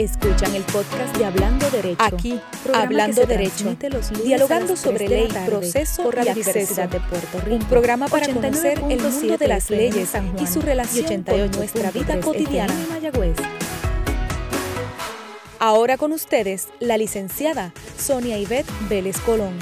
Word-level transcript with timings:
Escuchan 0.00 0.54
el 0.54 0.62
podcast 0.62 1.14
de 1.18 1.26
Hablando 1.26 1.68
Derecho. 1.68 2.02
Aquí, 2.02 2.40
Hablando 2.72 3.26
Derecho, 3.26 3.76
dialogando 4.24 4.74
sobre 4.74 5.06
ley, 5.06 5.28
proceso 5.44 6.10
y 6.24 6.28
acceso 6.28 6.80
de 6.88 7.00
Puerto 7.00 7.40
Rico. 7.44 7.56
Un 7.56 7.68
programa 7.68 8.08
para 8.08 8.26
conocer 8.32 8.82
el 8.88 8.98
mundo 8.98 9.36
de 9.36 9.46
las 9.46 9.68
leyes 9.68 10.12
y 10.40 10.46
su 10.46 10.62
relación 10.62 11.22
con 11.22 11.50
nuestra 11.50 11.90
vida 11.90 12.18
cotidiana. 12.18 12.72
Ahora 15.58 15.98
con 15.98 16.14
ustedes, 16.14 16.68
la 16.80 16.96
licenciada 16.96 17.74
Sonia 17.98 18.38
Ivette 18.38 18.70
Vélez 18.88 19.20
Colón. 19.20 19.58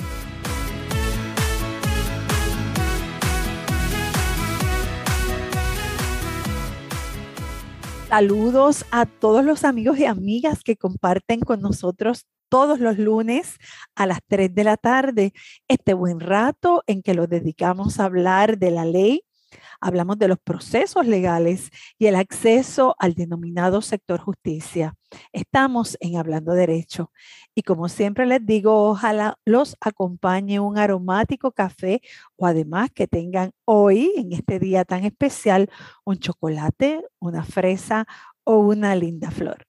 Saludos 8.09 8.87
a 8.91 9.05
todos 9.05 9.45
los 9.45 9.65
amigos 9.65 9.99
y 9.99 10.07
amigas 10.07 10.63
que 10.63 10.79
comparten 10.79 11.41
con 11.41 11.61
nosotros 11.61 12.27
todos 12.49 12.81
los 12.81 12.97
lunes 12.97 13.59
a 13.95 14.07
las 14.07 14.21
3 14.27 14.55
de 14.55 14.65
la 14.65 14.79
tarde 14.79 15.35
este 15.69 15.93
buen 15.93 16.19
rato 16.19 16.83
en 16.87 17.03
que 17.03 17.13
lo 17.13 17.27
dedicamos 17.27 18.01
a 18.01 18.07
hablar 18.07 18.57
de 18.57 18.71
la 18.71 18.87
ley 18.87 19.25
hablamos 19.81 20.19
de 20.19 20.29
los 20.29 20.39
procesos 20.39 21.07
legales 21.07 21.69
y 21.99 22.07
el 22.07 22.15
acceso 22.15 22.97
al 22.99 23.15
denominado 23.15 23.83
sector 23.83 24.21
justicia. 24.21 24.95
Estamos 25.33 25.97
en 26.01 26.17
Hablando 26.17 26.53
Derecho 26.53 27.13
y 27.55 27.63
como 27.63 27.89
siempre 27.89 28.27
les 28.27 28.45
digo, 28.45 28.89
ojalá 28.91 29.39
los 29.45 29.77
acompañe 29.81 30.61
un 30.61 30.79
aromático 30.79 31.53
café 31.53 32.03
o 32.37 32.47
además 32.47 32.91
que 32.93 33.07
tengan 33.07 33.53
hoy, 33.65 34.13
en 34.17 34.33
este 34.33 34.59
día 34.59 34.85
tan 34.85 35.05
especial, 35.05 35.71
un 36.05 36.19
chocolate, 36.19 37.05
una 37.21 37.45
fresa 37.45 38.07
o 38.45 38.59
una 38.59 38.95
linda 38.95 39.31
flor. 39.31 39.68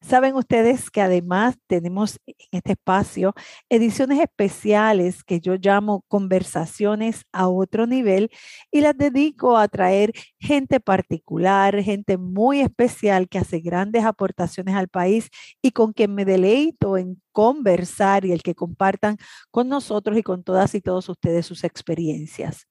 Saben 0.00 0.36
ustedes 0.36 0.90
que 0.90 1.00
además 1.00 1.56
tenemos 1.66 2.20
en 2.26 2.34
este 2.52 2.72
espacio 2.72 3.34
ediciones 3.68 4.20
especiales 4.20 5.24
que 5.24 5.40
yo 5.40 5.56
llamo 5.56 6.04
conversaciones 6.06 7.24
a 7.32 7.48
otro 7.48 7.86
nivel 7.86 8.30
y 8.70 8.80
las 8.80 8.96
dedico 8.96 9.56
a 9.58 9.66
traer 9.66 10.12
gente 10.38 10.78
particular, 10.78 11.82
gente 11.82 12.16
muy 12.16 12.60
especial 12.60 13.28
que 13.28 13.38
hace 13.38 13.58
grandes 13.58 14.04
aportaciones 14.04 14.76
al 14.76 14.88
país 14.88 15.30
y 15.62 15.72
con 15.72 15.92
quien 15.92 16.14
me 16.14 16.24
deleito 16.24 16.96
en 16.96 17.20
conversar 17.32 18.24
y 18.24 18.32
el 18.32 18.42
que 18.42 18.54
compartan 18.54 19.16
con 19.50 19.68
nosotros 19.68 20.16
y 20.16 20.22
con 20.22 20.44
todas 20.44 20.74
y 20.76 20.80
todos 20.80 21.08
ustedes 21.08 21.44
sus 21.46 21.64
experiencias. 21.64 22.68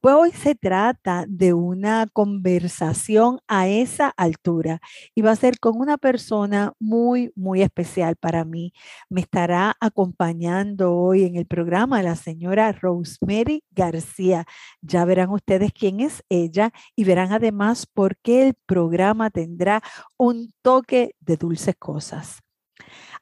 Pues 0.00 0.14
hoy 0.14 0.32
se 0.32 0.54
trata 0.54 1.24
de 1.28 1.52
una 1.52 2.06
conversación 2.12 3.40
a 3.48 3.68
esa 3.68 4.08
altura 4.16 4.80
y 5.14 5.22
va 5.22 5.32
a 5.32 5.36
ser 5.36 5.58
con 5.58 5.78
una 5.78 5.98
persona 5.98 6.72
muy, 6.78 7.32
muy 7.34 7.62
especial 7.62 8.16
para 8.16 8.44
mí. 8.44 8.72
Me 9.08 9.20
estará 9.20 9.76
acompañando 9.80 10.94
hoy 10.94 11.24
en 11.24 11.36
el 11.36 11.46
programa 11.46 12.02
la 12.02 12.16
señora 12.16 12.72
Rosemary 12.72 13.64
García. 13.70 14.46
Ya 14.82 15.04
verán 15.04 15.30
ustedes 15.30 15.72
quién 15.72 16.00
es 16.00 16.22
ella 16.28 16.72
y 16.96 17.04
verán 17.04 17.32
además 17.32 17.86
por 17.86 18.16
qué 18.18 18.48
el 18.48 18.54
programa 18.66 19.30
tendrá 19.30 19.82
un 20.16 20.52
toque 20.62 21.14
de 21.20 21.36
dulces 21.36 21.76
cosas. 21.78 22.40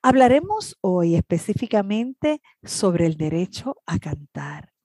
Hablaremos 0.02 0.76
hoy 0.82 1.16
específicamente 1.16 2.40
sobre 2.62 3.06
el 3.06 3.16
derecho 3.16 3.76
a 3.86 3.98
cantar. 3.98 4.75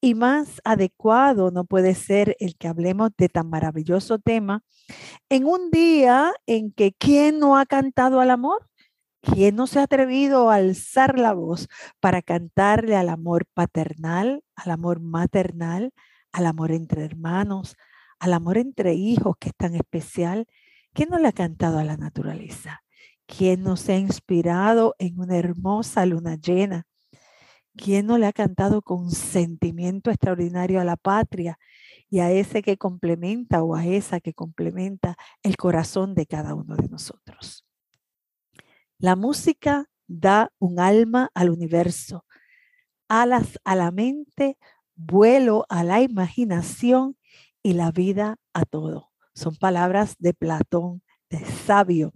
Y 0.00 0.14
más 0.14 0.60
adecuado 0.64 1.50
no 1.50 1.64
puede 1.64 1.94
ser 1.94 2.36
el 2.40 2.56
que 2.56 2.68
hablemos 2.68 3.10
de 3.16 3.28
tan 3.28 3.50
maravilloso 3.50 4.18
tema 4.18 4.62
en 5.28 5.46
un 5.46 5.70
día 5.70 6.32
en 6.46 6.72
que 6.72 6.92
¿quién 6.92 7.38
no 7.38 7.56
ha 7.58 7.66
cantado 7.66 8.20
al 8.20 8.30
amor? 8.30 8.66
¿Quién 9.22 9.56
no 9.56 9.66
se 9.66 9.80
ha 9.80 9.82
atrevido 9.82 10.50
a 10.50 10.56
alzar 10.56 11.18
la 11.18 11.34
voz 11.34 11.68
para 12.00 12.22
cantarle 12.22 12.96
al 12.96 13.10
amor 13.10 13.46
paternal, 13.52 14.42
al 14.56 14.70
amor 14.70 15.00
maternal, 15.00 15.92
al 16.32 16.46
amor 16.46 16.72
entre 16.72 17.04
hermanos, 17.04 17.76
al 18.18 18.32
amor 18.32 18.56
entre 18.56 18.94
hijos 18.94 19.36
que 19.38 19.50
es 19.50 19.54
tan 19.56 19.74
especial? 19.74 20.46
¿Quién 20.94 21.10
no 21.10 21.18
le 21.18 21.28
ha 21.28 21.32
cantado 21.32 21.78
a 21.78 21.84
la 21.84 21.98
naturaleza? 21.98 22.82
¿Quién 23.26 23.62
no 23.62 23.76
se 23.76 23.92
ha 23.92 23.98
inspirado 23.98 24.96
en 24.98 25.20
una 25.20 25.36
hermosa 25.36 26.06
luna 26.06 26.36
llena? 26.36 26.86
¿Quién 27.76 28.06
no 28.06 28.18
le 28.18 28.26
ha 28.26 28.32
cantado 28.32 28.82
con 28.82 29.10
sentimiento 29.10 30.10
extraordinario 30.10 30.80
a 30.80 30.84
la 30.84 30.96
patria 30.96 31.58
y 32.08 32.20
a 32.20 32.30
ese 32.30 32.62
que 32.62 32.76
complementa 32.76 33.62
o 33.62 33.74
a 33.74 33.86
esa 33.86 34.20
que 34.20 34.34
complementa 34.34 35.16
el 35.42 35.56
corazón 35.56 36.14
de 36.14 36.26
cada 36.26 36.54
uno 36.54 36.76
de 36.76 36.88
nosotros? 36.88 37.64
La 38.98 39.16
música 39.16 39.88
da 40.08 40.52
un 40.58 40.80
alma 40.80 41.30
al 41.34 41.50
universo, 41.50 42.26
alas 43.08 43.58
a 43.64 43.76
la 43.76 43.90
mente, 43.90 44.58
vuelo 44.94 45.64
a 45.68 45.84
la 45.84 46.02
imaginación 46.02 47.16
y 47.62 47.74
la 47.74 47.92
vida 47.92 48.36
a 48.52 48.64
todo. 48.64 49.10
Son 49.34 49.56
palabras 49.56 50.16
de 50.18 50.34
Platón, 50.34 51.02
de 51.30 51.44
sabio. 51.44 52.12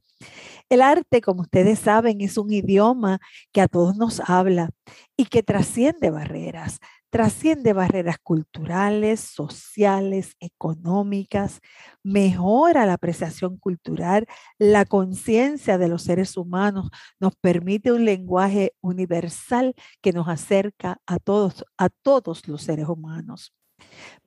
El 0.68 0.82
arte, 0.82 1.20
como 1.20 1.42
ustedes 1.42 1.78
saben, 1.78 2.20
es 2.20 2.38
un 2.38 2.52
idioma 2.52 3.20
que 3.52 3.60
a 3.60 3.68
todos 3.68 3.96
nos 3.96 4.20
habla 4.20 4.70
y 5.16 5.26
que 5.26 5.42
trasciende 5.42 6.10
barreras, 6.10 6.78
trasciende 7.10 7.72
barreras 7.72 8.16
culturales, 8.22 9.20
sociales, 9.20 10.34
económicas, 10.40 11.60
mejora 12.02 12.86
la 12.86 12.94
apreciación 12.94 13.56
cultural, 13.58 14.26
la 14.58 14.84
conciencia 14.84 15.78
de 15.78 15.88
los 15.88 16.02
seres 16.02 16.36
humanos, 16.36 16.90
nos 17.20 17.36
permite 17.36 17.92
un 17.92 18.04
lenguaje 18.04 18.74
universal 18.80 19.74
que 20.02 20.12
nos 20.12 20.28
acerca 20.28 20.98
a 21.06 21.18
todos, 21.18 21.64
a 21.78 21.88
todos 21.88 22.48
los 22.48 22.62
seres 22.62 22.88
humanos. 22.88 23.52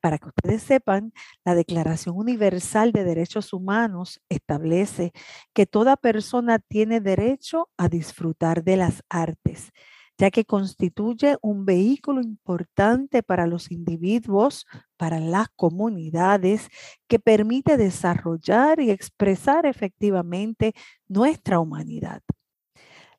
Para 0.02 0.18
que 0.18 0.30
ustedes 0.30 0.64
sepan, 0.64 1.14
la 1.46 1.56
Declaración 1.56 2.16
Universal 2.18 2.92
de 2.92 3.04
Derechos 3.04 3.54
Humanos 3.54 4.22
establece 4.30 5.12
que 5.54 5.66
toda 5.66 5.98
persona 5.98 6.60
tiene 6.60 7.02
derecho 7.02 7.70
a 7.78 7.90
disfrutar 7.90 8.64
de 8.64 8.78
las 8.78 9.04
artes, 9.10 9.72
ya 10.18 10.32
que 10.32 10.46
constituye 10.46 11.38
un 11.42 11.66
vehículo 11.66 12.22
importante 12.22 13.24
para 13.24 13.48
los 13.48 13.72
individuos, 13.72 14.66
para 14.98 15.20
las 15.20 15.48
comunidades, 15.56 16.70
que 17.08 17.20
permite 17.20 17.78
desarrollar 17.78 18.80
y 18.80 18.92
expresar 18.92 19.66
efectivamente 19.66 20.74
nuestra 21.08 21.60
humanidad. 21.60 22.22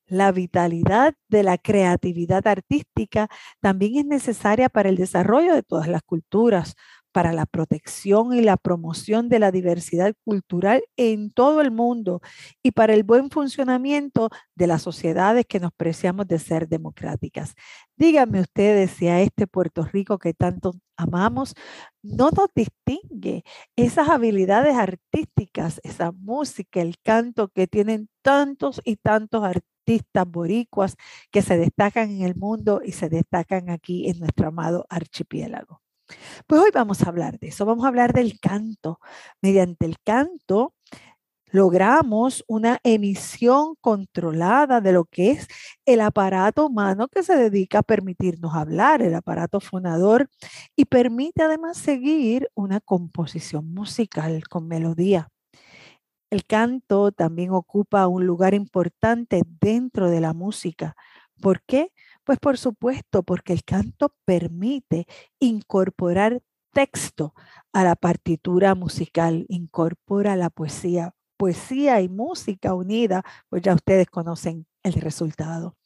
La 0.09 0.33
vitalidad 0.33 1.15
de 1.29 1.43
la 1.43 1.59
creatividad 1.59 2.47
artística 2.47 3.29
también 3.61 3.97
es 3.97 4.07
necesaria 4.07 4.71
para 4.71 4.89
el 4.89 4.97
desarrollo 4.97 5.55
de 5.55 5.63
todas 5.63 5.87
las 5.87 6.03
culturas, 6.03 6.77
para 7.13 7.33
la 7.33 7.45
protección 7.45 8.33
y 8.33 8.41
la 8.41 8.57
promoción 8.57 9.29
de 9.29 9.39
la 9.39 9.51
diversidad 9.51 10.15
cultural 10.25 10.83
en 10.97 11.31
todo 11.31 11.61
el 11.61 11.71
mundo 11.71 12.23
y 12.63 12.71
para 12.73 12.95
el 12.95 13.03
buen 13.03 13.31
funcionamiento 13.31 14.31
de 14.55 14.67
las 14.67 14.83
sociedades 14.83 15.45
que 15.47 15.61
nos 15.61 15.73
preciamos 15.73 16.27
de 16.27 16.39
ser 16.39 16.69
democráticas. 16.69 17.55
Díganme 17.97 18.41
ustedes 18.41 18.93
si 18.93 19.09
a 19.09 19.21
este 19.21 19.47
Puerto 19.47 19.85
Rico 19.85 20.19
que 20.19 20.33
tanto 20.33 20.73
amamos 20.97 21.55
no 22.03 22.31
nos 22.31 22.49
distingue 22.55 23.45
esas 23.77 24.09
habilidades 24.09 24.75
artísticas, 24.77 25.81
esa 25.85 26.13
música, 26.13 26.81
el 26.81 26.97
canto 27.03 27.49
que 27.49 27.67
tienen 27.67 28.09
tantos 28.23 28.81
y 28.85 28.97
tantos 28.97 29.45
artistas 29.45 29.78
boricuas 30.26 30.97
que 31.31 31.43
se 31.43 31.56
destacan 31.56 32.10
en 32.10 32.22
el 32.22 32.34
mundo 32.37 32.81
y 32.84 32.93
se 32.93 33.09
destacan 33.09 33.71
aquí 33.71 34.09
en 34.09 34.19
nuestro 34.19 34.49
amado 34.49 34.87
archipiélago. 34.88 35.81
Pues 36.47 36.62
hoy 36.62 36.71
vamos 36.72 37.03
a 37.03 37.09
hablar 37.09 37.38
de 37.38 37.49
eso, 37.49 37.66
vamos 37.66 37.84
a 37.84 37.88
hablar 37.88 38.12
del 38.12 38.41
canto. 38.41 39.00
Mediante 39.43 39.87
el 39.87 39.97
canto 40.04 40.75
logramos 41.50 42.44
una 42.47 42.78
emisión 42.84 43.75
controlada 43.81 44.80
de 44.80 44.92
lo 44.92 45.04
que 45.07 45.33
es 45.33 45.48
el 45.86 46.01
aparato 46.01 46.66
humano 46.66 47.09
que 47.09 47.22
se 47.22 47.36
dedica 47.36 47.80
a 47.80 47.83
permitirnos 47.83 48.54
hablar, 48.54 49.03
el 49.03 49.15
aparato 49.15 49.60
fonador, 49.60 50.28
y 50.77 50.84
permite 50.86 51.42
además 51.42 51.78
seguir 51.78 52.51
una 52.54 52.80
composición 52.80 53.72
musical 53.72 54.47
con 54.48 54.68
melodía. 54.68 55.28
El 56.30 56.45
canto 56.45 57.10
también 57.10 57.53
ocupa 57.53 58.07
un 58.07 58.27
lugar 58.27 58.53
importante 58.53 59.42
dentro 59.60 60.10
de 60.10 60.21
la 60.21 60.34
música. 60.34 60.95
¿Por 61.41 61.63
qué? 61.63 61.92
Pues 62.25 62.39
por 62.39 62.59
supuesto, 62.59 63.22
porque 63.22 63.54
el 63.54 63.65
canto 63.65 64.15
permite 64.27 65.07
incorporar 65.39 66.42
texto 66.72 67.34
a 67.72 67.83
la 67.83 67.97
partitura 67.97 68.75
musical, 68.75 69.47
incorpora 69.48 70.36
la 70.36 70.51
poesía. 70.51 71.15
Poesía 71.39 72.01
y 72.03 72.09
música 72.09 72.75
unida, 72.75 73.22
pues 73.48 73.63
ya 73.63 73.72
ustedes 73.75 74.09
conocen 74.09 74.66
el 74.83 74.95
resultado. 74.95 75.77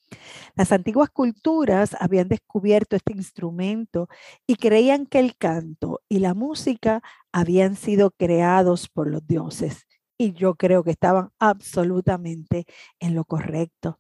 Las 0.57 0.73
antiguas 0.73 1.11
culturas 1.11 1.97
habían 2.01 2.29
descubierto 2.29 2.97
este 2.97 3.13
instrumento 3.13 4.09
y 4.47 4.57
creían 4.57 5.07
que 5.07 5.21
el 5.21 5.37
canto 5.37 6.01
y 6.09 6.19
la 6.19 6.35
música 6.35 7.03
habían 7.33 7.77
sido 7.77 8.11
creados 8.11 8.89
por 8.89 9.09
los 9.09 9.27
dioses 9.27 9.87
y 10.23 10.33
yo 10.33 10.55
creo 10.55 10.85
que 10.85 10.93
estaban 10.93 11.31
absolutamente 11.41 12.65
en 13.01 13.15
lo 13.17 13.25
correcto. 13.25 13.99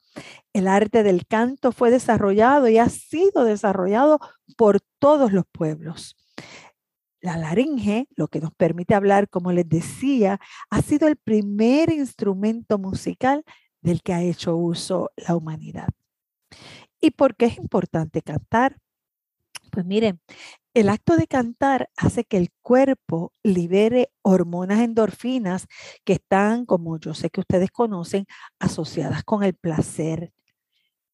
El 0.53 0.69
arte 0.69 1.03
del 1.03 1.27
canto 1.27 1.73
fue 1.73 1.91
desarrollado 1.91 2.69
y 2.69 2.79
ha 2.79 2.89
sido 2.89 3.43
desarrollado 3.45 4.21
por 4.57 4.81
todos 5.01 5.33
los 5.33 5.45
pueblos. 5.51 6.17
La 7.21 7.37
laringe, 7.37 8.07
lo 8.15 8.29
que 8.29 8.41
nos 8.41 8.55
permite 8.55 8.95
hablar, 8.95 9.29
como 9.29 9.51
les 9.51 9.69
decía, 9.69 10.39
ha 10.71 10.83
sido 10.83 11.09
el 11.09 11.17
primer 11.17 11.91
instrumento 11.91 12.79
musical 12.79 13.45
del 13.81 14.03
que 14.03 14.13
ha 14.13 14.23
hecho 14.23 14.57
uso 14.57 15.11
la 15.17 15.35
humanidad. 15.35 15.89
¿Y 17.01 17.11
por 17.11 17.35
qué 17.35 17.47
es 17.47 17.59
importante 17.59 18.23
cantar? 18.23 18.79
Pues 19.73 19.85
miren, 19.85 20.21
el 20.75 20.89
acto 20.89 21.17
de 21.17 21.27
cantar 21.27 21.91
hace 21.97 22.25
que 22.25 22.39
el 22.39 22.51
cuerpo 22.63 23.33
libere 23.43 24.11
hormonas 24.23 24.81
endorfinas 24.81 25.67
que 26.05 26.15
están, 26.15 26.65
como 26.65 26.99
yo 26.99 27.15
sé 27.15 27.31
que 27.31 27.41
ustedes 27.41 27.71
conocen, 27.71 28.27
asociadas 28.59 29.23
con 29.25 29.43
el 29.43 29.55
placer. 29.55 30.33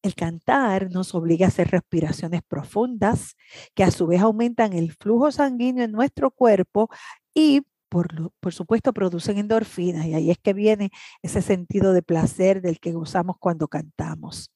El 0.02 0.14
cantar 0.14 0.90
nos 0.92 1.14
obliga 1.14 1.46
a 1.46 1.48
hacer 1.48 1.70
respiraciones 1.70 2.42
profundas 2.46 3.34
que 3.74 3.82
a 3.82 3.90
su 3.90 4.06
vez 4.06 4.20
aumentan 4.22 4.72
el 4.72 4.92
flujo 4.92 5.32
sanguíneo 5.32 5.84
en 5.84 5.92
nuestro 5.92 6.30
cuerpo 6.30 6.88
y 7.34 7.62
por, 7.88 8.52
supuesto 8.52 8.92
producen 8.92 9.38
endorfinas 9.38 10.06
y 10.06 10.14
ahí 10.14 10.30
es 10.30 10.38
que 10.38 10.52
viene 10.52 10.90
ese 11.22 11.42
sentido 11.42 11.92
de 11.92 12.02
placer 12.02 12.60
del 12.60 12.80
que 12.80 12.92
gozamos 12.92 13.36
cuando 13.38 13.68
cantamos. 13.68 14.50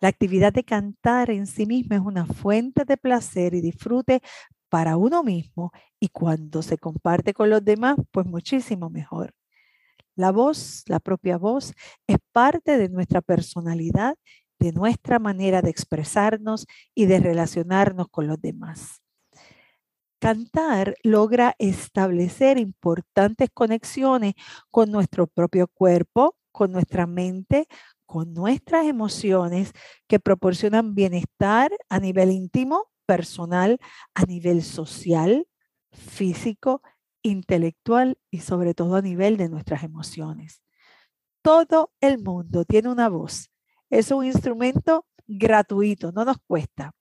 La 0.00 0.08
actividad 0.08 0.52
de 0.52 0.64
cantar 0.64 1.30
en 1.30 1.46
sí 1.46 1.66
misma 1.66 1.96
es 1.96 2.02
una 2.02 2.26
fuente 2.26 2.84
de 2.84 2.96
placer 2.96 3.54
y 3.54 3.60
disfrute 3.60 4.22
para 4.68 4.96
uno 4.96 5.22
mismo 5.22 5.72
y 6.00 6.08
cuando 6.08 6.62
se 6.62 6.78
comparte 6.78 7.34
con 7.34 7.50
los 7.50 7.64
demás, 7.64 7.96
pues 8.10 8.26
muchísimo 8.26 8.90
mejor. 8.90 9.34
La 10.14 10.30
voz, 10.32 10.84
la 10.86 11.00
propia 11.00 11.38
voz, 11.38 11.74
es 12.06 12.16
parte 12.32 12.78
de 12.78 12.88
nuestra 12.88 13.20
personalidad, 13.22 14.16
de 14.58 14.72
nuestra 14.72 15.18
manera 15.18 15.62
de 15.62 15.70
expresarnos 15.70 16.66
y 16.94 17.06
de 17.06 17.18
relacionarnos 17.18 18.08
con 18.08 18.26
los 18.26 18.40
demás. 18.40 19.02
Cantar 20.20 20.94
logra 21.02 21.56
establecer 21.58 22.58
importantes 22.58 23.50
conexiones 23.52 24.34
con 24.70 24.92
nuestro 24.92 25.26
propio 25.26 25.66
cuerpo, 25.66 26.36
con 26.52 26.70
nuestra 26.70 27.06
mente, 27.06 27.66
con 28.12 28.34
nuestras 28.34 28.84
emociones 28.84 29.72
que 30.06 30.20
proporcionan 30.20 30.94
bienestar 30.94 31.72
a 31.88 31.98
nivel 31.98 32.30
íntimo, 32.30 32.90
personal, 33.06 33.78
a 34.12 34.24
nivel 34.26 34.62
social, 34.62 35.48
físico, 35.92 36.82
intelectual 37.22 38.18
y 38.30 38.40
sobre 38.40 38.74
todo 38.74 38.96
a 38.96 39.00
nivel 39.00 39.38
de 39.38 39.48
nuestras 39.48 39.82
emociones. 39.82 40.62
Todo 41.40 41.90
el 42.02 42.22
mundo 42.22 42.66
tiene 42.66 42.90
una 42.90 43.08
voz. 43.08 43.50
Es 43.88 44.10
un 44.10 44.26
instrumento 44.26 45.06
gratuito, 45.26 46.12
no 46.12 46.26
nos 46.26 46.36
cuesta. 46.46 46.92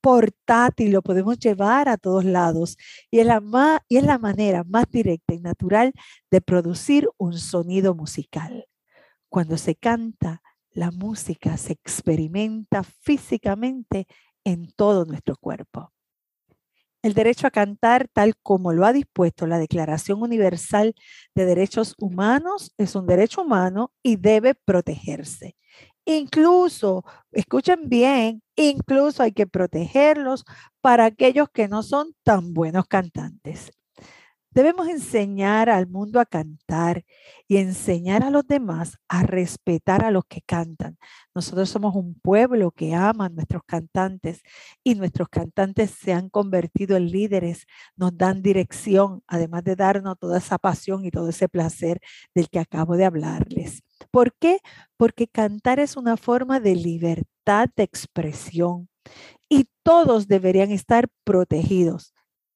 Portátil, 0.00 0.92
lo 0.92 1.02
podemos 1.02 1.40
llevar 1.40 1.88
a 1.88 1.96
todos 1.96 2.24
lados 2.24 2.76
y 3.10 3.18
es, 3.18 3.26
la 3.26 3.82
y 3.88 3.96
es 3.96 4.04
la 4.04 4.18
manera 4.18 4.62
más 4.62 4.88
directa 4.88 5.34
y 5.34 5.40
natural 5.40 5.92
de 6.30 6.40
producir 6.40 7.08
un 7.18 7.36
sonido 7.36 7.96
musical. 7.96 8.68
Cuando 9.28 9.58
se 9.58 9.74
canta, 9.74 10.40
la 10.74 10.90
música 10.90 11.56
se 11.56 11.72
experimenta 11.72 12.82
físicamente 12.82 14.06
en 14.44 14.70
todo 14.72 15.04
nuestro 15.04 15.36
cuerpo. 15.36 15.92
El 17.02 17.14
derecho 17.14 17.48
a 17.48 17.50
cantar, 17.50 18.06
tal 18.12 18.36
como 18.36 18.72
lo 18.72 18.86
ha 18.86 18.92
dispuesto 18.92 19.48
la 19.48 19.58
Declaración 19.58 20.22
Universal 20.22 20.94
de 21.34 21.44
Derechos 21.46 21.96
Humanos, 21.98 22.72
es 22.78 22.94
un 22.94 23.06
derecho 23.06 23.42
humano 23.42 23.92
y 24.04 24.16
debe 24.16 24.54
protegerse. 24.54 25.56
Incluso, 26.04 27.04
escuchen 27.32 27.88
bien, 27.88 28.42
incluso 28.56 29.22
hay 29.22 29.32
que 29.32 29.48
protegerlos 29.48 30.44
para 30.80 31.04
aquellos 31.06 31.48
que 31.50 31.68
no 31.68 31.82
son 31.82 32.14
tan 32.22 32.54
buenos 32.54 32.86
cantantes. 32.86 33.72
Debemos 34.54 34.86
enseñar 34.88 35.70
al 35.70 35.86
mundo 35.86 36.20
a 36.20 36.26
cantar 36.26 37.04
y 37.48 37.56
enseñar 37.56 38.22
a 38.22 38.28
los 38.28 38.46
demás 38.46 38.98
a 39.08 39.22
respetar 39.22 40.04
a 40.04 40.10
los 40.10 40.24
que 40.26 40.42
cantan. 40.42 40.98
Nosotros 41.34 41.70
somos 41.70 41.94
un 41.94 42.14
pueblo 42.20 42.70
que 42.70 42.94
ama 42.94 43.26
a 43.26 43.28
nuestros 43.30 43.62
cantantes 43.64 44.42
y 44.84 44.94
nuestros 44.94 45.30
cantantes 45.30 45.90
se 45.90 46.12
han 46.12 46.28
convertido 46.28 46.98
en 46.98 47.10
líderes, 47.10 47.64
nos 47.96 48.14
dan 48.16 48.42
dirección, 48.42 49.22
además 49.26 49.64
de 49.64 49.74
darnos 49.74 50.18
toda 50.18 50.36
esa 50.36 50.58
pasión 50.58 51.06
y 51.06 51.10
todo 51.10 51.30
ese 51.30 51.48
placer 51.48 52.00
del 52.34 52.50
que 52.50 52.58
acabo 52.58 52.98
de 52.98 53.06
hablarles. 53.06 53.82
¿Por 54.10 54.34
qué? 54.34 54.58
Porque 54.98 55.28
cantar 55.28 55.80
es 55.80 55.96
una 55.96 56.18
forma 56.18 56.60
de 56.60 56.76
libertad 56.76 57.70
de 57.74 57.84
expresión 57.84 58.90
y 59.48 59.66
todos 59.82 60.28
deberían 60.28 60.70
estar 60.70 61.08
protegidos 61.24 62.12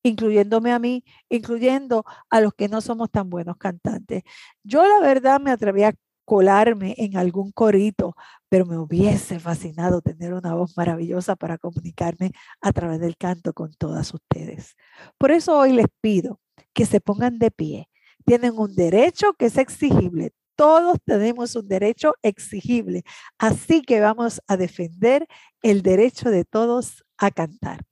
incluyéndome 0.08 0.72
a 0.72 0.78
mí, 0.78 1.04
incluyendo 1.28 2.04
a 2.30 2.40
los 2.40 2.54
que 2.54 2.68
no 2.68 2.80
somos 2.80 3.10
tan 3.10 3.28
buenos 3.28 3.56
cantantes. 3.56 4.22
Yo 4.62 4.86
la 4.86 5.00
verdad 5.00 5.40
me 5.40 5.50
atreví 5.50 5.82
a 5.82 5.94
colarme 6.24 6.94
en 6.98 7.16
algún 7.16 7.52
corito, 7.52 8.16
pero 8.48 8.66
me 8.66 8.78
hubiese 8.78 9.38
fascinado 9.38 10.02
tener 10.02 10.34
una 10.34 10.54
voz 10.54 10.76
maravillosa 10.76 11.36
para 11.36 11.58
comunicarme 11.58 12.32
a 12.60 12.72
través 12.72 13.00
del 13.00 13.16
canto 13.16 13.52
con 13.52 13.72
todas 13.74 14.12
ustedes. 14.12 14.76
Por 15.18 15.30
eso 15.30 15.58
hoy 15.58 15.72
les 15.72 15.86
pido 16.00 16.40
que 16.72 16.86
se 16.86 17.00
pongan 17.00 17.38
de 17.38 17.50
pie. 17.50 17.88
Tienen 18.24 18.58
un 18.58 18.74
derecho 18.74 19.34
que 19.34 19.46
es 19.46 19.56
exigible. 19.56 20.32
Todos 20.56 20.98
tenemos 21.04 21.54
un 21.54 21.68
derecho 21.68 22.14
exigible. 22.22 23.04
Así 23.38 23.82
que 23.82 24.00
vamos 24.00 24.40
a 24.48 24.56
defender 24.56 25.26
el 25.62 25.82
derecho 25.82 26.30
de 26.30 26.44
todos 26.44 27.04
a 27.18 27.30
cantar. 27.30 27.82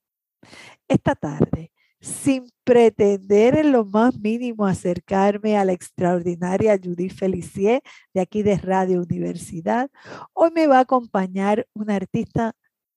Esta 0.89 1.15
tarde 1.15 1.74
sin 2.05 2.51
pretender 2.65 3.57
en 3.57 3.73
lo 3.73 3.87
más 3.87 4.19
mínimo 4.19 4.67
acercarme 4.67 5.57
a 5.57 5.65
la 5.65 5.73
extraordinaria 5.73 6.79
Judith 6.83 7.15
Felicier 7.15 7.83
de 8.13 8.21
aquí 8.21 8.43
de 8.43 8.59
Radio 8.59 9.01
Universidad, 9.03 9.91
hoy 10.35 10.51
me 10.55 10.67
va 10.67 10.79
a 10.79 10.81
acompañar 10.81 11.67
una 11.73 11.97
artista 11.97 12.55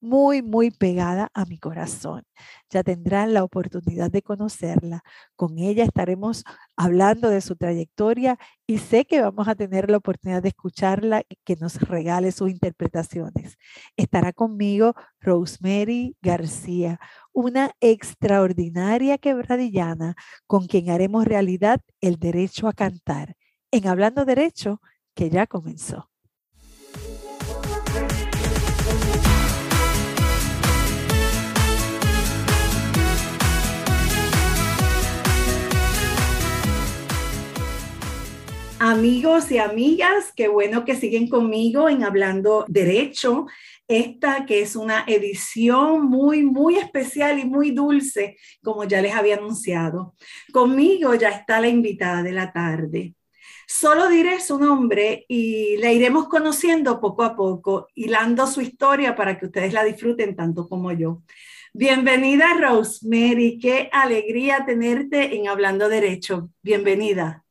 muy, 0.08 0.42
muy 0.42 0.72
pegada 0.72 1.30
a 1.34 1.46
mi 1.46 1.58
corazón. 1.58 2.24
Ya 2.70 2.84
tendrán 2.84 3.34
la 3.34 3.44
oportunidad 3.44 4.10
de 4.12 4.22
conocerla. 4.22 5.04
Con 5.36 5.58
ella 5.58 5.84
estaremos 5.84 6.44
hablando 6.76 7.30
de 7.30 7.42
su 7.42 7.56
trayectoria 7.56 8.38
y 8.66 8.80
sé 8.80 9.06
que 9.06 9.22
vamos 9.22 9.48
a 9.48 9.56
tener 9.56 9.90
la 9.90 9.98
oportunidad 9.98 10.42
de 10.42 10.50
escucharla 10.50 11.24
y 11.30 11.36
que 11.44 11.56
nos 11.58 11.80
regale 11.82 12.32
sus 12.32 12.50
interpretaciones. 12.50 13.58
Estará 13.98 14.34
conmigo 14.34 14.96
Rosemary 15.20 16.16
García, 16.22 17.00
una 17.34 17.72
extraordinaria 17.82 19.18
quebradillana 19.18 20.16
con 20.48 20.68
quien 20.68 20.90
haremos 20.90 21.26
realidad 21.26 21.82
el 22.02 22.18
derecho 22.18 22.68
a 22.68 22.74
cantar. 22.74 23.36
En 23.72 23.88
Hablando 23.88 24.26
Derecho, 24.26 24.82
que 25.14 25.30
ya 25.30 25.48
comenzó. 25.48 26.10
Amigos 38.80 39.52
y 39.52 39.58
amigas, 39.58 40.32
qué 40.36 40.48
bueno 40.48 40.86
que 40.86 40.96
siguen 40.96 41.28
conmigo 41.28 41.90
en 41.90 42.04
Hablando 42.04 42.64
Derecho. 42.68 43.48
Esta 43.88 44.46
que 44.46 44.62
es 44.62 44.76
una 44.76 45.04
edición 45.08 46.06
muy, 46.06 46.44
muy 46.44 46.78
especial 46.78 47.40
y 47.40 47.46
muy 47.46 47.72
dulce, 47.72 48.38
como 48.62 48.84
ya 48.84 49.02
les 49.02 49.16
había 49.16 49.38
anunciado. 49.38 50.14
Conmigo 50.54 51.16
ya 51.16 51.30
está 51.30 51.60
la 51.60 51.70
invitada 51.70 52.22
de 52.22 52.32
la 52.34 52.54
tarde. 52.54 53.16
Solo 53.66 54.10
diré 54.10 54.40
su 54.42 54.60
nombre 54.60 55.26
y 55.28 55.78
la 55.78 55.92
iremos 55.92 56.28
conociendo 56.28 57.02
poco 57.02 57.24
a 57.24 57.36
poco, 57.36 57.88
hilando 57.96 58.46
su 58.46 58.62
historia 58.62 59.16
para 59.16 59.40
que 59.40 59.48
ustedes 59.48 59.74
la 59.74 59.84
disfruten 59.84 60.36
tanto 60.36 60.70
como 60.70 60.92
yo. 60.92 61.24
Bienvenida, 61.74 62.54
Rosemary. 62.54 63.58
Qué 63.60 63.90
alegría 63.92 64.66
tenerte 64.68 65.36
en 65.36 65.48
Hablando 65.48 65.90
Derecho. 65.90 66.52
Bienvenida. 66.62 67.47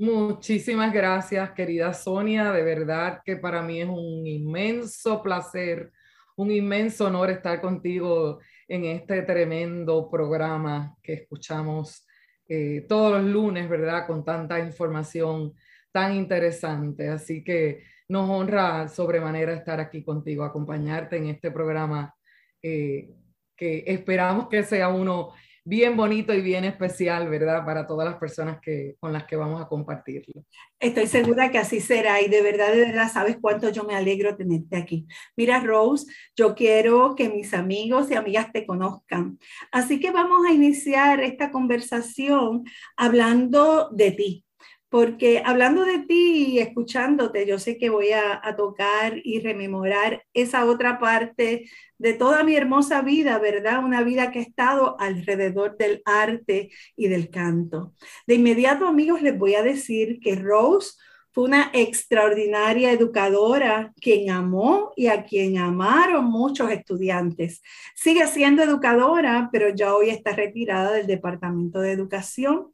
Muchísimas 0.00 0.92
gracias, 0.92 1.50
querida 1.50 1.92
Sonia. 1.92 2.52
De 2.52 2.62
verdad 2.62 3.20
que 3.24 3.36
para 3.36 3.62
mí 3.62 3.80
es 3.80 3.88
un 3.88 4.24
inmenso 4.28 5.20
placer, 5.20 5.90
un 6.36 6.52
inmenso 6.52 7.06
honor 7.06 7.30
estar 7.30 7.60
contigo 7.60 8.38
en 8.68 8.84
este 8.84 9.22
tremendo 9.22 10.08
programa 10.08 10.96
que 11.02 11.14
escuchamos 11.14 12.06
eh, 12.48 12.86
todos 12.88 13.20
los 13.20 13.28
lunes, 13.28 13.68
¿verdad? 13.68 14.06
Con 14.06 14.24
tanta 14.24 14.60
información 14.60 15.54
tan 15.90 16.14
interesante. 16.14 17.08
Así 17.08 17.42
que 17.42 17.82
nos 18.06 18.30
honra 18.30 18.86
sobremanera 18.86 19.52
estar 19.52 19.80
aquí 19.80 20.04
contigo, 20.04 20.44
acompañarte 20.44 21.16
en 21.16 21.26
este 21.26 21.50
programa 21.50 22.14
eh, 22.62 23.10
que 23.56 23.82
esperamos 23.84 24.48
que 24.48 24.62
sea 24.62 24.90
uno 24.90 25.32
bien 25.68 25.98
bonito 25.98 26.32
y 26.32 26.40
bien 26.40 26.64
especial, 26.64 27.28
¿verdad? 27.28 27.64
Para 27.64 27.86
todas 27.86 28.08
las 28.08 28.18
personas 28.18 28.58
que, 28.60 28.96
con 28.98 29.12
las 29.12 29.24
que 29.24 29.36
vamos 29.36 29.60
a 29.60 29.68
compartirlo. 29.68 30.42
Estoy 30.80 31.06
segura 31.06 31.50
que 31.50 31.58
así 31.58 31.80
será 31.80 32.22
y 32.22 32.28
de 32.28 32.40
verdad, 32.40 32.72
de 32.72 32.86
verdad, 32.86 33.12
sabes 33.12 33.36
cuánto 33.38 33.68
yo 33.68 33.84
me 33.84 33.94
alegro 33.94 34.34
tenerte 34.34 34.76
aquí. 34.76 35.06
Mira, 35.36 35.60
Rose, 35.60 36.06
yo 36.34 36.54
quiero 36.54 37.14
que 37.14 37.28
mis 37.28 37.52
amigos 37.52 38.10
y 38.10 38.14
amigas 38.14 38.50
te 38.50 38.66
conozcan. 38.66 39.38
Así 39.70 40.00
que 40.00 40.10
vamos 40.10 40.46
a 40.48 40.52
iniciar 40.52 41.20
esta 41.20 41.50
conversación 41.50 42.64
hablando 42.96 43.90
de 43.90 44.12
ti 44.12 44.44
porque 44.88 45.42
hablando 45.44 45.84
de 45.84 45.98
ti 46.00 46.46
y 46.52 46.58
escuchándote, 46.60 47.46
yo 47.46 47.58
sé 47.58 47.76
que 47.76 47.90
voy 47.90 48.12
a, 48.12 48.40
tocar 48.56 49.20
y 49.22 49.40
rememorar 49.40 50.24
esa 50.32 50.64
otra 50.64 50.98
parte 50.98 51.68
de 51.98 52.14
toda 52.14 52.42
mi 52.44 52.56
hermosa 52.56 53.02
vida, 53.02 53.38
¿verdad? 53.38 53.84
Una 53.84 54.02
vida 54.02 54.30
que 54.30 54.38
ha 54.38 54.42
estado 54.42 54.98
alrededor 54.98 55.76
del 55.76 56.00
arte 56.04 56.70
y 56.96 57.08
del 57.08 57.28
canto. 57.28 57.94
De 58.26 58.36
inmediato, 58.36 58.86
amigos, 58.86 59.20
les 59.20 59.38
voy 59.38 59.54
a 59.54 59.62
decir 59.62 60.18
que 60.20 60.34
Rose 60.36 60.92
fue 61.32 61.44
una 61.44 61.70
extraordinaria 61.74 62.90
educadora 62.90 63.92
quien 64.00 64.30
amó 64.30 64.92
y 64.96 65.08
a 65.08 65.24
quien 65.24 65.58
amaron 65.58 66.24
muchos 66.24 66.70
estudiantes. 66.70 67.62
Sigue 67.94 68.26
siendo 68.26 68.62
educadora, 68.62 69.50
pero 69.52 69.68
ya 69.74 69.94
hoy 69.94 70.08
está 70.10 70.32
retirada 70.32 70.92
del 70.92 71.06
Departamento 71.06 71.80
de 71.80 71.92
Educación 71.92 72.72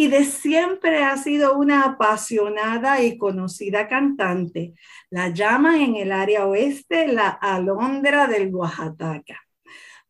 y 0.00 0.08
de 0.08 0.24
siempre 0.24 1.04
ha 1.04 1.14
sido 1.18 1.58
una 1.58 1.84
apasionada 1.84 3.02
y 3.02 3.18
conocida 3.18 3.86
cantante. 3.86 4.72
La 5.10 5.28
llaman 5.28 5.74
en 5.74 5.96
el 5.96 6.10
área 6.10 6.46
oeste 6.46 7.06
la 7.06 7.28
Alondra 7.28 8.26
del 8.26 8.48
Oaxaca. 8.54 9.42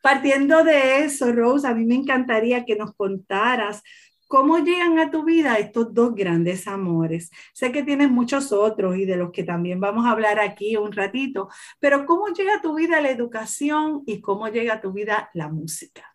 Partiendo 0.00 0.62
de 0.62 0.98
eso, 0.98 1.32
Rose, 1.32 1.66
a 1.66 1.74
mí 1.74 1.86
me 1.86 1.96
encantaría 1.96 2.64
que 2.64 2.76
nos 2.76 2.94
contaras 2.94 3.82
cómo 4.28 4.58
llegan 4.58 5.00
a 5.00 5.10
tu 5.10 5.24
vida 5.24 5.56
estos 5.56 5.92
dos 5.92 6.14
grandes 6.14 6.68
amores. 6.68 7.32
Sé 7.52 7.72
que 7.72 7.82
tienes 7.82 8.12
muchos 8.12 8.52
otros 8.52 8.96
y 8.96 9.06
de 9.06 9.16
los 9.16 9.32
que 9.32 9.42
también 9.42 9.80
vamos 9.80 10.06
a 10.06 10.12
hablar 10.12 10.38
aquí 10.38 10.76
un 10.76 10.92
ratito, 10.92 11.48
pero 11.80 12.06
cómo 12.06 12.28
llega 12.28 12.54
a 12.58 12.62
tu 12.62 12.76
vida 12.76 13.00
la 13.00 13.10
educación 13.10 14.04
y 14.06 14.20
cómo 14.20 14.46
llega 14.46 14.74
a 14.74 14.80
tu 14.80 14.92
vida 14.92 15.30
la 15.34 15.48
música. 15.48 16.09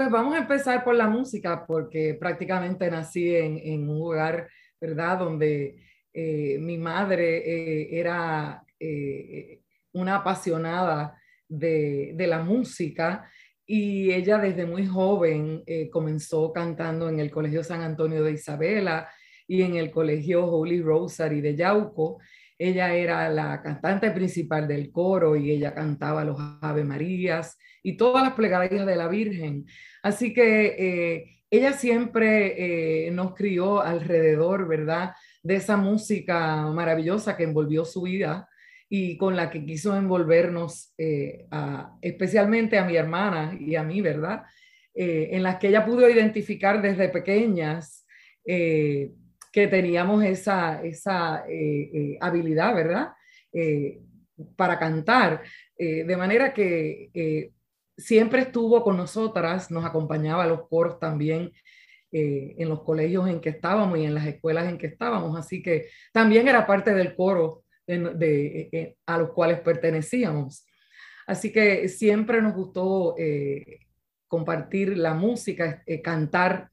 Pues 0.00 0.10
vamos 0.10 0.34
a 0.34 0.38
empezar 0.38 0.82
por 0.82 0.94
la 0.94 1.08
música, 1.08 1.66
porque 1.66 2.16
prácticamente 2.18 2.90
nací 2.90 3.36
en, 3.36 3.86
un 3.86 3.98
lugar, 3.98 4.48
¿verdad?, 4.80 5.18
donde 5.18 5.76
eh, 6.14 6.56
mi 6.58 6.78
madre 6.78 7.36
eh, 7.36 8.00
era 8.00 8.64
eh, 8.78 9.60
una 9.92 10.16
apasionada 10.16 11.20
de, 11.46 12.12
de, 12.14 12.26
la 12.26 12.42
música 12.42 13.30
y 13.66 14.10
ella 14.10 14.38
desde 14.38 14.64
muy 14.64 14.86
joven 14.86 15.64
comenzó 15.92 16.50
cantando 16.50 17.10
en 17.10 17.20
el 17.20 17.30
Colegio 17.30 17.62
San 17.62 17.82
Antonio 17.82 18.24
de 18.24 18.32
Isabela 18.32 19.06
y 19.46 19.60
en 19.60 19.76
el 19.76 19.90
Colegio 19.90 20.46
Holy 20.46 20.80
Rosary 20.80 21.42
de 21.42 21.56
Yauco. 21.56 22.20
Ella 22.58 22.94
era 22.94 23.28
la 23.28 23.60
cantante 23.62 24.10
principal 24.12 24.66
del 24.66 24.90
coro 24.90 25.36
y 25.36 25.50
ella 25.50 25.74
cantaba 25.74 26.24
los 26.24 26.38
Ave 26.62 26.84
Marías 26.84 27.58
y 27.82 27.96
todas 27.96 28.22
las 28.22 28.32
plegarias 28.32 28.86
de 28.86 28.96
la 28.96 29.08
Virgen. 29.08 29.66
Así 30.02 30.32
que 30.32 30.66
eh, 30.78 31.42
ella 31.50 31.72
siempre 31.72 33.06
eh, 33.06 33.10
nos 33.10 33.34
crió 33.34 33.80
alrededor, 33.80 34.68
¿verdad? 34.68 35.12
De 35.42 35.56
esa 35.56 35.76
música 35.76 36.66
maravillosa 36.66 37.36
que 37.36 37.44
envolvió 37.44 37.84
su 37.84 38.02
vida 38.02 38.48
y 38.88 39.16
con 39.16 39.36
la 39.36 39.50
que 39.50 39.64
quiso 39.64 39.96
envolvernos, 39.96 40.92
eh, 40.98 41.46
especialmente 42.02 42.76
a 42.78 42.84
mi 42.84 42.96
hermana 42.96 43.56
y 43.58 43.76
a 43.76 43.84
mí, 43.84 44.00
¿verdad? 44.00 44.42
en 44.92 45.44
las 45.44 45.56
que 45.56 45.68
ella 45.68 45.86
pudo 45.86 46.10
identificar 46.10 46.82
desde 46.82 47.08
pequeñas 47.08 48.04
que 48.44 49.12
teníamos 49.52 50.24
esa, 50.24 50.82
esa 50.82 51.44
habilidad, 52.20 52.74
¿verdad? 52.74 53.08
para 54.56 54.78
cantar. 54.80 55.42
de 55.78 56.16
manera 56.16 56.52
que 56.52 57.52
siempre 58.00 58.42
estuvo 58.42 58.82
con 58.82 58.96
nosotras, 58.96 59.70
nos 59.70 59.84
acompañaba 59.84 60.44
a 60.44 60.46
los 60.46 60.68
coros 60.68 60.98
también 60.98 61.52
eh, 62.12 62.56
en 62.58 62.68
los 62.68 62.82
colegios 62.82 63.28
en 63.28 63.40
que 63.40 63.50
estábamos 63.50 63.96
y 63.98 64.04
en 64.04 64.14
las 64.14 64.26
escuelas 64.26 64.68
en 64.68 64.78
que 64.78 64.88
estábamos, 64.88 65.38
así 65.38 65.62
que 65.62 65.86
también 66.12 66.48
era 66.48 66.66
parte 66.66 66.92
del 66.92 67.14
coro 67.14 67.62
de, 67.86 68.68
eh, 68.72 68.96
a 69.06 69.18
los 69.18 69.30
cuales 69.30 69.60
pertenecíamos. 69.60 70.66
Así 71.26 71.52
que 71.52 71.88
siempre 71.88 72.42
nos 72.42 72.54
gustó 72.54 73.14
eh, 73.16 73.86
compartir 74.26 74.96
la 74.96 75.14
música, 75.14 75.84
cantar 76.02 76.70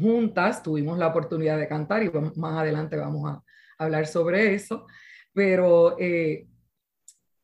juntas, 0.00 0.62
tuvimos 0.62 0.98
la 0.98 1.08
oportunidad 1.08 1.58
de 1.58 1.68
cantar 1.68 2.02
y 2.02 2.10
más 2.36 2.58
adelante 2.58 2.96
vamos 2.96 3.30
a 3.30 3.42
hablar 3.76 4.06
sobre 4.06 4.54
eso, 4.54 4.86
pero 5.32 5.96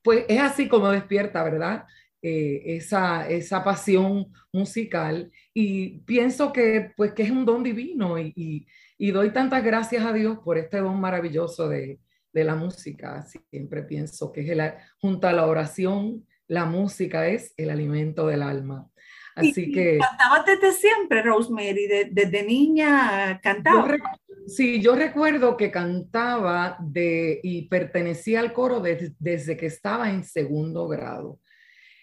pues 0.03 0.25
es 0.29 0.41
así 0.41 0.69
como 0.69 0.91
despierta, 0.91 1.43
¿verdad? 1.43 1.85
Eh, 2.27 2.77
esa, 2.77 3.29
esa 3.29 3.63
pasión 3.63 4.33
musical 4.51 5.31
y 5.53 5.99
pienso 6.07 6.55
que 6.55 6.91
pues 6.97 7.13
que 7.13 7.23
es 7.23 7.31
un 7.31 7.45
don 7.45 7.63
divino 7.63 8.19
y, 8.19 8.67
y, 8.97 9.11
doy 9.11 9.31
tantas 9.31 9.63
gracias 9.63 10.07
a 10.07 10.13
Dios 10.15 10.39
por 10.43 10.57
este 10.57 10.79
don 10.79 10.99
maravilloso 10.99 11.69
de, 11.69 12.01
de 12.33 12.45
la 12.45 12.55
música. 12.55 13.27
Siempre 13.51 13.83
pienso 13.83 14.33
que 14.33 14.41
es 14.41 14.49
el, 14.49 14.63
junto 15.03 15.29
a 15.29 15.35
la 15.35 15.45
oración, 15.45 16.27
la 16.49 16.65
música 16.65 17.29
es 17.29 17.53
el 17.59 17.69
alimento 17.69 18.27
del 18.27 18.41
alma. 18.41 18.89
Así 19.37 19.71
que... 19.71 19.99
¿Cantabas 19.99 20.47
desde 20.47 20.73
siempre, 20.73 21.21
Rosemary? 21.21 22.09
¿Desde 22.11 22.43
niña 22.43 23.39
cantaba? 23.43 23.99
sí, 24.47 24.81
yo 24.81 24.95
recuerdo 24.95 25.59
que 25.59 25.71
cantaba 25.71 26.79
de, 26.81 27.39
y 27.43 27.69
pertenecía 27.69 28.41
al 28.41 28.55
coro 28.55 28.81
desde 28.81 29.59
que 29.59 29.67
estaba 29.67 30.09
en 30.09 30.25
segundo 30.25 30.89
grado 30.89 31.39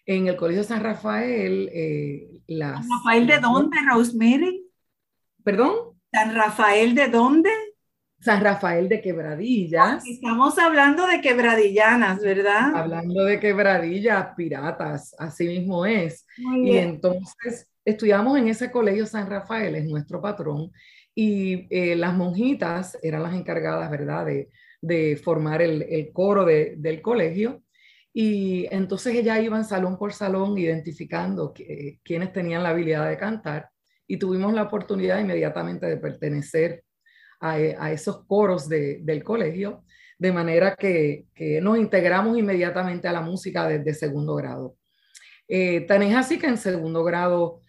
en 0.05 0.27
el 0.27 0.35
Colegio 0.35 0.63
San 0.63 0.83
Rafael. 0.83 1.69
Eh, 1.73 2.41
¿San 2.47 2.83
Rafael 2.89 3.27
de 3.27 3.39
dónde, 3.39 3.77
Rosemary? 3.89 4.65
¿Perdón? 5.43 5.73
¿San 6.11 6.35
Rafael 6.35 6.95
de 6.95 7.07
dónde? 7.07 7.49
San 8.19 8.43
Rafael 8.43 8.87
de 8.87 9.01
Quebradillas. 9.01 10.05
Estamos 10.05 10.59
hablando 10.59 11.07
de 11.07 11.21
quebradillanas, 11.21 12.21
¿verdad? 12.21 12.75
Hablando 12.75 13.23
de 13.23 13.39
quebradillas, 13.39 14.27
piratas, 14.35 15.15
así 15.17 15.47
mismo 15.47 15.87
es. 15.87 16.27
Y 16.37 16.77
entonces 16.77 17.67
estudiamos 17.83 18.37
en 18.37 18.47
ese 18.47 18.69
colegio 18.69 19.07
San 19.07 19.27
Rafael, 19.27 19.73
es 19.73 19.85
nuestro 19.85 20.21
patrón, 20.21 20.71
y 21.15 21.65
eh, 21.75 21.95
las 21.95 22.13
monjitas 22.13 22.95
eran 23.01 23.23
las 23.23 23.33
encargadas, 23.33 23.89
¿verdad?, 23.89 24.27
de, 24.27 24.49
de 24.81 25.15
formar 25.15 25.63
el, 25.63 25.81
el 25.81 26.11
coro 26.13 26.45
de, 26.45 26.75
del 26.77 27.01
colegio. 27.01 27.63
Y 28.13 28.67
entonces 28.71 29.15
ella 29.15 29.39
iba 29.39 29.63
salón 29.63 29.97
por 29.97 30.13
salón 30.13 30.57
identificando 30.57 31.53
que, 31.53 31.99
quienes 32.03 32.33
tenían 32.33 32.63
la 32.63 32.69
habilidad 32.69 33.07
de 33.07 33.17
cantar 33.17 33.69
y 34.05 34.17
tuvimos 34.17 34.53
la 34.53 34.63
oportunidad 34.63 35.19
inmediatamente 35.19 35.85
de 35.85 35.97
pertenecer 35.97 36.83
a, 37.39 37.53
a 37.53 37.91
esos 37.91 38.25
coros 38.25 38.67
de, 38.67 38.99
del 39.01 39.23
colegio, 39.23 39.85
de 40.19 40.31
manera 40.31 40.75
que, 40.75 41.25
que, 41.33 41.61
nos 41.61 41.77
integramos 41.77 42.37
inmediatamente 42.37 43.07
a 43.07 43.13
la 43.13 43.21
música 43.21 43.67
desde 43.67 43.93
segundo 43.93 44.35
grado. 44.35 44.75
Eh, 45.47 45.81
tan 45.81 46.03
es 46.03 46.15
así 46.15 46.37
que 46.37 46.47
en 46.47 46.57
segundo 46.57 47.03
grado 47.03 47.61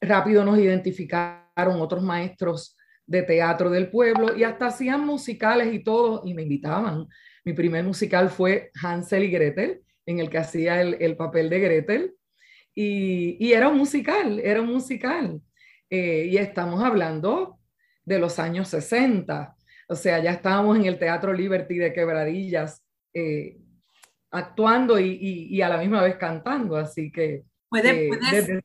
rápido 0.00 0.44
nos 0.44 0.58
identificaron 0.58 1.80
otros 1.80 2.02
maestros 2.02 2.76
de 3.06 3.22
teatro 3.22 3.70
del 3.70 3.90
pueblo 3.90 4.36
y 4.36 4.44
hasta 4.44 4.68
hacían 4.68 5.04
musicales 5.04 5.74
y 5.74 5.82
todo 5.82 6.22
y 6.24 6.32
me 6.32 6.42
invitaban 6.42 7.08
mi 7.50 7.56
primer 7.56 7.82
musical 7.82 8.30
fue 8.30 8.70
Hansel 8.80 9.24
y 9.24 9.30
Gretel, 9.30 9.82
en 10.06 10.20
el 10.20 10.30
que 10.30 10.38
hacía 10.38 10.80
el, 10.80 11.16
papel 11.16 11.50
de 11.50 11.58
Gretel. 11.58 12.14
Y, 12.76 13.52
era 13.52 13.68
un 13.68 13.76
musical, 13.76 14.38
era 14.38 14.62
un 14.62 14.68
musical. 14.68 15.40
Eh, 15.90 16.28
y 16.30 16.36
estamos 16.36 16.80
hablando 16.80 17.58
de 18.04 18.20
los 18.20 18.38
años 18.38 18.68
60. 18.68 19.56
O 19.88 19.96
sea, 19.96 20.22
ya 20.22 20.30
estábamos 20.30 20.78
en 20.78 20.84
el 20.84 20.96
Teatro 20.96 21.32
Liberty 21.32 21.78
de 21.78 21.92
Quebradillas, 21.92 22.84
eh, 23.12 23.58
actuando 24.30 25.00
y, 25.00 25.60
a 25.60 25.68
la 25.68 25.78
misma 25.78 26.02
vez 26.02 26.14
cantando. 26.16 26.76
Así 26.76 27.10
que... 27.10 27.42
¿Puedes, 27.68 28.16
puedes, 28.16 28.62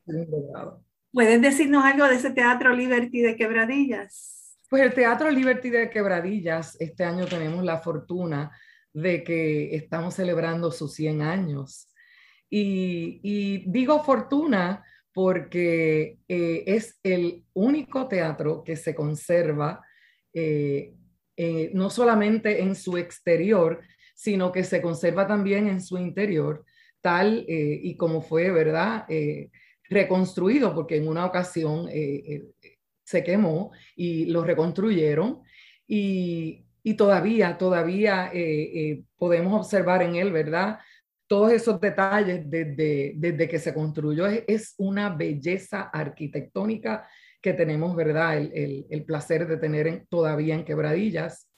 ¿Puedes 1.12 1.42
decirnos 1.42 1.84
algo 1.84 2.06
de 2.06 2.14
ese 2.14 2.30
Teatro 2.30 2.72
Liberty 2.72 3.20
de 3.20 3.34
Quebradillas? 3.34 4.56
Pues 4.70 4.82
el 4.82 4.94
Teatro 4.94 5.28
Liberty 5.28 5.70
de 5.70 5.90
Quebradillas, 5.90 6.76
este 6.80 7.02
año 7.02 7.26
tenemos 7.26 7.64
la 7.64 7.78
fortuna 7.78 8.52
de 8.96 9.22
que 9.22 9.76
estamos 9.76 10.14
celebrando 10.14 10.72
sus 10.72 10.94
100 10.94 11.20
años. 11.20 11.88
Y, 12.48 13.62
digo 13.70 14.02
fortuna 14.02 14.82
porque 15.12 16.18
eh, 16.28 16.64
es 16.66 16.98
el 17.02 17.44
único 17.52 18.08
teatro 18.08 18.64
que 18.64 18.74
se 18.76 18.94
conserva 18.94 19.84
eh, 20.32 20.94
eh, 21.36 21.70
no 21.74 21.90
solamente 21.90 22.62
en 22.62 22.74
su 22.74 22.96
exterior, 22.96 23.82
sino 24.14 24.50
que 24.50 24.64
se 24.64 24.80
conserva 24.80 25.26
también 25.26 25.68
en 25.68 25.82
su 25.82 25.98
interior, 25.98 26.64
tal 27.02 27.44
y 27.46 27.96
como 27.98 28.22
fue, 28.22 28.50
¿verdad? 28.50 29.06
reconstruido 29.88 30.74
porque 30.74 30.96
en 30.96 31.06
una 31.06 31.26
ocasión 31.26 31.86
se 33.04 33.22
quemó 33.22 33.72
y 33.94 34.24
lo 34.26 34.42
reconstruyeron 34.42 35.42
y, 35.86 36.65
todavía, 36.94 37.58
todavía 37.58 38.30
podemos 39.16 39.60
observar 39.60 40.02
en 40.02 40.16
él, 40.16 40.32
¿verdad? 40.32 40.78
Todos 41.26 41.52
esos 41.52 41.80
detalles 41.80 42.48
desde, 42.48 43.14
desde 43.16 43.48
que 43.48 43.58
se 43.58 43.74
construyó. 43.74 44.26
Es, 44.26 44.74
una 44.78 45.10
belleza 45.10 45.90
arquitectónica 45.92 47.08
que 47.42 47.52
tenemos, 47.52 47.94
¿verdad? 47.96 48.38
El, 48.38 48.86
el, 48.88 49.04
placer 49.04 49.46
de 49.48 49.56
tener 49.56 50.06
todavía 50.08 50.54
en 50.54 50.64
quebradillas 50.64 51.48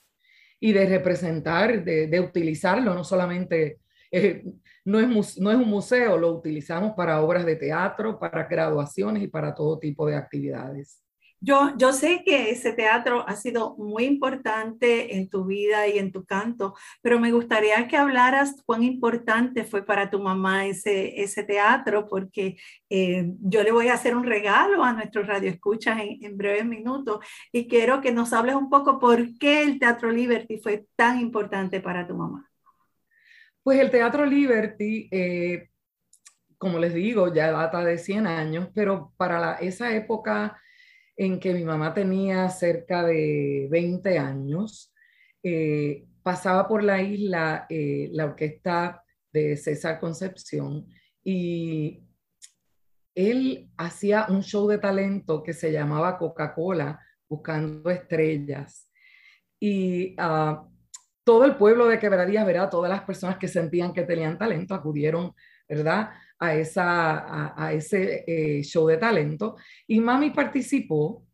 y 0.60 0.72
de 0.72 0.86
representar, 0.86 1.84
de, 1.84 2.06
de 2.06 2.20
utilizarlo, 2.20 2.94
no 2.94 3.04
solamente 3.04 3.78
eh, 4.10 4.44
no, 4.84 5.00
es, 5.00 5.38
no 5.38 5.50
es 5.50 5.56
un 5.56 5.68
museo, 5.68 6.16
lo 6.16 6.32
utilizamos 6.32 6.94
para 6.94 7.20
obras 7.20 7.44
de 7.44 7.56
teatro, 7.56 8.18
para 8.18 8.44
graduaciones 8.44 9.22
y 9.22 9.28
para 9.28 9.54
todo 9.54 9.78
tipo 9.78 10.06
de 10.06 10.16
actividades. 10.16 11.02
Yo, 11.40 11.72
yo 11.76 11.92
sé 11.92 12.22
que 12.24 12.50
ese 12.50 12.72
teatro 12.72 13.24
ha 13.28 13.36
sido 13.36 13.76
muy 13.76 14.04
importante 14.04 15.16
en 15.16 15.28
tu 15.28 15.44
vida 15.44 15.86
y 15.86 15.98
en 15.98 16.10
tu 16.10 16.24
canto, 16.24 16.74
pero 17.00 17.20
me 17.20 17.30
gustaría 17.30 17.86
que 17.86 17.96
hablaras 17.96 18.60
cuán 18.66 18.82
importante 18.82 19.64
fue 19.64 19.84
para 19.84 20.10
tu 20.10 20.20
mamá 20.20 20.66
ese, 20.66 21.22
ese 21.22 21.44
teatro, 21.44 22.08
porque 22.08 22.56
eh, 22.90 23.30
yo 23.40 23.62
le 23.62 23.70
voy 23.70 23.88
a 23.88 23.94
hacer 23.94 24.16
un 24.16 24.24
regalo 24.24 24.82
a 24.82 24.92
nuestros 24.92 25.28
radioescuchas 25.28 26.00
en, 26.00 26.24
en 26.24 26.36
breves 26.36 26.64
minutos 26.64 27.24
y 27.52 27.68
quiero 27.68 28.00
que 28.00 28.10
nos 28.10 28.32
hables 28.32 28.56
un 28.56 28.68
poco 28.68 28.98
por 28.98 29.38
qué 29.38 29.62
el 29.62 29.78
Teatro 29.78 30.10
Liberty 30.10 30.58
fue 30.58 30.86
tan 30.96 31.20
importante 31.20 31.80
para 31.80 32.06
tu 32.06 32.14
mamá. 32.14 32.48
Pues 33.62 33.78
el 33.80 33.90
Teatro 33.90 34.24
Liberty, 34.24 35.08
eh, 35.10 35.68
como 36.56 36.78
les 36.78 36.94
digo, 36.94 37.32
ya 37.32 37.52
data 37.52 37.84
de 37.84 37.98
100 37.98 38.26
años, 38.26 38.68
pero 38.74 39.12
para 39.16 39.54
esa 39.56 39.94
época 39.94 40.58
en 41.18 41.40
que 41.40 41.52
mi 41.52 41.64
mamá 41.64 41.92
tenía 41.92 42.48
cerca 42.48 43.04
de 43.04 43.66
20 43.70 44.18
años, 44.18 44.94
eh, 45.42 46.06
pasaba 46.22 46.68
por 46.68 46.84
la 46.84 47.02
isla 47.02 47.66
eh, 47.68 48.08
la 48.12 48.26
orquesta 48.26 49.02
de 49.32 49.56
César 49.56 49.98
Concepción 49.98 50.86
y 51.24 52.04
él 53.16 53.68
hacía 53.76 54.26
un 54.28 54.44
show 54.44 54.68
de 54.68 54.78
talento 54.78 55.42
que 55.42 55.52
se 55.52 55.72
llamaba 55.72 56.16
Coca-Cola, 56.18 57.00
buscando 57.28 57.90
estrellas. 57.90 58.88
Y 59.58 60.14
uh, 60.22 60.70
todo 61.24 61.44
el 61.44 61.56
pueblo 61.56 61.88
de 61.88 61.98
Quebradillas, 61.98 62.46
¿verdad? 62.46 62.70
Todas 62.70 62.88
las 62.88 63.02
personas 63.02 63.36
que 63.38 63.48
sentían 63.48 63.92
que 63.92 64.04
tenían 64.04 64.38
talento 64.38 64.72
acudieron, 64.72 65.34
¿verdad? 65.68 66.10
A, 66.38 66.54
esa, 66.54 67.54
a, 67.56 67.72
ese 67.72 68.24
eh, 68.26 68.62
show 68.62 68.86
de 68.86 68.96
talento. 68.96 69.56
Y 69.86 70.00
Mami 70.00 70.30
participó 70.30 71.26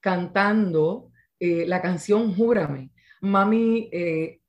cantando 0.00 1.10
eh, 1.38 1.66
la 1.66 1.82
canción 1.82 2.34
Júrame. 2.34 2.90
Mami 3.20 3.88
eh, 3.92 4.40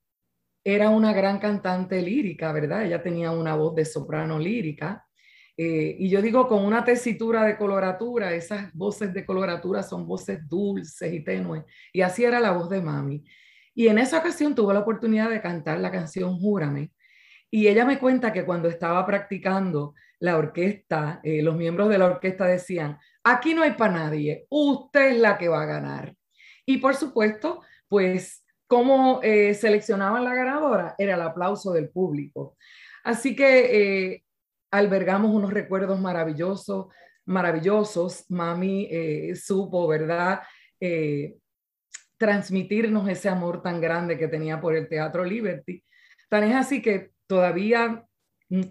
era 0.64 0.90
una 0.90 1.12
gran 1.12 1.38
cantante 1.38 2.00
lírica, 2.02 2.52
¿verdad? 2.52 2.84
Ella 2.84 3.02
tenía 3.02 3.30
una 3.30 3.54
voz 3.54 3.74
de 3.74 3.84
soprano 3.84 4.38
lírica. 4.38 5.02
y 5.58 6.08
yo 6.10 6.20
digo 6.20 6.48
con 6.48 6.64
una 6.64 6.84
tesitura 6.84 7.44
de 7.44 7.56
coloratura, 7.56 8.34
esas 8.34 8.72
voces 8.74 9.14
de 9.14 9.24
coloratura 9.24 9.82
son 9.82 10.06
voces 10.06 10.40
dulces 10.48 11.12
y 11.12 11.24
tenues. 11.24 11.64
Y 11.92 12.02
así 12.02 12.24
era 12.24 12.40
la 12.40 12.52
voz 12.52 12.68
de 12.68 12.82
Mami. 12.82 13.24
Y 13.74 13.88
en 13.88 13.98
esa 13.98 14.18
ocasión 14.18 14.54
tuve 14.54 14.72
la 14.74 14.80
oportunidad 14.80 15.30
de 15.30 15.42
cantar 15.42 15.78
la 15.80 15.90
canción 15.90 16.38
Júrame. 16.38 16.90
Y 17.50 17.68
ella 17.68 17.84
me 17.84 17.98
cuenta 17.98 18.32
que 18.32 18.44
cuando 18.44 18.68
estaba 18.68 19.06
practicando 19.06 19.94
la 20.18 20.36
orquesta, 20.36 21.20
eh, 21.22 21.42
los 21.42 21.56
miembros 21.56 21.88
de 21.88 21.98
la 21.98 22.06
orquesta 22.06 22.46
decían, 22.46 22.98
aquí 23.22 23.54
no 23.54 23.62
hay 23.62 23.72
para 23.72 23.94
nadie, 23.94 24.46
usted 24.48 25.12
es 25.12 25.18
la 25.18 25.38
que 25.38 25.48
va 25.48 25.62
a 25.62 25.66
ganar. 25.66 26.14
Y 26.64 26.78
por 26.78 26.94
supuesto, 26.96 27.62
pues, 27.88 28.44
¿cómo 28.66 29.20
eh, 29.22 29.54
seleccionaban 29.54 30.24
la 30.24 30.34
ganadora? 30.34 30.94
Era 30.98 31.14
el 31.14 31.22
aplauso 31.22 31.72
del 31.72 31.90
público. 31.90 32.56
Así 33.04 33.36
que 33.36 34.12
eh, 34.12 34.24
albergamos 34.72 35.30
unos 35.32 35.52
recuerdos 35.52 36.00
maravillosos, 36.00 36.86
maravillosos. 37.26 38.24
Mami 38.30 38.90
supo, 39.34 39.86
¿verdad? 39.86 40.40
transmitirnos 42.18 43.08
ese 43.08 43.28
amor 43.28 43.62
tan 43.62 43.80
grande 43.80 44.18
que 44.18 44.28
tenía 44.28 44.60
por 44.60 44.74
el 44.74 44.88
Teatro 44.88 45.24
Liberty. 45.24 45.82
Tan 46.28 46.44
es 46.44 46.54
así 46.54 46.82
que 46.82 47.12
todavía 47.26 48.06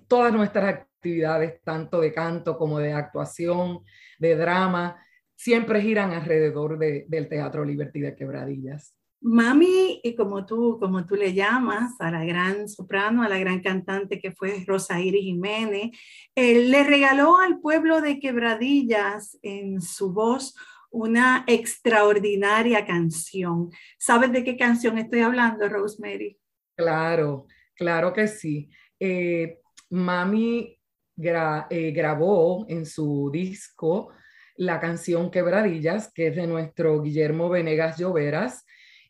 todas 0.07 0.33
nuestras 0.33 0.73
actividades, 0.73 1.61
tanto 1.63 1.99
de 1.99 2.13
canto 2.13 2.57
como 2.57 2.79
de 2.79 2.93
actuación, 2.93 3.81
de 4.19 4.35
drama, 4.35 4.97
siempre 5.35 5.81
giran 5.81 6.11
alrededor 6.11 6.77
del 6.79 7.29
Teatro 7.29 7.65
Liberty 7.65 7.99
de 7.99 8.15
Quebradillas. 8.15 8.95
Mami, 9.21 10.01
y 10.03 10.15
como 10.15 10.45
tú, 10.45 10.77
como 10.79 11.05
tú 11.05 11.15
le 11.15 11.33
llamas, 11.33 11.95
a 11.99 12.11
la 12.11 12.23
gran 12.23 12.69
soprano, 12.69 13.23
a 13.23 13.29
la 13.29 13.39
gran 13.39 13.59
cantante 13.59 14.19
que 14.19 14.31
fue 14.31 14.63
Rosa 14.67 14.99
Iris 14.99 15.23
Jiménez, 15.23 15.91
eh, 16.35 16.65
le 16.65 16.83
regaló 16.83 17.39
al 17.39 17.59
pueblo 17.59 18.01
de 18.01 18.19
Quebradillas 18.19 19.39
en 19.41 19.81
su 19.81 20.13
voz 20.13 20.55
una 20.91 21.43
extraordinaria 21.47 22.85
canción. 22.85 23.71
¿Sabes 23.97 24.31
de 24.31 24.43
qué 24.43 24.57
canción 24.57 24.97
estoy 24.97 25.21
hablando, 25.21 25.67
Rosemary? 25.67 26.37
Claro, 26.77 27.47
claro 27.75 28.13
que 28.13 28.27
sí. 28.27 28.69
Eh, 28.99 29.59
Mami 29.89 30.77
eh, 31.17 31.91
grabó 31.91 32.65
en 32.67 32.85
su 32.85 33.29
disco 33.31 34.11
la 34.57 34.79
canción 34.79 35.31
Quebradillas, 35.31 36.11
que 36.13 36.27
es 36.27 36.35
de 36.35 36.47
nuestro 36.47 37.01
Guillermo 37.01 37.49
Venegas 37.49 37.97
Lloveras 37.97 38.65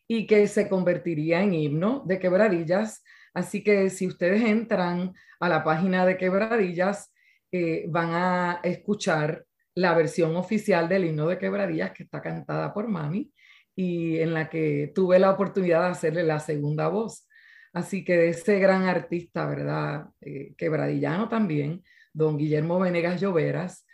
y 0.08 0.26
que 0.26 0.46
se 0.46 0.68
convertiría 0.68 1.42
en 1.42 1.54
himno 1.54 2.02
de 2.06 2.18
Quebradillas. 2.18 3.02
Así 3.34 3.62
que 3.62 3.90
si 3.90 4.06
ustedes 4.06 4.42
entran 4.42 5.14
a 5.40 5.48
la 5.48 5.64
página 5.64 6.06
de 6.06 6.16
Quebradillas, 6.16 7.12
eh, 7.52 7.86
van 7.88 8.10
a 8.12 8.60
escuchar 8.62 9.44
la 9.74 9.94
versión 9.94 10.36
oficial 10.36 10.88
del 10.88 11.04
himno 11.04 11.28
de 11.28 11.38
Quebradillas 11.38 11.92
que 11.92 12.04
está 12.04 12.22
cantada 12.22 12.72
por 12.72 12.88
Mami 12.88 13.30
y 13.74 14.18
en 14.18 14.32
la 14.32 14.48
que 14.48 14.90
tuve 14.94 15.18
la 15.18 15.30
oportunidad 15.30 15.82
de 15.82 15.90
hacerle 15.90 16.22
la 16.22 16.40
segunda 16.40 16.88
voz. 16.88 17.28
Así 17.76 18.06
que 18.06 18.30
ese 18.30 18.58
gran 18.58 18.84
artista, 18.84 19.44
¿verdad? 19.44 20.06
Eh, 20.22 20.54
quebradillano 20.56 21.28
también, 21.28 21.84
don 22.14 22.38
Guillermo 22.38 22.78
Venegas 22.78 23.20
Lloveras, 23.20 23.86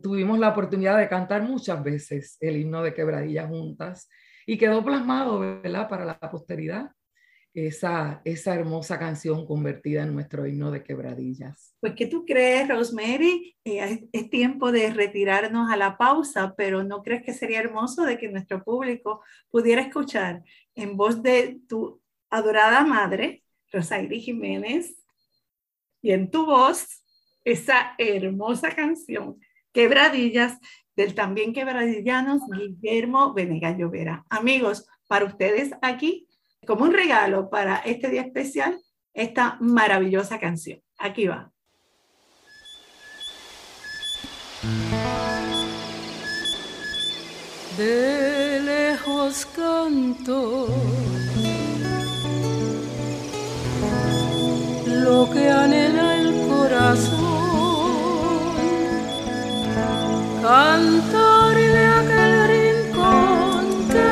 tuvimos 0.00 0.38
la 0.38 0.50
oportunidad 0.50 0.96
de 0.96 1.08
cantar 1.08 1.42
muchas 1.42 1.82
veces 1.82 2.36
el 2.38 2.56
himno 2.56 2.84
de 2.84 2.94
Quebradillas 2.94 3.48
juntas 3.48 4.08
y 4.46 4.56
quedó 4.56 4.84
plasmado, 4.84 5.40
¿verdad? 5.40 5.88
Para 5.88 6.04
la 6.04 6.20
posteridad 6.20 6.92
esa, 7.52 8.20
esa 8.24 8.54
hermosa 8.54 8.98
canción 8.98 9.46
convertida 9.46 10.02
en 10.02 10.14
nuestro 10.14 10.46
himno 10.46 10.70
de 10.70 10.84
quebradillas. 10.84 11.74
Pues, 11.80 11.94
¿qué 11.96 12.06
tú 12.06 12.24
crees, 12.26 12.68
Rosemary? 12.68 13.56
Eh, 13.64 14.08
es, 14.12 14.30
tiempo 14.30 14.70
de 14.70 14.92
retirarnos 14.92 15.70
a 15.70 15.76
la 15.76 15.96
pausa, 15.96 16.54
pero 16.56 16.84
¿no 16.84 17.02
crees 17.02 17.24
que 17.24 17.32
sería 17.32 17.60
hermoso 17.60 18.04
de 18.04 18.18
que 18.18 18.28
nuestro 18.28 18.62
público 18.62 19.22
pudiera 19.50 19.80
escuchar 19.80 20.44
en 20.74 20.96
voz 20.96 21.22
de 21.22 21.58
tu 21.66 22.02
adorada 22.30 22.84
madre, 22.84 23.44
Rosairi 23.72 24.20
Jiménez, 24.20 24.96
y 26.02 26.12
en 26.12 26.30
tu 26.30 26.46
voz 26.46 27.04
esa 27.44 27.94
hermosa 27.98 28.74
canción, 28.74 29.38
Quebradillas, 29.72 30.58
del 30.96 31.14
también 31.14 31.52
quebradillano 31.52 32.40
Guillermo 32.48 33.34
Venegas 33.34 33.76
Llovera. 33.76 34.24
Amigos, 34.30 34.88
para 35.06 35.26
ustedes 35.26 35.72
aquí 35.82 36.26
como 36.66 36.84
un 36.84 36.92
regalo 36.92 37.50
para 37.50 37.76
este 37.76 38.08
día 38.08 38.22
especial 38.22 38.80
esta 39.12 39.58
maravillosa 39.60 40.40
canción. 40.40 40.80
Aquí 40.98 41.26
va. 41.26 41.52
De 47.76 48.60
lejos 48.62 49.44
canto 49.54 50.68
lo 55.06 55.30
que 55.30 55.48
anhela 55.48 56.16
el 56.16 56.30
corazón, 56.48 57.16
cantarle 60.42 61.82
aquel 62.00 62.32
rincón 62.54 63.62
que 63.92 64.06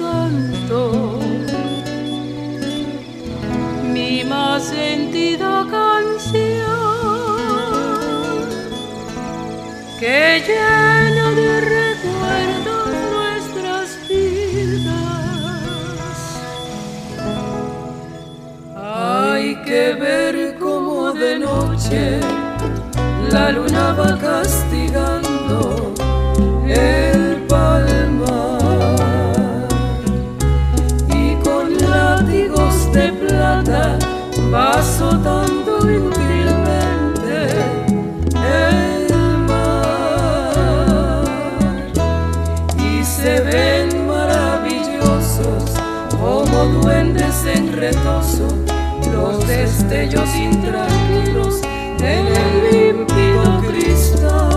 canto. 0.00 0.80
Mi 3.94 4.24
más 4.24 4.64
sentida 4.64 5.52
canción. 5.70 6.96
Que 10.00 10.42
llena 10.46 10.95
la 23.30 23.52
luna 23.52 23.92
va 23.92 24.18
castigando 24.18 25.94
el 26.66 27.46
palmar. 27.48 28.98
Y 31.14 31.36
con 31.44 31.76
látigos 31.78 32.92
de 32.92 33.12
plata 33.12 33.98
va 34.52 34.70
azotando 34.72 35.80
gentilmente 35.82 37.50
el 38.34 39.12
mar. 39.46 41.24
Y 42.78 43.04
se 43.04 43.40
ven 43.42 44.08
maravillosos 44.08 45.62
como 46.20 46.64
duendes 46.82 47.44
en 47.46 47.72
retoso 47.72 48.48
los 49.12 49.46
destellos 49.46 50.28
intranquilos 50.34 51.60
en 52.00 52.26
el 52.26 52.70
límpido 52.70 53.62
cristal. 53.68 54.55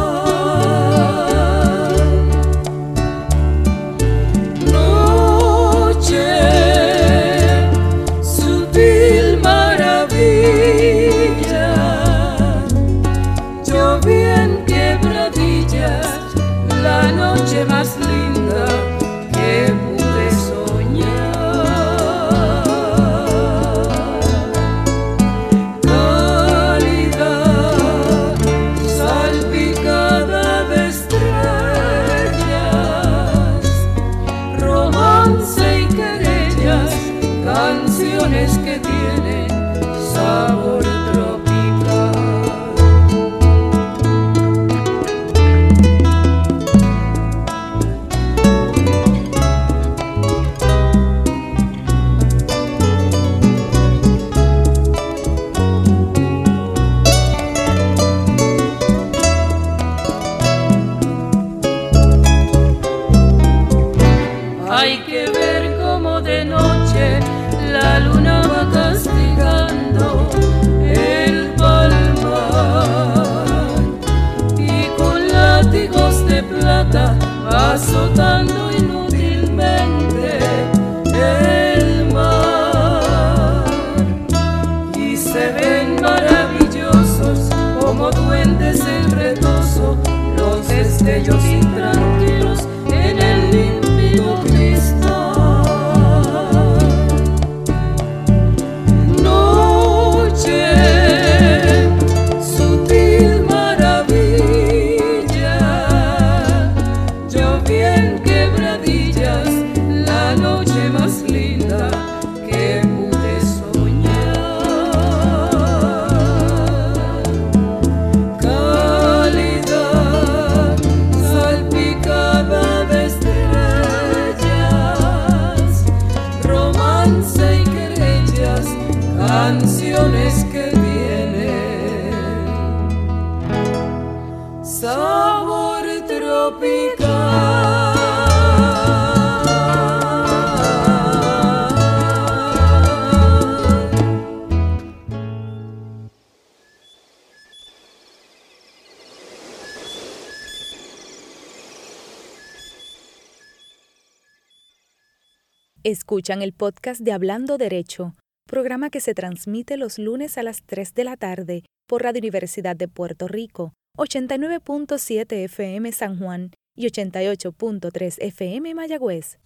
Escuchan 156.30 156.44
el 156.44 156.54
podcast 156.54 157.02
de 157.02 157.12
Hablando 157.12 157.58
Derecho, 157.58 158.14
programa 158.46 158.92
que 158.92 159.00
se 159.00 159.16
transmite 159.16 159.78
los 159.78 159.98
lunes 159.98 160.38
a 160.38 160.44
las 160.44 160.62
3 160.62 160.94
de 160.94 161.04
la 161.04 161.18
tarde 161.18 161.64
por 161.88 162.04
Radio 162.04 162.20
Universidad 162.20 162.76
de 162.76 162.88
Puerto 162.88 163.28
Rico, 163.28 163.74
89.7 163.98 165.46
FM 165.46 165.92
San 165.92 166.20
Juan 166.20 166.52
y 166.76 166.86
88.3 166.86 168.18
FM 168.20 168.76
Mayagüez. 168.76 169.40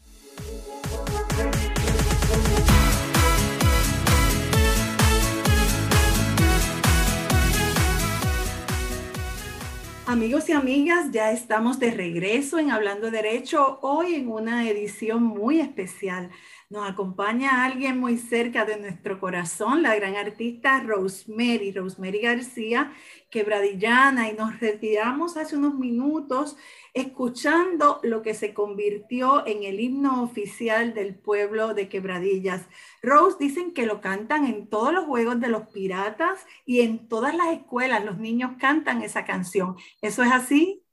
Amigos 10.05 10.49
y 10.49 10.51
amigas, 10.51 11.11
ya 11.11 11.31
estamos 11.31 11.79
de 11.79 11.89
regreso 11.89 12.59
en 12.59 12.71
Hablando 12.71 13.09
Derecho, 13.09 13.79
hoy 13.81 14.15
en 14.15 14.27
una 14.27 14.69
edición 14.69 15.23
muy 15.23 15.61
especial. 15.61 16.29
Nos 16.69 16.89
acompaña 16.89 17.63
alguien 17.63 17.99
muy 17.99 18.17
cerca 18.17 18.65
de 18.65 18.77
nuestro 18.77 19.17
corazón, 19.19 19.81
la 19.81 19.95
gran 19.95 20.17
artista 20.17 20.81
Rosemary, 20.81 21.71
Rosemary 21.71 22.19
García, 22.19 22.91
quebradillana, 23.29 24.29
y 24.29 24.33
nos 24.33 24.59
retiramos 24.59 25.37
hace 25.37 25.55
unos 25.55 25.75
minutos 25.75 26.57
escuchando 26.93 27.99
lo 28.03 28.21
que 28.21 28.33
se 28.33 28.53
convirtió 28.53 29.45
en 29.47 29.63
el 29.63 29.79
himno 29.79 30.21
oficial 30.23 30.93
del 30.93 31.15
pueblo 31.15 31.73
de 31.73 31.89
Quebradillas. 31.89 32.67
Rose 33.01 33.37
dicen 33.39 33.73
que 33.73 33.85
lo 33.85 34.01
cantan 34.01 34.45
en 34.45 34.67
todos 34.67 34.93
los 34.93 35.05
juegos 35.05 35.39
de 35.39 35.49
los 35.49 35.67
piratas 35.69 36.45
y 36.65 36.81
en 36.81 37.07
todas 37.07 37.35
las 37.35 37.47
escuelas 37.47 38.05
los 38.05 38.17
niños 38.17 38.51
cantan 38.59 39.01
esa 39.01 39.25
canción. 39.25 39.75
¿Eso 40.03 40.21
es 40.21 40.33
así? 40.33 40.83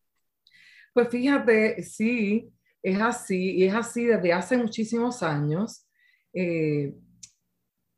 Pues 0.95 1.09
fíjate, 1.09 1.83
sí, 1.83 2.49
es 2.81 3.01
así 3.01 3.57
y 3.57 3.65
es 3.65 3.75
así 3.75 4.05
desde 4.05 4.33
hace 4.33 4.57
muchísimos 4.57 5.25
años. 5.25 5.85
Eh, 6.33 6.95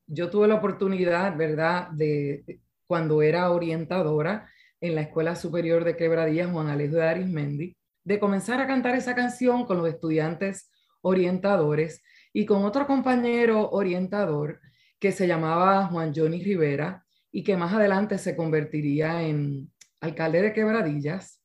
yo 0.06 0.30
tuve 0.30 0.48
la 0.48 0.54
oportunidad, 0.54 1.36
¿verdad?, 1.36 1.90
de, 1.90 2.60
cuando 2.86 3.20
era 3.20 3.50
orientadora 3.50 4.48
en 4.80 4.94
la 4.94 5.02
Escuela 5.02 5.36
Superior 5.36 5.84
de 5.84 5.98
Quebradillas 5.98 6.50
Juan 6.50 6.68
Alejo 6.68 6.96
de 6.96 7.06
Arismendi, 7.06 7.76
de 8.04 8.18
comenzar 8.18 8.58
a 8.60 8.66
cantar 8.66 8.94
esa 8.94 9.14
canción 9.14 9.66
con 9.66 9.76
los 9.76 9.88
estudiantes 9.88 10.70
orientadores 11.02 12.02
y 12.32 12.46
con 12.46 12.64
otro 12.64 12.86
compañero 12.86 13.68
orientador 13.68 14.60
que 14.98 15.12
se 15.12 15.26
llamaba 15.26 15.88
Juan 15.88 16.14
Johnny 16.16 16.42
Rivera 16.42 17.04
y 17.30 17.44
que 17.44 17.58
más 17.58 17.74
adelante 17.74 18.16
se 18.16 18.34
convertiría 18.34 19.22
en 19.22 19.71
alcalde 20.02 20.42
de 20.42 20.52
Quebradillas. 20.52 21.40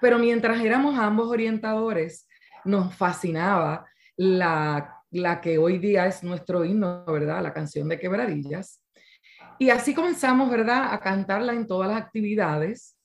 Pero 0.00 0.18
mientras 0.18 0.60
éramos 0.64 0.98
ambos 0.98 1.28
orientadores, 1.28 2.26
nos 2.64 2.94
fascinaba 2.94 3.86
la, 4.16 5.02
la 5.10 5.40
que 5.40 5.58
hoy 5.58 5.78
día 5.78 6.06
es 6.06 6.22
nuestro 6.22 6.64
himno, 6.64 7.04
¿verdad? 7.04 7.42
La 7.42 7.52
canción 7.52 7.88
de 7.88 7.98
Quebradillas. 7.98 8.80
Y 9.58 9.70
así 9.70 9.94
comenzamos, 9.94 10.50
¿verdad?, 10.50 10.92
a 10.92 11.00
cantarla 11.00 11.52
en 11.52 11.66
todas 11.66 11.90
las 11.90 12.00
actividades 12.00 12.96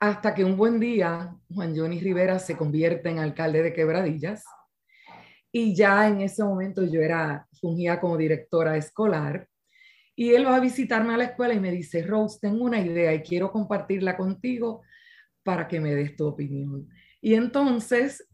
hasta 0.00 0.34
que 0.34 0.44
un 0.44 0.56
buen 0.56 0.80
día 0.80 1.34
Juan 1.54 1.76
Johnny 1.76 2.00
Rivera 2.00 2.38
se 2.38 2.56
convierte 2.56 3.08
en 3.08 3.20
alcalde 3.20 3.62
de 3.62 3.72
Quebradillas 3.72 4.44
y 5.50 5.74
ya 5.74 6.08
en 6.08 6.20
ese 6.20 6.42
momento 6.42 6.82
yo 6.82 7.00
era, 7.00 7.46
fungía 7.60 8.00
como 8.00 8.16
directora 8.16 8.76
escolar 8.76 9.48
y 10.16 10.34
él 10.34 10.46
va 10.46 10.56
a 10.56 10.60
visitarme 10.60 11.14
a 11.14 11.16
la 11.16 11.24
escuela 11.24 11.54
y 11.54 11.60
me 11.60 11.72
dice, 11.72 12.02
Rose, 12.02 12.38
tengo 12.40 12.64
una 12.64 12.80
idea 12.80 13.12
y 13.12 13.22
quiero 13.22 13.50
compartirla 13.50 14.16
contigo 14.16 14.82
para 15.42 15.66
que 15.66 15.80
me 15.80 15.94
des 15.94 16.14
tu 16.16 16.26
opinión. 16.26 16.88
Y 17.20 17.34
entonces 17.34 18.28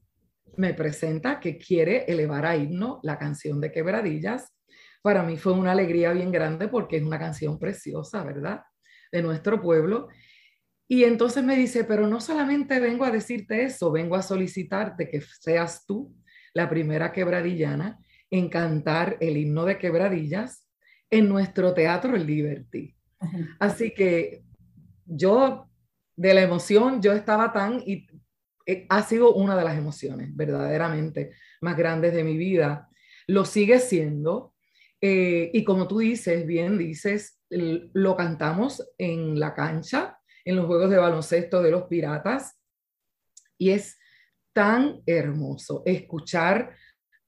me 0.56 0.74
presenta 0.74 1.40
que 1.40 1.56
quiere 1.56 2.04
elevar 2.04 2.44
a 2.44 2.56
himno 2.56 3.00
la 3.02 3.18
canción 3.18 3.60
de 3.60 3.72
Quebradillas. 3.72 4.54
Para 5.00 5.22
mí 5.22 5.38
fue 5.38 5.54
una 5.54 5.72
alegría 5.72 6.12
bien 6.12 6.30
grande 6.30 6.68
porque 6.68 6.98
es 6.98 7.02
una 7.02 7.18
canción 7.18 7.58
preciosa, 7.58 8.22
¿verdad? 8.24 8.60
De 9.10 9.22
nuestro 9.22 9.60
pueblo 9.60 10.08
Y 10.86 11.04
entonces 11.04 11.42
me 11.42 11.56
dice, 11.56 11.84
pero 11.84 12.06
no 12.06 12.20
solamente 12.20 12.78
vengo 12.78 13.04
a 13.04 13.10
decirte 13.10 13.64
eso, 13.64 13.90
vengo 13.90 14.16
a 14.16 14.22
solicitarte 14.22 15.08
que 15.08 15.20
seas 15.20 15.86
tú 15.86 16.14
la 16.52 16.68
primera 16.68 17.12
quebradillana 17.12 17.98
en 18.30 18.48
cantar 18.48 19.16
el 19.20 19.36
himno 19.36 19.64
de 19.64 19.78
quebradillas 19.78 20.69
en 21.10 21.28
nuestro 21.28 21.74
teatro 21.74 22.16
Liberty. 22.16 22.94
Así 23.58 23.92
que 23.92 24.42
yo, 25.04 25.68
de 26.16 26.34
la 26.34 26.42
emoción, 26.42 27.02
yo 27.02 27.12
estaba 27.12 27.52
tan, 27.52 27.82
y 27.84 28.06
eh, 28.66 28.86
ha 28.88 29.02
sido 29.02 29.34
una 29.34 29.56
de 29.56 29.64
las 29.64 29.76
emociones 29.76 30.34
verdaderamente 30.34 31.32
más 31.60 31.76
grandes 31.76 32.14
de 32.14 32.24
mi 32.24 32.36
vida. 32.36 32.88
Lo 33.26 33.44
sigue 33.44 33.80
siendo. 33.80 34.54
Eh, 35.00 35.50
y 35.52 35.64
como 35.64 35.88
tú 35.88 35.98
dices, 35.98 36.46
bien 36.46 36.78
dices, 36.78 37.40
lo 37.48 38.16
cantamos 38.16 38.86
en 38.98 39.40
la 39.40 39.54
cancha 39.54 40.18
en 40.44 40.56
los 40.56 40.66
Juegos 40.66 40.90
de 40.90 40.98
Baloncesto 40.98 41.62
de 41.62 41.70
los 41.70 41.84
Piratas. 41.84 42.58
Y 43.58 43.70
es 43.70 43.98
tan 44.52 45.02
hermoso 45.06 45.82
escuchar 45.84 46.74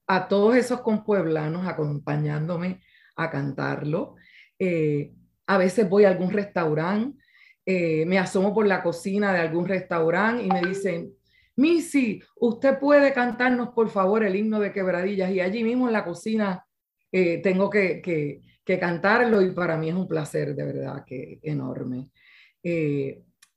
a 0.07 0.29
todos 0.29 0.57
esos 0.57 0.81
compueblanos 0.81 1.67
acompañándome 1.67 2.83
a 3.17 3.31
cantarlo. 3.31 4.17
Eh, 4.59 5.13
a 5.47 5.59
veces 5.59 5.89
voy 5.89 6.05
a 6.05 6.11
algún 6.11 6.31
restaurante, 6.31 7.19
eh, 7.67 8.05
me 8.07 8.19
asomo 8.19 8.55
por 8.55 8.67
la 8.67 8.83
cocina 8.83 9.33
de 9.33 9.41
algún 9.41 9.67
restaurante 9.67 10.45
y 10.45 10.49
me 10.49 10.61
dicen, 10.61 11.13
Missy, 11.57 12.23
usted 12.37 12.79
puede 12.79 13.13
cantarnos 13.13 13.71
por 13.71 13.91
favor 13.91 14.25
el 14.25 14.37
himno 14.37 14.61
de 14.61 14.73
quebradillas 14.73 15.31
y 15.33 15.41
allí 15.41 15.63
mismo 15.65 15.87
en 15.87 15.93
la 15.93 16.05
cocina 16.05 16.65
eh, 17.11 17.43
tengo 17.43 17.69
que, 17.69 18.01
que, 18.01 18.41
que, 18.65 18.79
cantarlo 18.79 19.43
y 19.43 19.51
para 19.51 19.77
mí 19.77 19.91
es 19.91 19.95
un 19.95 20.09
placer 20.09 20.55
de 20.55 20.65
verdad 20.65 21.05
que 21.05 21.41
enorme. 21.43 22.11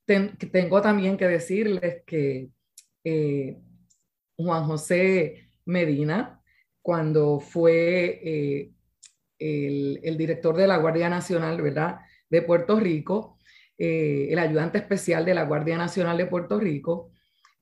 Tengo 0.06 0.82
también 0.82 1.18
que 1.18 1.28
decirles 1.28 2.04
que 2.06 2.50
Juan 4.36 4.66
José 4.66 5.50
Medina, 5.66 6.42
cuando 6.82 7.40
fue 7.40 8.74
eh, 9.40 10.00
el, 10.04 10.18
director 10.18 10.56
de 10.56 10.68
la 10.68 10.78
Guardia 10.78 11.10
Nacional, 11.10 11.62
¿verdad? 11.62 11.98
De 12.30 12.42
Puerto 12.42 12.80
Rico, 12.80 13.38
el 13.78 14.40
ayudante 14.40 14.78
especial 14.78 15.26
de 15.26 15.34
la 15.34 15.44
Guardia 15.44 15.78
Nacional 15.78 16.18
de 16.18 16.28
Puerto 16.28 16.60
Rico, 16.60 17.12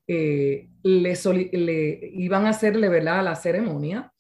le, 0.06 0.70
le, 0.84 2.12
iban 2.14 2.46
a 2.46 2.50
hacerle, 2.50 2.88
¿verdad? 2.88 3.24
La 3.24 3.36
ceremonia. 3.36 4.14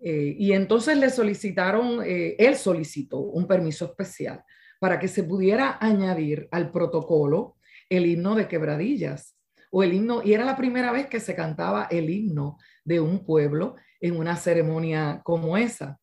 y 0.00 0.52
entonces 0.52 0.96
le 0.96 1.10
solicitaron, 1.10 2.02
él 2.06 2.56
solicitó 2.56 3.18
un 3.18 3.46
permiso 3.46 3.84
especial 3.84 4.42
para 4.80 4.98
que 4.98 5.08
se 5.08 5.22
pudiera 5.22 5.76
añadir 5.78 6.48
al 6.50 6.72
protocolo 6.72 7.58
el 7.90 8.06
himno 8.06 8.34
de 8.34 8.48
quebradillas 8.48 9.36
o 9.70 9.82
el 9.84 9.94
himno, 9.94 10.22
y 10.24 10.32
era 10.32 10.44
la 10.44 10.56
primera 10.56 10.90
vez 10.90 11.06
que 11.06 11.20
se 11.20 11.36
cantaba 11.36 11.86
el 11.90 12.10
himno 12.10 12.58
de 12.84 12.98
un 12.98 13.24
pueblo 13.24 13.76
en 14.00 14.16
una 14.16 14.36
ceremonia 14.36 15.20
como 15.22 15.56
esa. 15.56 15.99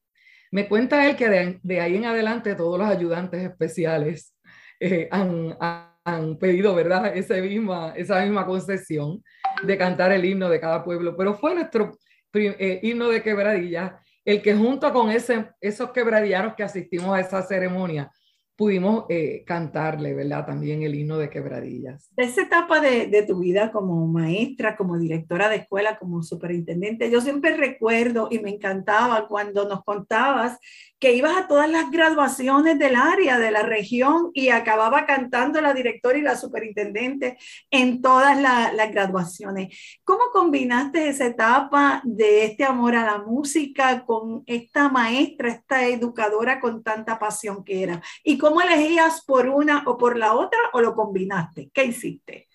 Me 0.52 0.68
cuenta 0.68 1.08
él 1.08 1.16
que 1.16 1.60
de, 1.62 1.82
ahí 1.82 1.96
en 1.96 2.06
adelante 2.06 2.56
todos 2.56 2.80
los 2.80 2.88
ayudantes 2.88 3.44
especiales 3.44 4.36
eh, 4.80 5.10
han, 5.12 6.38
pedido, 6.40 6.74
¿verdad?, 6.74 7.16
esa 7.18 7.36
misma, 7.36 7.94
esa 7.96 8.22
misma 8.22 8.46
concesión 8.46 9.22
de 9.64 9.78
cantar 9.78 10.12
el 10.12 10.24
himno 10.24 10.50
de 10.50 10.60
cada 10.60 10.84
pueblo, 10.84 11.18
pero 11.18 11.34
fue 11.34 11.54
nuestro 11.54 11.98
eh, 12.34 12.80
himno 12.84 13.10
de 13.10 13.22
quebradillas 13.22 13.94
el 14.28 14.42
que 14.42 14.54
junto 14.54 14.92
con 14.92 15.10
ese, 15.10 15.50
esos 15.62 15.92
quebradillanos 15.92 16.54
que 16.56 16.64
asistimos 16.64 17.16
a 17.16 17.22
esa 17.22 17.42
ceremonia, 17.42 18.12
pudimos 18.58 19.06
eh, 19.08 19.44
cantarle, 19.46 20.16
¿verdad? 20.16 20.46
También 20.48 20.82
el 20.82 20.96
himno 20.96 21.18
de 21.18 21.30
quebradillas. 21.30 22.10
Esa 22.18 22.42
etapa 22.42 22.80
de, 22.80 23.06
de, 23.06 23.22
tu 23.22 23.40
vida 23.40 23.72
como 23.72 24.08
maestra, 24.08 24.76
como 24.76 24.98
directora 24.98 25.48
de 25.48 25.58
escuela, 25.58 26.00
como 26.00 26.24
superintendente, 26.24 27.12
yo 27.12 27.22
siempre 27.22 27.56
recuerdo 27.56 28.30
y 28.32 28.40
me 28.40 28.50
encantaba 28.50 29.28
cuando 29.28 29.70
nos 29.70 29.84
contabas 29.84 30.58
que 31.00 31.14
ibas 31.14 31.38
a 31.38 31.48
todas 31.48 31.70
las 31.70 31.92
graduaciones 31.92 32.80
del 32.80 32.96
área, 32.96 33.38
de 33.38 33.52
la 33.52 33.62
región, 33.62 34.32
y 34.34 34.50
acababa 34.50 35.06
cantando 35.06 35.62
la 35.62 35.74
directora 35.74 36.18
y 36.18 36.22
la 36.22 36.36
superintendente 36.36 37.38
en 37.70 38.02
todas 38.02 38.40
las 38.42 38.92
graduaciones. 38.92 39.78
¿Cómo 40.04 40.24
combinaste 40.34 41.10
esa 41.10 41.28
etapa 41.28 42.02
de 42.04 42.46
este 42.46 42.64
amor 42.64 42.96
a 42.96 43.06
la 43.06 43.20
música 43.20 44.06
con 44.06 44.44
esta 44.48 44.90
maestra, 44.90 45.50
esta 45.50 45.86
educadora 45.86 46.60
con 46.60 46.82
tanta 46.82 47.20
pasión 47.20 47.64
que 47.64 47.84
era? 47.84 48.02
¿Y 48.24 48.38
cómo 48.48 48.62
elegías 48.62 49.24
por 49.26 49.50
una 49.50 49.84
o 49.88 49.98
por 49.98 50.18
la 50.18 50.34
otra 50.34 50.60
o 50.74 50.82
lo 50.82 50.96
combinaste? 50.96 51.70
¿Qué 51.74 51.86
hiciste? 51.86 52.48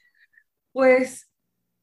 Pues 0.73 1.31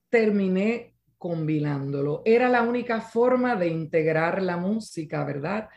terminé 0.09 0.95
combinándolo. 1.17 2.23
Era 2.25 2.49
la 2.49 2.63
única 2.63 3.01
forma 3.01 3.55
de 3.55 3.67
integrar 3.67 4.41
la 4.41 4.57
música, 4.57 5.23
¿verdad? 5.23 5.69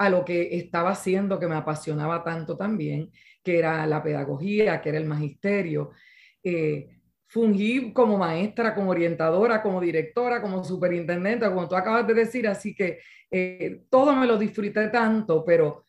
a 0.00 0.08
lo 0.08 0.24
que 0.24 0.56
estaba 0.56 0.92
haciendo 0.92 1.38
que 1.38 1.46
me 1.46 1.56
apasionaba 1.56 2.24
tanto 2.24 2.56
también, 2.56 3.10
que 3.44 3.58
era 3.58 3.86
la 3.86 4.02
pedagogía, 4.02 4.80
que 4.80 4.88
era 4.88 4.96
el 4.96 5.04
magisterio. 5.04 5.90
Eh, 6.42 6.88
fungí 7.26 7.92
como 7.92 8.16
maestra, 8.16 8.74
como 8.74 8.92
orientadora, 8.92 9.60
como 9.60 9.78
directora, 9.78 10.40
como 10.40 10.64
superintendente, 10.64 11.44
como 11.46 11.68
tú 11.68 11.76
acabas 11.76 12.06
de 12.06 12.14
decir, 12.14 12.48
así 12.48 12.74
que 12.74 13.00
eh, 13.30 13.82
todo 13.90 14.16
me 14.16 14.26
lo 14.26 14.38
disfruté 14.38 14.88
tanto, 14.88 15.44
pero 15.44 15.84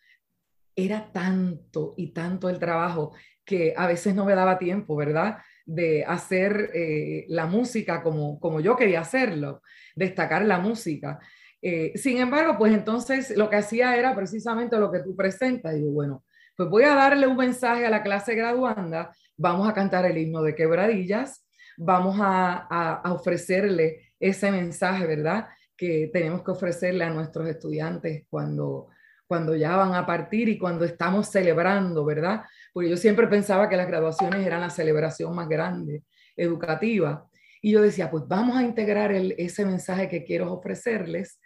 era 0.76 1.12
tanto 1.12 1.94
y 1.98 2.14
tanto 2.14 2.50
el 2.50 2.60
trabajo 2.60 3.14
que 3.46 3.74
a 3.76 3.88
veces 3.88 4.16
no 4.16 4.26
me 4.26 4.36
daba 4.36 4.58
tiempo, 4.58 4.96
¿verdad? 4.96 5.38
De 5.66 6.04
hacer 6.06 6.72
eh, 6.74 7.26
la 7.28 7.46
música 7.46 8.02
como, 8.04 8.40
como 8.40 8.60
yo 8.60 8.76
quería 8.76 9.02
hacerlo, 9.02 9.62
destacar 9.96 10.46
la 10.46 10.60
música. 10.60 11.20
Eh, 11.62 11.94
sin 11.96 12.18
embargo, 12.18 12.58
pues 12.58 12.74
entonces 12.74 13.36
lo 13.38 13.50
que 13.50 13.58
hacía 13.58 13.96
era 13.96 14.16
precisamente 14.16 14.78
lo 14.78 14.92
que 14.92 15.00
tú 15.00 15.16
presentas. 15.16 15.76
Digo, 15.76 15.92
bueno, 15.92 16.24
pues 16.56 16.70
voy 16.70 16.84
a 16.84 16.96
darle 16.96 17.28
un 17.28 17.38
mensaje 17.38 17.86
a 17.86 17.90
la 17.90 18.04
clase 18.04 18.36
graduanda, 18.36 19.16
vamos 19.38 19.68
a 19.68 19.74
cantar 19.74 20.06
el 20.06 20.18
himno 20.18 20.42
de 20.42 20.56
quebradillas, 20.56 21.46
vamos 21.78 22.18
a, 22.20 23.02
ofrecerle 23.06 24.14
ese 24.20 24.52
mensaje, 24.52 25.06
¿verdad? 25.06 25.48
Que 25.76 26.10
tenemos 26.14 26.44
que 26.44 26.52
ofrecerle 26.52 27.04
a 27.04 27.10
nuestros 27.10 27.48
estudiantes 27.48 28.26
cuando, 28.30 28.90
cuando 29.32 29.56
ya 29.56 29.78
van 29.78 29.94
a 29.94 30.06
partir 30.06 30.50
y 30.50 30.58
cuando 30.58 30.84
estamos 30.84 31.30
celebrando, 31.30 32.04
¿verdad? 32.04 32.42
Porque 32.74 32.90
yo 32.90 32.98
siempre 32.98 33.28
pensaba 33.28 33.70
que 33.70 33.78
las 33.78 33.88
graduaciones 33.88 34.46
eran 34.46 34.60
la 34.60 34.70
celebración 34.70 35.34
más 35.34 35.48
grande 35.48 36.04
educativa. 36.36 37.30
Y 37.62 37.72
yo 37.72 37.82
decía, 37.82 38.12
pues 38.12 38.26
vamos 38.28 38.58
a 38.58 38.64
integrar 38.64 39.14
ese 39.14 39.64
mensaje 39.64 40.10
que 40.10 40.26
quiero 40.26 40.52
ofrecerles 40.52 41.40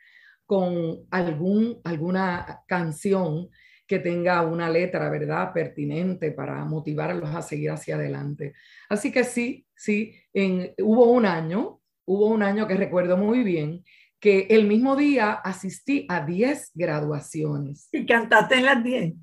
con 0.47 1.05
algún, 1.11 1.79
alguna 1.83 2.63
canción 2.67 3.49
que 3.85 3.99
tenga 3.99 4.41
una 4.41 4.67
letra, 4.67 5.07
¿verdad?, 5.11 5.53
pertinente 5.53 6.31
para 6.31 6.65
motivarlos 6.65 7.35
a 7.35 7.43
seguir 7.43 7.69
hacia 7.69 7.97
adelante. 7.97 8.53
Así 8.89 9.11
que 9.11 9.23
sí, 9.23 9.67
sí, 9.75 10.15
en, 10.33 10.73
hubo 10.79 11.11
un 11.11 11.27
año, 11.27 11.81
hubo 12.05 12.29
un 12.29 12.41
año 12.41 12.67
que 12.67 12.73
recuerdo 12.73 13.15
muy 13.15 13.43
bien, 13.43 13.83
que 14.25 14.47
el 14.49 14.65
mismo 14.65 14.95
día 14.95 15.33
asistí 15.33 16.07
a 16.09 16.25
10 16.25 16.71
graduaciones. 16.73 17.89
¿Y 17.91 18.07
cantaste 18.07 18.55
en 18.55 18.65
las 18.65 18.83
10? 18.83 19.13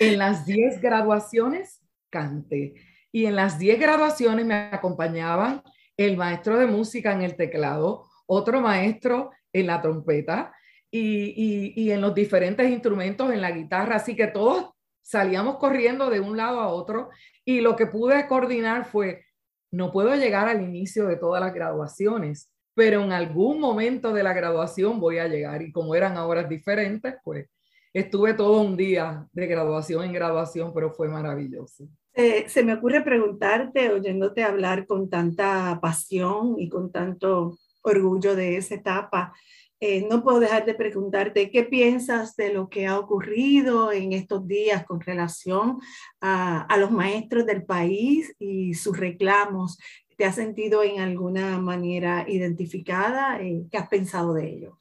En 0.00 0.18
las 0.18 0.44
10 0.44 0.82
graduaciones 0.82 1.80
canté. 2.10 2.74
Y 3.10 3.24
en 3.24 3.36
las 3.36 3.58
10 3.58 3.80
graduaciones 3.80 4.44
me 4.44 4.54
acompañaban 4.54 5.62
el 5.96 6.18
maestro 6.18 6.58
de 6.58 6.66
música 6.66 7.12
en 7.12 7.22
el 7.22 7.36
teclado, 7.36 8.04
otro 8.26 8.60
maestro 8.60 9.30
en 9.50 9.66
la 9.66 9.80
trompeta 9.80 10.54
y, 10.90 11.72
y, 11.74 11.90
en 11.90 12.02
los 12.02 12.14
diferentes 12.14 12.70
instrumentos, 12.70 13.32
en 13.32 13.40
la 13.40 13.52
guitarra, 13.52 13.96
así 13.96 14.14
que 14.14 14.26
todos 14.26 14.72
salíamos 15.00 15.56
corriendo 15.56 16.10
de 16.10 16.20
un 16.20 16.36
lado 16.36 16.60
a 16.60 16.68
otro 16.68 17.08
y 17.46 17.62
lo 17.62 17.76
que 17.76 17.86
pude 17.86 18.26
coordinar 18.28 18.84
fue, 18.84 19.24
no 19.72 19.90
puedo 19.90 20.14
llegar 20.16 20.48
al 20.48 20.60
inicio 20.60 21.06
de 21.06 21.16
todas 21.16 21.42
las 21.42 21.54
graduaciones, 21.54 22.50
pero 22.78 23.02
en 23.02 23.10
algún 23.10 23.58
momento 23.58 24.12
de 24.12 24.22
la 24.22 24.32
graduación 24.32 25.00
voy 25.00 25.18
a 25.18 25.26
llegar 25.26 25.60
y 25.62 25.72
como 25.72 25.96
eran 25.96 26.16
horas 26.16 26.48
diferentes, 26.48 27.12
pues 27.24 27.48
estuve 27.92 28.34
todo 28.34 28.60
un 28.60 28.76
día 28.76 29.26
de 29.32 29.46
graduación 29.48 30.04
en 30.04 30.12
graduación, 30.12 30.72
pero 30.72 30.92
fue 30.92 31.08
maravilloso. 31.08 31.88
se 32.14 32.62
me 32.62 32.74
ocurre 32.74 33.02
preguntarte, 33.02 33.90
oyéndote 33.90 34.44
hablar 34.44 34.86
con 34.86 35.10
tanta 35.10 35.76
pasión 35.82 36.54
y 36.56 36.68
con 36.68 36.92
tanto 36.92 37.58
orgullo 37.82 38.36
de 38.36 38.58
esa 38.58 38.76
etapa. 38.76 39.32
Eh, 39.80 40.06
no 40.08 40.22
puedo 40.22 40.38
dejar 40.38 40.64
de 40.64 40.74
preguntarte 40.74 41.50
qué 41.50 41.64
piensas 41.64 42.36
de 42.36 42.52
lo 42.52 42.68
que 42.68 42.86
ha 42.86 42.96
ocurrido 42.96 43.90
en 43.90 44.12
estos 44.12 44.46
días 44.46 44.84
con 44.86 45.00
relación 45.00 45.80
a, 46.20 46.62
a 46.62 46.76
los 46.76 46.92
maestros 46.92 47.44
del 47.44 47.64
país 47.64 48.32
y 48.38 48.74
sus 48.74 48.96
reclamos. 48.96 49.78
¿Te 50.18 50.24
has 50.24 50.34
sentido 50.34 50.82
en 50.82 50.98
alguna 50.98 51.60
manera 51.60 52.24
identificada? 52.28 53.40
Eh, 53.40 53.68
¿Qué 53.70 53.78
has 53.78 53.88
pensado 53.88 54.34
de 54.34 54.48
ello? 54.48 54.80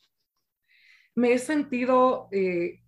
Me 1.13 1.32
he 1.32 1.38
sentido 1.38 2.28
eh, 2.32 2.82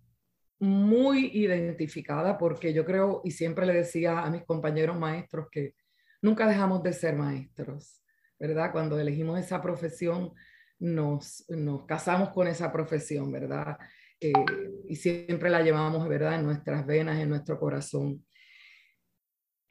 muy 0.58 1.26
identificada 1.26 2.36
porque 2.36 2.74
yo 2.74 2.84
creo, 2.84 3.20
y 3.22 3.30
siempre 3.30 3.66
le 3.66 3.74
decía 3.74 4.18
a 4.18 4.30
mis 4.30 4.42
compañeros 4.42 4.98
maestros 4.98 5.46
que 5.48 5.76
nunca 6.22 6.48
dejamos 6.48 6.82
de 6.82 6.92
ser 6.92 7.14
maestros, 7.14 8.02
¿verdad? 8.36 8.72
Cuando 8.72 8.98
elegimos 8.98 9.38
esa 9.38 9.62
profesión, 9.62 10.32
nos, 10.80 11.44
nos 11.50 11.86
casamos 11.86 12.30
con 12.30 12.48
esa 12.48 12.72
profesión, 12.72 13.30
¿verdad? 13.30 13.78
Y 14.18 14.96
siempre 14.96 15.50
la 15.50 15.62
llevamos, 15.62 16.08
¿verdad? 16.08 16.34
En 16.34 16.46
nuestras 16.46 16.84
venas, 16.84 17.20
en 17.20 17.28
nuestro 17.28 17.60
corazón. 17.60 18.26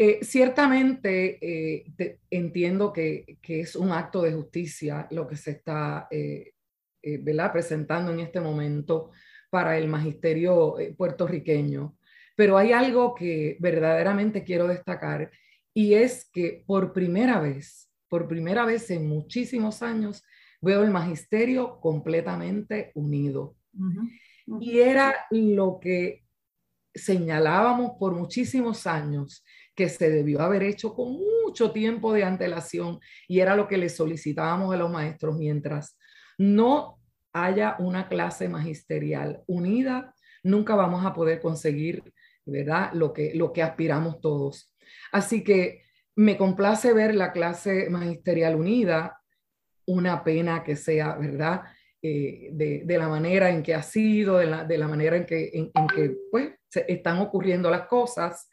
Eh, 0.01 0.19
ciertamente 0.23 1.37
eh, 1.41 2.17
entiendo 2.31 2.93
que, 2.93 3.37
que, 3.41 3.59
es 3.59 3.75
un 3.75 3.91
acto 3.91 4.21
de 4.21 4.31
justicia 4.31 5.07
lo 5.11 5.27
que 5.27 5.35
se 5.35 5.51
está 5.51 6.07
¿verdad? 7.03 7.51
presentando 7.51 8.11
en 8.13 8.21
este 8.21 8.39
momento 8.39 9.11
para 9.49 9.77
el 9.77 9.89
magisterio 9.89 10.75
puertorriqueño. 10.97 11.97
Pero 12.35 12.57
hay 12.57 12.71
algo 12.71 13.13
que 13.13 13.57
verdaderamente 13.59 14.45
quiero 14.45 14.67
destacar 14.67 15.31
y 15.73 15.93
es 15.93 16.29
que 16.31 16.63
por 16.65 16.93
primera 16.93 17.39
vez, 17.39 17.89
por 18.07 18.27
primera 18.27 18.65
vez 18.65 18.89
en 18.91 19.07
muchísimos 19.07 19.81
años, 19.81 20.23
veo 20.61 20.83
el 20.83 20.91
magisterio 20.91 21.79
completamente 21.79 22.91
unido. 22.95 23.55
Y 24.59 24.79
era 24.79 25.15
lo 25.31 25.79
que 25.79 26.25
señalábamos 26.93 27.91
por 27.99 28.13
muchísimos 28.13 28.87
años 28.87 29.43
que 29.79 29.87
se 29.87 30.09
debió 30.09 30.41
haber 30.41 30.61
hecho 30.63 30.93
con 30.93 31.13
mucho 31.13 31.71
tiempo 31.71 32.11
de 32.11 32.25
antelación 32.25 32.99
y 33.29 33.39
era 33.39 33.55
lo 33.55 33.65
que 33.65 33.77
le 33.77 33.87
solicitábamos 33.87 34.73
a 34.73 34.77
los 34.77 34.91
maestros 34.91 35.37
mientras 35.37 35.97
no 36.37 36.99
haya 37.31 37.77
una 37.79 38.09
clase 38.09 38.49
magisterial 38.49 39.41
unida, 39.47 40.13
nunca 40.43 40.75
vamos 40.75 41.05
a 41.05 41.13
poder 41.13 41.39
conseguir, 41.39 42.03
¿verdad? 42.45 42.91
Lo 42.91 43.13
que, 43.13 43.31
lo 43.35 43.53
que 43.53 43.63
aspiramos 43.63 44.19
todos. 44.19 44.75
Así 45.13 45.45
que 45.45 45.83
me 46.17 46.35
complace 46.35 46.91
ver 46.91 47.15
la 47.15 47.31
clase 47.31 47.89
magisterial 47.89 48.57
unida, 48.57 49.21
una 49.85 50.25
pena 50.25 50.61
que 50.61 50.75
sea, 50.75 51.15
¿verdad? 51.15 51.61
Eh, 52.01 52.49
de, 52.51 52.97
la 52.97 53.07
manera 53.07 53.49
en 53.49 53.63
que 53.63 53.75
ha 53.75 53.81
sido, 53.81 54.39
de 54.39 54.77
la, 54.77 54.87
manera 54.89 55.15
en 55.15 55.25
que, 55.25 55.51
en, 55.53 55.71
que 55.87 56.17
pues, 56.29 56.51
se 56.67 56.83
están 56.91 57.19
ocurriendo 57.19 57.69
las 57.69 57.87
cosas. 57.87 58.49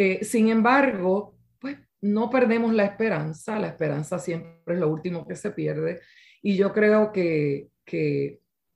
Eh, 0.00 0.24
sin 0.24 0.48
embargo, 0.48 1.34
pues 1.58 1.76
no 2.02 2.30
perdemos 2.30 2.72
la 2.72 2.84
esperanza, 2.84 3.58
la 3.58 3.66
esperanza 3.66 4.20
siempre 4.20 4.76
es 4.76 4.78
lo 4.78 4.88
último 4.88 5.26
que 5.26 5.34
se 5.34 5.50
pierde 5.50 6.00
y 6.40 6.56
yo 6.56 6.72
creo 6.72 7.10
que, 7.10 7.66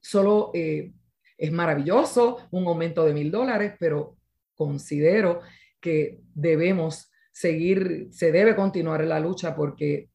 solo 0.01 0.51
eh, 0.53 0.93
es 1.39 1.53
maravilloso 1.53 2.49
un 2.51 2.67
aumento 2.67 3.05
de 3.05 3.15
mil 3.15 3.31
dólares, 3.31 3.75
pero 3.79 4.17
considero 4.57 5.43
que 5.81 6.19
debemos 6.35 7.13
seguir, 7.31 8.09
se 8.11 8.33
debe 8.33 8.57
continuar 8.57 9.05
la 9.05 9.21
lucha 9.21 9.55
porque 9.55 10.11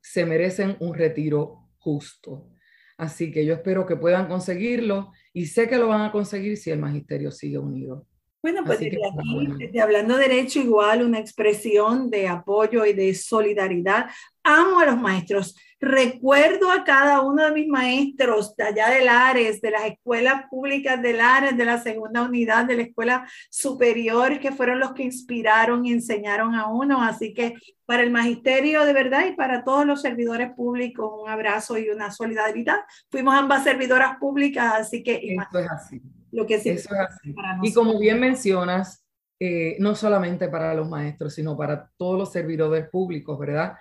se 0.00 0.24
merecen 0.24 0.78
un 0.80 0.94
retiro 0.94 1.68
justo. 1.76 2.48
Así 2.96 3.30
que 3.30 3.44
yo 3.44 3.52
espero 3.52 3.84
que 3.84 3.96
puedan 3.96 4.28
conseguirlo 4.28 5.12
y 5.34 5.44
sé 5.44 5.68
que 5.68 5.76
lo 5.76 5.88
van 5.88 6.00
a 6.00 6.10
conseguir 6.10 6.56
si 6.56 6.70
el 6.70 6.78
magisterio 6.78 7.30
sigue 7.30 7.58
unido. 7.58 8.06
Bueno, 8.40 8.62
pues 8.64 8.78
desde 8.78 9.00
aquí, 9.04 9.78
Hablando 9.78 10.16
Derecho, 10.16 10.60
igual 10.60 11.02
una 11.02 11.18
expresión 11.18 12.08
de 12.08 12.28
apoyo 12.28 12.84
y 12.86 12.92
de 12.92 13.12
solidaridad. 13.14 14.06
Amo 14.44 14.78
a 14.78 14.86
los 14.86 14.96
maestros. 14.96 15.56
Recuerdo 15.80 16.70
a 16.70 16.84
cada 16.84 17.20
uno 17.22 17.44
de 17.44 17.52
mis 17.52 17.68
maestros 17.68 18.54
de 18.56 18.64
allá 18.64 18.90
de 18.90 19.04
Lares, 19.04 19.60
de 19.60 19.72
las 19.72 19.86
escuelas 19.86 20.44
públicas 20.48 21.02
de 21.02 21.14
Lares, 21.14 21.56
de 21.56 21.64
la 21.64 21.78
segunda 21.78 22.22
unidad 22.22 22.64
de 22.64 22.76
la 22.76 22.82
escuela 22.82 23.28
superior, 23.50 24.38
que 24.38 24.52
fueron 24.52 24.78
los 24.78 24.92
que 24.92 25.02
inspiraron 25.02 25.84
y 25.84 25.92
enseñaron 25.92 26.54
a 26.54 26.68
uno. 26.68 27.02
Así 27.02 27.34
que 27.34 27.54
para 27.86 28.04
el 28.04 28.10
magisterio 28.10 28.84
de 28.84 28.92
verdad 28.92 29.26
y 29.26 29.34
para 29.34 29.64
todos 29.64 29.84
los 29.84 30.00
servidores 30.00 30.52
públicos, 30.52 31.10
un 31.22 31.28
abrazo 31.28 31.76
y 31.76 31.88
una 31.88 32.12
solidaridad. 32.12 32.78
Fuimos 33.10 33.34
ambas 33.34 33.64
servidoras 33.64 34.16
públicas, 34.18 34.74
así 34.76 35.02
que... 35.02 35.14
Eso 35.14 35.58
es 35.58 35.70
así. 35.70 36.00
Lo 36.32 36.46
que 36.46 36.58
sí 36.58 36.70
Eso 36.70 36.94
es 36.94 37.00
así. 37.00 37.34
Y 37.62 37.72
como 37.72 37.98
bien 37.98 38.20
mencionas, 38.20 39.04
eh, 39.40 39.76
no 39.78 39.94
solamente 39.94 40.48
para 40.48 40.74
los 40.74 40.88
maestros, 40.88 41.34
sino 41.34 41.56
para 41.56 41.90
todos 41.96 42.18
los 42.18 42.32
servidores 42.32 42.88
públicos, 42.88 43.38
¿verdad? 43.38 43.74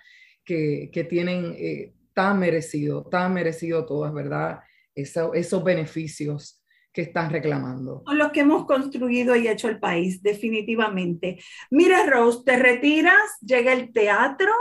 que, 0.47 1.07
tienen 1.10 1.53
eh, 1.57 1.93
tan 2.13 2.39
merecido, 2.39 3.03
tan 3.03 3.33
merecido 3.33 3.86
todas, 3.86 4.13
¿verdad? 4.13 4.62
esos 4.95 5.63
beneficios 5.63 6.63
que 6.91 7.03
están 7.03 7.29
reclamando. 7.29 8.01
Son 8.07 8.17
los 8.17 8.31
que 8.31 8.39
hemos 8.39 8.65
construido 8.65 9.36
y 9.36 9.47
hecho 9.47 9.69
el 9.69 9.79
país, 9.79 10.23
definitivamente. 10.23 11.38
Mira, 11.69 12.03
Rose, 12.10 12.39
te 12.43 12.57
retiras, 12.57 13.21
llega 13.41 13.73
el 13.73 13.93
teatro, 13.93 14.51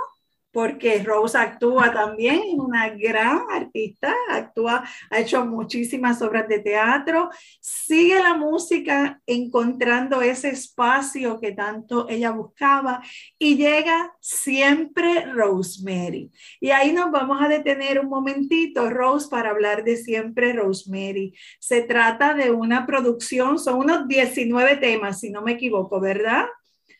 porque 0.56 1.02
Rose 1.02 1.36
actúa 1.36 1.92
también, 1.92 2.36
es 2.36 2.58
una 2.58 2.88
gran 2.88 3.42
artista, 3.50 4.14
actúa, 4.30 4.82
ha 5.10 5.18
hecho 5.18 5.44
muchísimas 5.44 6.22
obras 6.22 6.48
de 6.48 6.60
teatro, 6.60 7.28
sigue 7.60 8.18
la 8.22 8.32
música 8.32 9.20
encontrando 9.26 10.22
ese 10.22 10.48
espacio 10.48 11.38
que 11.38 11.52
tanto 11.52 12.08
ella 12.08 12.30
buscaba 12.30 13.02
y 13.38 13.56
llega 13.56 14.14
siempre 14.18 15.26
Rosemary. 15.26 16.32
Y 16.58 16.70
ahí 16.70 16.90
nos 16.90 17.10
vamos 17.10 17.42
a 17.42 17.48
detener 17.48 18.00
un 18.00 18.08
momentito, 18.08 18.88
Rose, 18.88 19.28
para 19.28 19.50
hablar 19.50 19.84
de 19.84 19.98
siempre 19.98 20.54
Rosemary. 20.54 21.34
Se 21.60 21.82
trata 21.82 22.32
de 22.32 22.50
una 22.50 22.86
producción, 22.86 23.58
son 23.58 23.80
unos 23.80 24.08
19 24.08 24.78
temas, 24.78 25.20
si 25.20 25.28
no 25.28 25.42
me 25.42 25.52
equivoco, 25.52 26.00
¿verdad? 26.00 26.46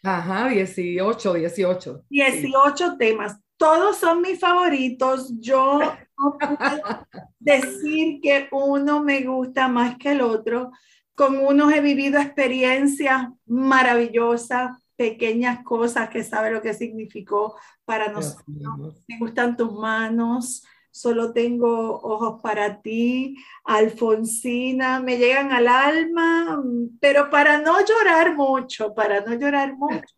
Ajá, 0.03 0.51
18, 0.51 1.33
18. 1.33 2.05
18 2.11 2.99
temas 2.99 3.40
todos 3.57 3.97
son 3.97 4.21
mis 4.21 4.38
favoritos. 4.38 5.33
Yo 5.40 5.81
no 6.19 6.38
puedo 6.38 7.07
decir 7.38 8.21
que 8.21 8.49
uno 8.53 9.03
me 9.03 9.23
gusta 9.23 9.69
más 9.69 9.97
que 9.97 10.12
el 10.12 10.21
otro. 10.21 10.71
Con 11.14 11.38
unos 11.38 11.73
he 11.73 11.81
vivido 11.81 12.21
experiencias 12.21 13.29
maravillosas, 13.47 14.77
pequeñas 14.97 15.62
cosas 15.62 16.09
que 16.09 16.23
sabe 16.23 16.51
lo 16.51 16.61
que 16.61 16.75
significó 16.75 17.57
para 17.85 18.09
nosotros. 18.11 18.47
Me 19.07 19.19
gustan 19.19 19.57
tus 19.57 19.73
manos, 19.73 20.64
solo 20.90 21.33
tengo 21.33 22.01
ojos 22.01 22.40
para 22.42 22.81
ti, 22.81 23.37
Alfonsina, 23.64 25.01
me 25.01 25.19
llegan 25.19 25.53
al 25.53 25.69
alma, 25.69 26.62
pero 27.01 27.29
para 27.31 27.61
no 27.61 27.79
llorar 27.85 28.35
mucho, 28.35 28.95
para 28.95 29.21
no 29.21 29.35
llorar 29.35 29.77
mucho, 29.77 30.16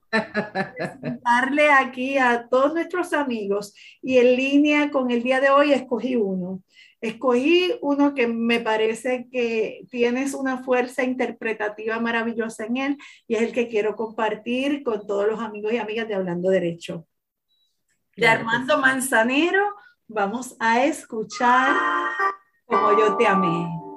darle 1.25 1.71
aquí 1.71 2.19
a 2.19 2.49
todos 2.49 2.75
nuestros 2.75 3.13
amigos 3.13 3.75
y 4.03 4.19
en 4.19 4.37
línea 4.37 4.91
con 4.91 5.11
el 5.11 5.23
día 5.23 5.41
de 5.41 5.51
hoy 5.51 5.73
escogí 5.73 6.17
uno. 6.17 6.63
Escogí 7.01 7.75
uno 7.81 8.13
que 8.13 8.27
me 8.27 8.59
parece 8.59 9.29
que 9.31 9.87
tienes 9.91 10.35
una 10.35 10.59
fuerza 10.65 11.05
interpretativa 11.05 12.01
maravillosa 12.01 12.65
en 12.65 12.77
él 12.77 12.99
y 13.29 13.37
es 13.37 13.43
el 13.43 13.53
que 13.53 13.69
quiero 13.69 13.95
compartir 13.95 14.83
con 14.83 15.07
todos 15.07 15.29
los 15.29 15.41
amigos 15.41 15.73
y 15.73 15.77
amigas 15.77 16.09
de 16.09 16.15
Hablando 16.15 16.51
Derecho. 16.51 17.07
De 18.17 18.27
Armando 18.27 18.79
Manzanero, 18.79 19.77
vamos 20.09 20.57
a 20.59 20.85
escuchar 20.85 21.77
como 22.67 22.99
yo 22.99 23.17
te 23.17 23.29
amé. 23.29 23.88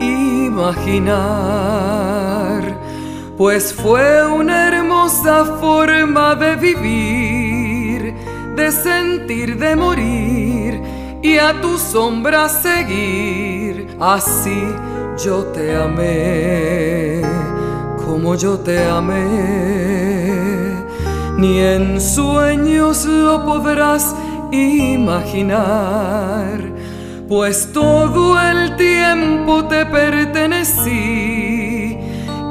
Imaginar, 0.00 1.12
pues 3.36 3.72
fue 3.72 4.26
una 4.26 4.68
hermosa 4.68 5.44
forma 5.60 6.34
de 6.34 6.56
vivir, 6.56 8.14
de 8.56 8.72
sentir, 8.72 9.56
de 9.58 9.76
morir 9.76 10.80
y 11.22 11.38
a 11.38 11.60
tu 11.60 11.78
sombra 11.78 12.48
seguir. 12.48 13.96
Así 14.00 14.62
yo 15.24 15.44
te 15.46 15.76
amé 15.76 17.22
como 18.08 18.34
yo 18.34 18.58
te 18.58 18.84
amé, 18.84 19.24
ni 21.36 21.58
en 21.60 22.00
sueños 22.00 23.04
lo 23.04 23.44
podrás 23.44 24.14
imaginar, 24.50 25.58
pues 27.28 27.72
todo 27.74 28.40
el 28.40 28.74
tiempo 28.76 29.64
te 29.66 29.84
pertenecí, 29.84 30.88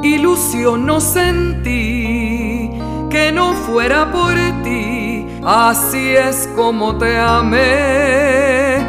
ilusión 0.04 0.86
no 0.86 1.00
sentí 1.00 2.70
que 3.10 3.32
no 3.32 3.54
fuera 3.54 4.12
por 4.12 4.34
ti, 4.62 5.26
así 5.44 6.14
es 6.14 6.48
como 6.54 6.96
te 6.96 7.18
amé, 7.18 8.86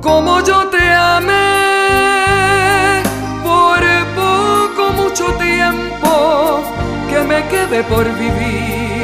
como 0.00 0.40
yo 0.44 0.68
te 0.68 0.88
amé, 0.88 1.32
por 3.42 3.80
poco 4.14 4.92
mucho 4.92 5.24
tiempo 5.34 6.62
que 7.10 7.18
me 7.24 7.44
quede 7.48 7.82
por 7.82 8.04
vivir, 8.18 9.02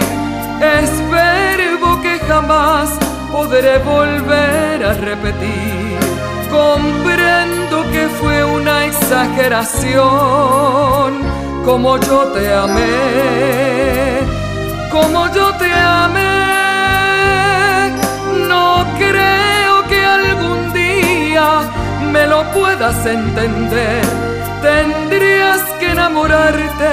espero 0.61 2.01
que 2.01 2.21
jamás 2.21 2.91
podré 3.33 3.79
volver 3.79 4.85
a 4.85 4.93
repetir. 4.95 6.10
Comprendo 6.51 7.91
que 7.93 8.09
fue 8.09 8.45
una 8.45 8.87
exageración, 8.87 10.03
como 11.65 11.97
yo 11.99 12.29
te 12.29 12.53
amé, 12.53 14.21
como 14.91 15.33
yo 15.33 15.55
te 15.55 15.73
amé. 15.73 16.31
No 18.49 18.85
creo 18.99 19.87
que 19.89 20.05
algún 20.05 20.73
día 20.73 21.63
me 22.13 22.27
lo 22.27 22.43
puedas 22.53 23.07
entender. 23.07 24.03
Tendrías 24.61 25.61
que 25.79 25.93
enamorarte 25.93 26.91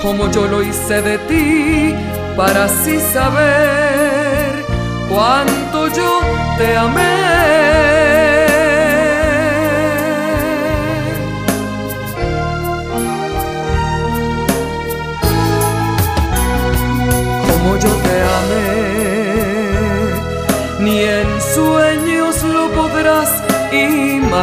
como 0.00 0.30
yo 0.30 0.46
lo 0.46 0.62
hice 0.62 1.02
de 1.02 1.18
ti 1.18 1.94
para 2.36 2.64
así 2.64 3.00
saber 3.12 4.64
cuánto 5.08 5.88
yo 5.88 6.20
te 6.58 6.76
amé. 6.76 7.23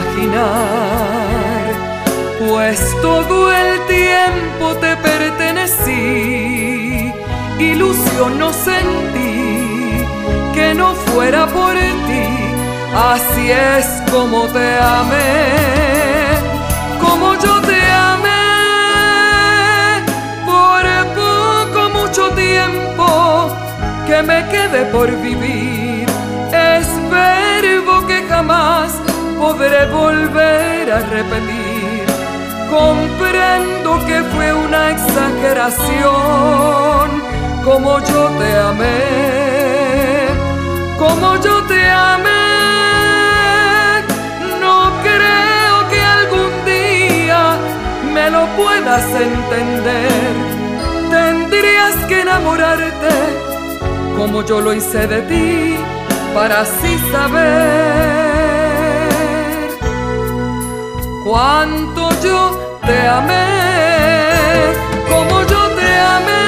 Imaginar, 0.01 1.73
pues 2.39 2.79
todo 3.01 3.51
el 3.51 3.85
tiempo 3.87 4.75
te 4.75 4.95
pertenecí, 4.97 5.93
ilusión 7.59 8.39
no 8.39 8.51
sentí 8.53 10.05
que 10.53 10.73
no 10.73 10.93
fuera 10.95 11.45
por 11.47 11.73
ti, 11.73 12.27
así 12.95 13.51
es 13.51 14.01
como 14.11 14.47
te 14.47 14.77
amé, 14.79 16.35
como 16.99 17.35
yo 17.35 17.61
te 17.61 17.81
amé, 17.91 18.41
por 20.45 20.83
poco 21.15 21.89
mucho 21.99 22.29
tiempo 22.31 23.55
que 24.07 24.23
me 24.23 24.47
quede 24.49 24.85
por 24.85 25.09
vivir, 25.21 26.07
espero 26.51 28.05
que 28.07 28.23
jamás 28.27 29.00
podré 29.41 29.81
volver 29.87 30.85
a 30.97 30.99
repetir. 31.17 32.05
Comprendo 32.69 33.89
que 34.05 34.17
fue 34.31 34.53
una 34.53 34.91
exageración, 34.91 37.07
como 37.63 37.99
yo 38.09 38.21
te 38.39 38.49
amé, 38.69 38.99
como 40.97 41.27
yo 41.45 41.55
te 41.71 41.81
amé. 41.89 42.49
No 44.65 44.75
creo 45.07 45.75
que 45.91 45.99
algún 46.17 46.53
día 46.65 47.41
me 48.13 48.25
lo 48.29 48.43
puedas 48.61 49.05
entender. 49.29 50.33
Tendrías 51.09 51.95
que 52.07 52.21
enamorarte 52.21 53.13
como 54.17 54.45
yo 54.45 54.61
lo 54.61 54.71
hice 54.73 55.07
de 55.07 55.21
ti 55.23 55.77
para 56.33 56.61
así 56.61 56.97
saber 57.11 58.30
cuánto 61.23 62.09
yo 62.21 62.79
te 62.85 63.07
amé, 63.07 64.73
como 65.09 65.41
yo 65.43 65.69
te 65.79 65.99
amé. 66.17 66.39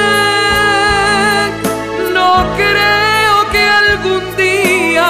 No 2.12 2.44
creo 2.56 3.50
que 3.52 3.62
algún 3.62 4.36
día 4.36 5.08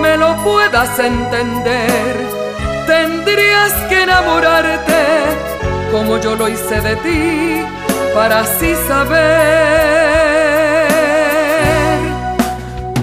me 0.00 0.16
lo 0.16 0.36
puedas 0.42 0.98
entender. 0.98 2.16
Tendrías 2.86 3.72
que 3.88 4.02
enamorarte 4.02 4.98
como 5.92 6.18
yo 6.18 6.36
lo 6.36 6.48
hice 6.48 6.80
de 6.80 6.96
ti 6.96 7.64
para 8.14 8.40
así 8.40 8.74
saber 8.86 9.68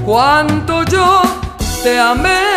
cuánto 0.06 0.84
yo 0.84 1.22
te 1.84 2.00
amé. 2.00 2.55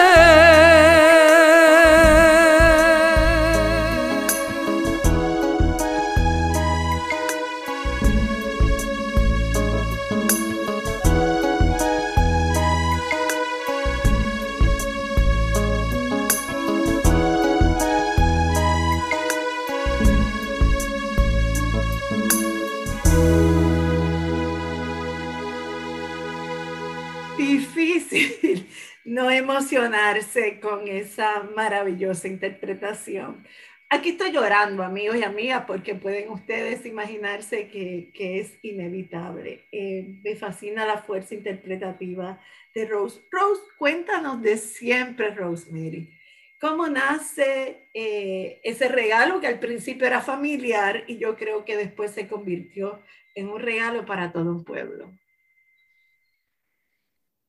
Emocionarse 29.69 30.61
con 30.61 30.89
esa 30.89 31.43
maravillosa 31.55 32.27
interpretación. 32.27 33.45
Aquí 33.91 34.11
estoy 34.11 34.33
llorando, 34.33 34.83
amigos 34.83 35.17
y 35.17 35.23
amigas, 35.23 35.65
porque 35.67 35.95
pueden 35.95 36.31
ustedes 36.31 36.87
imaginarse 36.87 37.69
que, 37.69 38.11
que 38.15 38.41
es 38.41 38.59
inevitable. 38.63 39.67
Eh, 39.73 40.21
me 40.25 40.37
fascina 40.37 40.87
la 40.87 40.99
fuerza 40.99 41.35
interpretativa 41.35 42.41
de 42.75 42.87
Rose. 42.87 43.21
Rose, 43.31 43.63
cuéntanos 43.79 44.41
de 44.43 44.57
siempre, 44.57 45.35
Rosemary. 45.35 46.15
¿Cómo 46.61 46.89
nace 46.89 47.89
eh, 47.95 48.61
ese 48.65 48.89
regalo 48.89 49.41
que 49.41 49.47
al 49.47 49.59
principio 49.59 50.07
era 50.07 50.21
familiar 50.21 51.05
y 51.07 51.19
yo 51.19 51.37
creo 51.37 51.65
que 51.65 51.77
después 51.77 52.11
se 52.11 52.27
convirtió 52.27 53.01
en 53.35 53.49
un 53.49 53.61
regalo 53.61 54.05
para 54.05 54.33
todo 54.33 54.51
un 54.51 54.65
pueblo? 54.65 55.11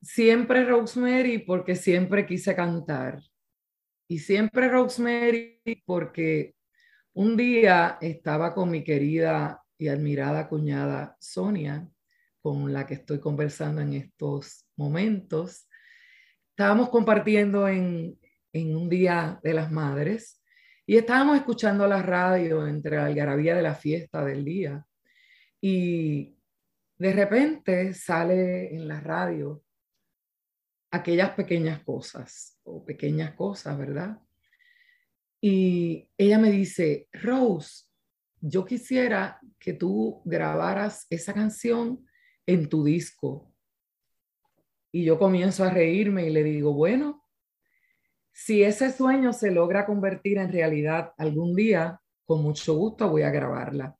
Siempre 0.01 0.63
Rosemary 0.65 1.39
porque 1.39 1.75
siempre 1.75 2.25
quise 2.25 2.55
cantar. 2.55 3.21
Y 4.07 4.19
siempre 4.19 4.69
Rosemary 4.69 5.61
porque 5.85 6.55
un 7.13 7.35
día 7.35 7.97
estaba 8.01 8.53
con 8.53 8.71
mi 8.71 8.83
querida 8.83 9.61
y 9.77 9.87
admirada 9.87 10.47
cuñada 10.47 11.17
Sonia, 11.19 11.87
con 12.41 12.71
la 12.71 12.85
que 12.87 12.95
estoy 12.95 13.19
conversando 13.19 13.81
en 13.81 13.93
estos 13.93 14.65
momentos. 14.75 15.67
Estábamos 16.51 16.89
compartiendo 16.89 17.67
en, 17.67 18.17
en 18.53 18.75
un 18.75 18.89
día 18.89 19.39
de 19.43 19.53
las 19.53 19.71
madres 19.71 20.41
y 20.85 20.97
estábamos 20.97 21.37
escuchando 21.37 21.87
la 21.87 22.01
radio 22.01 22.67
entre 22.67 22.97
la 22.97 23.05
algarabía 23.05 23.55
de 23.55 23.61
la 23.61 23.75
fiesta 23.75 24.25
del 24.25 24.43
día 24.43 24.85
y 25.61 26.35
de 26.97 27.13
repente 27.13 27.93
sale 27.93 28.73
en 28.73 28.87
la 28.87 28.99
radio 28.99 29.63
aquellas 30.91 31.31
pequeñas 31.31 31.83
cosas 31.83 32.59
o 32.63 32.83
pequeñas 32.83 33.33
cosas, 33.33 33.77
¿verdad? 33.77 34.19
Y 35.41 36.09
ella 36.17 36.37
me 36.37 36.51
dice, 36.51 37.07
Rose, 37.13 37.85
yo 38.41 38.65
quisiera 38.65 39.39
que 39.57 39.73
tú 39.73 40.21
grabaras 40.25 41.05
esa 41.09 41.33
canción 41.33 42.05
en 42.45 42.67
tu 42.67 42.83
disco. 42.83 43.53
Y 44.91 45.03
yo 45.03 45.19
comienzo 45.19 45.63
a 45.63 45.69
reírme 45.69 46.27
y 46.27 46.31
le 46.31 46.43
digo, 46.43 46.73
bueno, 46.73 47.25
si 48.31 48.63
ese 48.63 48.91
sueño 48.91 49.33
se 49.33 49.51
logra 49.51 49.85
convertir 49.85 50.37
en 50.37 50.51
realidad 50.51 51.13
algún 51.17 51.55
día, 51.55 52.01
con 52.25 52.41
mucho 52.41 52.75
gusto 52.75 53.09
voy 53.09 53.21
a 53.21 53.29
grabarla. 53.29 53.95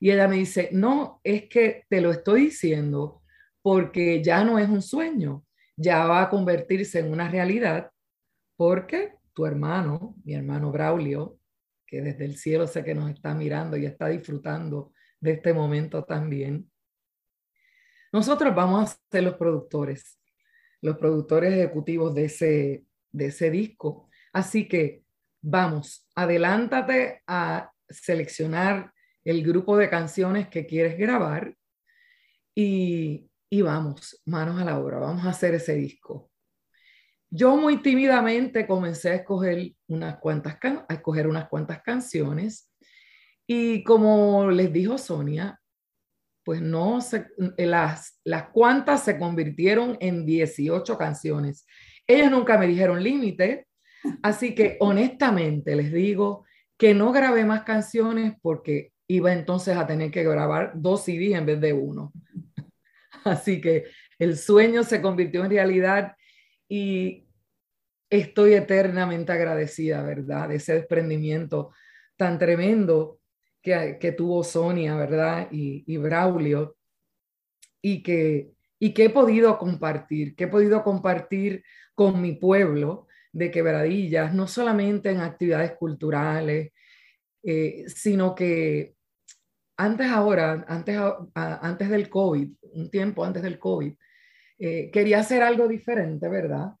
Y 0.00 0.10
ella 0.10 0.28
me 0.28 0.36
dice, 0.36 0.70
no, 0.72 1.20
es 1.22 1.48
que 1.48 1.84
te 1.88 2.00
lo 2.00 2.10
estoy 2.10 2.46
diciendo 2.46 3.22
porque 3.62 4.22
ya 4.22 4.44
no 4.44 4.58
es 4.58 4.68
un 4.68 4.82
sueño, 4.82 5.44
ya 5.76 6.06
va 6.06 6.22
a 6.22 6.30
convertirse 6.30 7.00
en 7.00 7.10
una 7.10 7.28
realidad 7.28 7.90
porque 8.56 9.14
tu 9.32 9.46
hermano, 9.46 10.14
mi 10.24 10.34
hermano 10.34 10.70
Braulio, 10.70 11.38
que 11.86 12.00
desde 12.00 12.24
el 12.24 12.36
cielo 12.36 12.66
sé 12.66 12.84
que 12.84 12.94
nos 12.94 13.10
está 13.10 13.34
mirando 13.34 13.76
y 13.76 13.86
está 13.86 14.08
disfrutando 14.08 14.92
de 15.20 15.32
este 15.32 15.52
momento 15.52 16.04
también. 16.04 16.70
Nosotros 18.12 18.54
vamos 18.54 18.90
a 18.90 18.96
ser 19.10 19.24
los 19.24 19.34
productores, 19.34 20.20
los 20.80 20.96
productores 20.96 21.52
ejecutivos 21.52 22.14
de 22.14 22.26
ese, 22.26 22.84
de 23.10 23.26
ese 23.26 23.50
disco. 23.50 24.08
Así 24.32 24.68
que 24.68 25.02
vamos, 25.42 26.08
adelántate 26.14 27.22
a 27.26 27.72
seleccionar 27.88 28.92
el 29.24 29.42
grupo 29.42 29.76
de 29.76 29.90
canciones 29.90 30.48
que 30.48 30.66
quieres 30.66 30.96
grabar 30.96 31.56
y, 32.54 33.28
y 33.54 33.62
vamos, 33.62 34.20
manos 34.26 34.60
a 34.60 34.64
la 34.64 34.80
obra, 34.80 34.98
vamos 34.98 35.24
a 35.24 35.30
hacer 35.30 35.54
ese 35.54 35.76
disco. 35.76 36.28
Yo 37.30 37.56
muy 37.56 37.80
tímidamente 37.82 38.66
comencé 38.66 39.10
a 39.10 39.14
escoger 39.14 39.74
unas 39.86 40.18
cuantas, 40.18 40.58
a 40.60 40.92
escoger 40.92 41.28
unas 41.28 41.48
cuantas 41.48 41.80
canciones 41.80 42.68
y 43.46 43.84
como 43.84 44.50
les 44.50 44.72
dijo 44.72 44.98
Sonia, 44.98 45.60
pues 46.44 46.62
no, 46.62 47.00
se, 47.00 47.28
las, 47.58 48.18
las 48.24 48.48
cuantas 48.48 49.04
se 49.04 49.20
convirtieron 49.20 49.98
en 50.00 50.26
18 50.26 50.98
canciones. 50.98 51.64
Ellos 52.08 52.32
nunca 52.32 52.58
me 52.58 52.66
dijeron 52.66 53.04
límite, 53.04 53.68
así 54.24 54.56
que 54.56 54.78
honestamente 54.80 55.76
les 55.76 55.92
digo 55.92 56.44
que 56.76 56.92
no 56.92 57.12
grabé 57.12 57.44
más 57.44 57.62
canciones 57.62 58.34
porque 58.42 58.90
iba 59.06 59.32
entonces 59.32 59.76
a 59.76 59.86
tener 59.86 60.10
que 60.10 60.24
grabar 60.24 60.72
dos 60.74 61.04
CDs 61.04 61.36
en 61.36 61.46
vez 61.46 61.60
de 61.60 61.72
uno. 61.72 62.12
Así 63.32 63.60
que 63.60 63.84
el 64.18 64.36
sueño 64.36 64.82
se 64.84 65.00
convirtió 65.00 65.44
en 65.44 65.50
realidad 65.50 66.16
y 66.68 67.26
estoy 68.10 68.54
eternamente 68.54 69.32
agradecida, 69.32 70.02
¿verdad? 70.02 70.48
De 70.48 70.56
ese 70.56 70.74
desprendimiento 70.74 71.72
tan 72.16 72.38
tremendo 72.38 73.20
que, 73.62 73.98
que 74.00 74.12
tuvo 74.12 74.44
Sonia, 74.44 74.94
¿verdad? 74.96 75.48
Y, 75.50 75.96
Braulio, 75.96 76.76
y 77.82 78.02
que, 78.02 78.52
y 78.78 78.92
que 78.92 79.06
he 79.06 79.10
podido 79.10 79.58
compartir, 79.58 80.36
que 80.36 80.44
he 80.44 80.48
podido 80.48 80.82
compartir 80.84 81.64
con 81.94 82.20
mi 82.20 82.32
pueblo 82.32 83.08
de 83.32 83.50
Quebradillas, 83.50 84.32
no 84.32 84.46
solamente 84.46 85.10
en 85.10 85.20
actividades 85.20 85.72
culturales, 85.72 86.72
eh, 87.42 87.84
sino 87.88 88.34
que 88.34 88.93
antes 89.76 90.06
ahora, 90.08 90.64
antes, 90.68 90.96
antes 91.34 91.88
del 91.88 92.08
COVID, 92.08 92.48
un 92.74 92.90
tiempo 92.90 93.24
antes 93.24 93.42
del 93.42 93.58
COVID, 93.58 93.94
eh, 94.58 94.90
quería 94.92 95.18
hacer 95.18 95.42
algo 95.42 95.66
diferente, 95.66 96.28
¿verdad? 96.28 96.72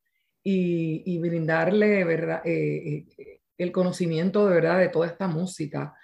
Y, 0.42 1.18
brindarle, 1.18 2.04
¿verdad? 2.04 2.42
Eh, 2.44 3.06
eh, 3.18 3.40
el 3.56 3.72
conocimiento 3.72 4.46
de 4.46 4.54
verdad 4.54 4.78
de 4.78 4.88
toda 4.88 5.06
esta 5.06 5.26
música, 5.26 5.94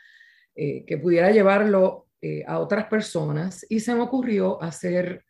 que 0.55 0.99
pudiera 1.03 1.31
llevarlo 1.31 2.09
a 2.47 2.59
otras 2.59 2.85
personas. 2.85 3.65
Y 3.71 3.81
se 3.81 3.95
me 3.95 4.03
ocurrió 4.03 4.63
hacer, 4.63 5.25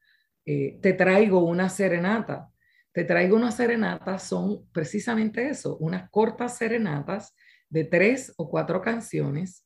te 0.45 0.93
traigo 0.99 1.45
una 1.45 1.69
serenata. 1.69 2.49
Te 2.93 3.05
traigo 3.05 3.37
una 3.37 3.53
serenata, 3.53 4.19
son 4.19 4.69
precisamente 4.73 5.49
eso, 5.49 5.77
unas 5.77 6.11
cortas 6.11 6.59
serenatas 6.59 7.37
de 7.69 7.85
tres 7.85 8.35
o 8.37 8.51
cuatro 8.51 8.83
canciones 8.83 9.65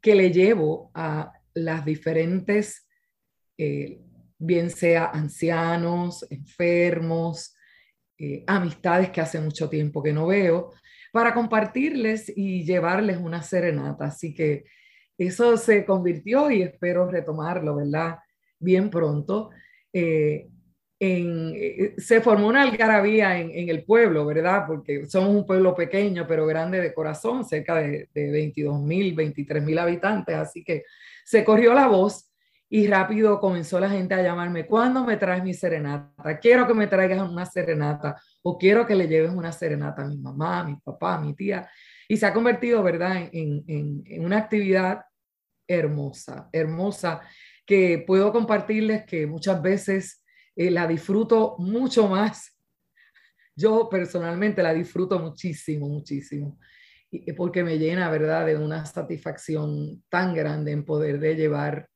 que 0.00 0.14
le 0.14 0.30
llevo 0.30 0.90
a 0.94 1.32
las 1.54 1.84
diferentes, 1.84 2.88
eh, 3.58 4.00
bien 4.38 4.70
sea 4.70 5.06
ancianos, 5.06 6.26
enfermos, 6.30 7.56
eh, 8.18 8.44
amistades 8.46 9.10
que 9.10 9.20
hace 9.20 9.40
mucho 9.40 9.68
tiempo 9.68 10.02
que 10.02 10.12
no 10.12 10.26
veo, 10.26 10.72
para 11.12 11.34
compartirles 11.34 12.32
y 12.34 12.64
llevarles 12.64 13.18
una 13.18 13.42
serenata. 13.42 14.06
Así 14.06 14.34
que 14.34 14.64
eso 15.18 15.56
se 15.56 15.84
convirtió 15.84 16.50
y 16.50 16.62
espero 16.62 17.10
retomarlo, 17.10 17.76
¿verdad? 17.76 18.18
Bien 18.58 18.90
pronto. 18.90 19.50
Eh, 19.92 20.48
eh, 20.98 21.94
se 21.98 22.20
formó 22.20 22.48
una 22.48 22.62
algarabía 22.62 23.38
en, 23.38 23.68
el 23.68 23.84
pueblo, 23.84 24.24
¿verdad? 24.24 24.64
Porque 24.66 25.06
somos 25.06 25.30
un 25.30 25.46
pueblo 25.46 25.74
pequeño, 25.74 26.26
pero 26.26 26.46
grande 26.46 26.80
de 26.80 26.94
corazón, 26.94 27.44
cerca 27.44 27.76
de, 27.76 28.08
de 28.14 28.30
22 28.30 28.80
mil, 28.80 29.14
23 29.14 29.62
mil 29.62 29.78
habitantes, 29.78 30.34
así 30.36 30.64
que 30.64 30.84
se 31.24 31.44
corrió 31.44 31.74
la 31.74 31.86
voz 31.88 32.30
y 32.68 32.86
rápido 32.88 33.38
comenzó 33.40 33.78
la 33.78 33.90
gente 33.90 34.14
a 34.14 34.22
llamarme, 34.22 34.66
¿cuándo 34.66 35.04
me 35.04 35.16
traes 35.16 35.42
mi 35.44 35.54
serenata? 35.54 36.38
Quiero 36.40 36.66
que 36.66 36.74
me 36.74 36.86
traigas 36.86 37.28
una 37.28 37.46
serenata 37.46 38.16
o 38.42 38.58
quiero 38.58 38.86
que 38.86 38.94
le 38.94 39.06
lleves 39.06 39.30
una 39.30 39.52
serenata 39.52 40.02
a 40.02 40.06
mi 40.06 40.16
mamá, 40.16 40.60
a 40.60 40.64
mi 40.64 40.76
papá, 40.76 41.14
a 41.14 41.20
mi 41.20 41.34
tía. 41.34 41.68
Y 42.08 42.16
se 42.16 42.26
ha 42.26 42.32
convertido, 42.32 42.82
¿verdad?, 42.82 43.28
en, 43.32 43.64
en, 43.66 44.02
en 44.06 44.24
una 44.24 44.38
actividad 44.38 45.02
hermosa, 45.68 46.48
hermosa, 46.52 47.20
que 47.64 48.02
puedo 48.06 48.32
compartirles 48.32 49.04
que 49.04 49.26
muchas 49.26 49.60
veces 49.60 50.24
eh, 50.56 50.70
la 50.70 50.86
disfruto 50.86 51.56
mucho 51.58 52.08
más. 52.08 52.56
Yo 53.54 53.88
personalmente 53.88 54.62
la 54.62 54.74
disfruto 54.74 55.18
muchísimo, 55.18 55.88
muchísimo, 55.88 56.58
y, 57.10 57.32
porque 57.32 57.62
me 57.62 57.78
llena, 57.78 58.10
¿verdad?, 58.10 58.46
de 58.46 58.56
una 58.56 58.84
satisfacción 58.84 60.02
tan 60.08 60.34
grande 60.34 60.72
en 60.72 60.84
poder 60.84 61.20
de 61.20 61.36
llevar 61.36 61.88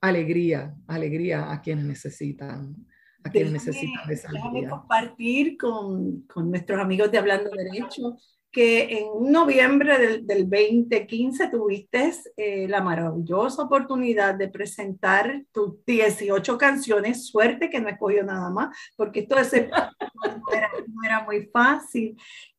alegría, 0.00 0.74
alegría 0.86 1.52
a 1.52 1.62
quienes 1.62 1.84
necesitan, 1.84 2.74
a 3.22 3.30
quienes 3.30 3.52
necesitan 3.52 4.06
de 4.06 4.14
esa 4.14 4.28
alegría. 4.28 4.70
compartir 4.70 5.56
con, 5.56 6.22
con 6.22 6.50
nuestros 6.50 6.80
amigos 6.80 7.10
de 7.10 7.18
Hablando 7.18 7.50
Derecho 7.50 8.18
que 8.56 9.00
en 9.00 9.30
noviembre 9.30 9.98
del, 9.98 10.26
del 10.26 10.48
2015 10.48 11.48
tuviste 11.50 12.10
eh, 12.38 12.66
la 12.66 12.80
maravillosa 12.80 13.64
oportunidad 13.64 14.34
de 14.34 14.48
presentar 14.48 15.42
tus 15.52 15.84
18 15.84 16.56
canciones. 16.56 17.26
Suerte 17.26 17.68
que 17.68 17.82
no 17.82 17.90
escogió 17.90 18.24
nada 18.24 18.48
más, 18.48 18.74
porque 18.96 19.20
esto 19.20 19.36
era, 19.52 19.92
no 20.00 21.04
era 21.04 21.22
muy 21.22 21.44
fácil. 21.52 22.16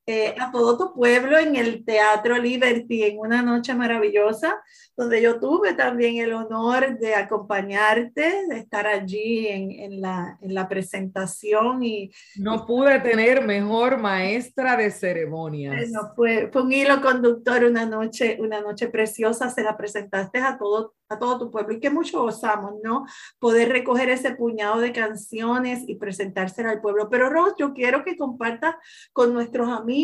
Eh, 0.10 0.34
a 0.40 0.50
todo 0.54 0.78
tu 0.78 0.94
pueblo 0.94 1.38
en 1.38 1.58
el 1.58 1.84
Teatro 1.84 2.38
Liberty 2.38 3.04
en 3.04 3.20
una 3.20 3.42
noche 3.42 3.74
maravillosa, 3.74 4.64
donde 4.96 5.22
yo 5.22 5.38
tuve 5.38 5.74
también 5.74 6.16
el 6.16 6.32
honor 6.32 6.98
de 6.98 7.14
acompañarte, 7.14 8.48
de 8.48 8.58
estar 8.58 8.88
allí 8.88 9.48
en, 9.48 9.70
en, 9.70 10.00
la, 10.00 10.38
en 10.42 10.54
la, 10.54 10.70
presentación. 10.70 11.84
y 11.84 12.10
No 12.38 12.66
pude 12.66 13.02
tener 13.02 13.46
mejor 13.46 13.98
maestra 13.98 14.78
de 14.78 14.92
ceremonias. 14.92 15.90
No, 15.90 16.14
fue, 16.16 16.50
fue 16.54 16.62
un 16.62 16.72
hilo 16.72 17.02
conductor, 17.02 17.66
una 17.66 17.86
noche, 17.86 18.38
una 18.40 18.62
noche 18.62 18.88
preciosa, 18.88 19.50
se 19.50 19.62
la 19.62 19.76
presentaste 19.76 20.40
a 20.40 20.58
todo 20.58 20.94
a 21.10 21.18
todo 21.18 21.40
tu 21.40 21.52
pueblo 21.52 21.74
y 21.74 21.80
que 21.80 21.90
mucho 21.90 22.22
gozamos, 22.22 22.74
¿no? 22.84 23.06
Poder 23.40 23.70
recoger 23.70 24.10
ese 24.10 24.36
puñado 24.36 24.82
de 24.82 24.92
canciones 24.92 25.84
y 25.88 25.96
presentársela 25.96 26.70
al 26.70 26.82
pueblo. 26.82 27.08
Pero 27.10 27.30
Ros, 27.30 27.54
yo 27.58 27.74
quiero 27.74 28.04
que 28.04 28.18
compartas 28.18 28.76
con 29.14 29.34
nuestros 29.34 29.70
amigos 29.70 29.97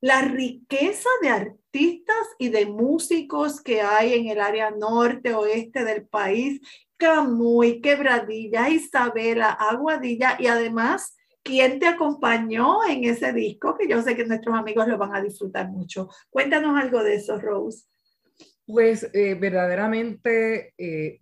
la 0.00 0.22
riqueza 0.22 1.08
de 1.22 1.28
artistas 1.28 2.26
y 2.38 2.48
de 2.48 2.66
músicos 2.66 3.60
que 3.60 3.80
hay 3.80 4.14
en 4.14 4.28
el 4.28 4.40
área 4.40 4.70
norte, 4.70 5.34
oeste 5.34 5.84
del 5.84 6.06
país, 6.06 6.60
Camuy, 6.96 7.80
Quebradilla, 7.80 8.68
Isabela, 8.68 9.50
Aguadilla 9.50 10.36
y 10.38 10.46
además 10.46 11.16
¿Quién 11.44 11.78
te 11.78 11.86
acompañó 11.86 12.82
en 12.88 13.04
ese 13.04 13.34
disco? 13.34 13.76
Que 13.76 13.86
yo 13.86 14.00
sé 14.00 14.16
que 14.16 14.24
nuestros 14.24 14.56
amigos 14.56 14.88
lo 14.88 14.96
van 14.96 15.14
a 15.14 15.20
disfrutar 15.20 15.68
mucho. 15.68 16.08
Cuéntanos 16.30 16.74
algo 16.80 17.04
de 17.04 17.16
eso, 17.16 17.38
Rose. 17.38 17.84
Pues 18.64 19.10
eh, 19.12 19.34
verdaderamente 19.34 20.72
eh, 20.78 21.20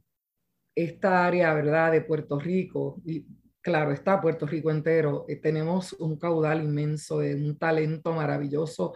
esta 0.76 1.26
área, 1.26 1.52
¿verdad?, 1.54 1.90
de 1.90 2.02
Puerto 2.02 2.38
Rico, 2.38 3.02
y 3.04 3.26
claro, 3.62 3.92
está 3.92 4.20
Puerto 4.20 4.46
Rico 4.46 4.70
entero, 4.70 5.24
eh, 5.28 5.36
tenemos 5.36 5.92
un 5.94 6.18
caudal 6.18 6.62
inmenso 6.62 7.20
de 7.20 7.34
un 7.34 7.58
talento 7.58 8.12
maravilloso 8.12 8.94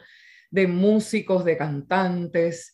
de 0.50 0.66
músicos, 0.66 1.44
de 1.44 1.56
cantantes, 1.56 2.72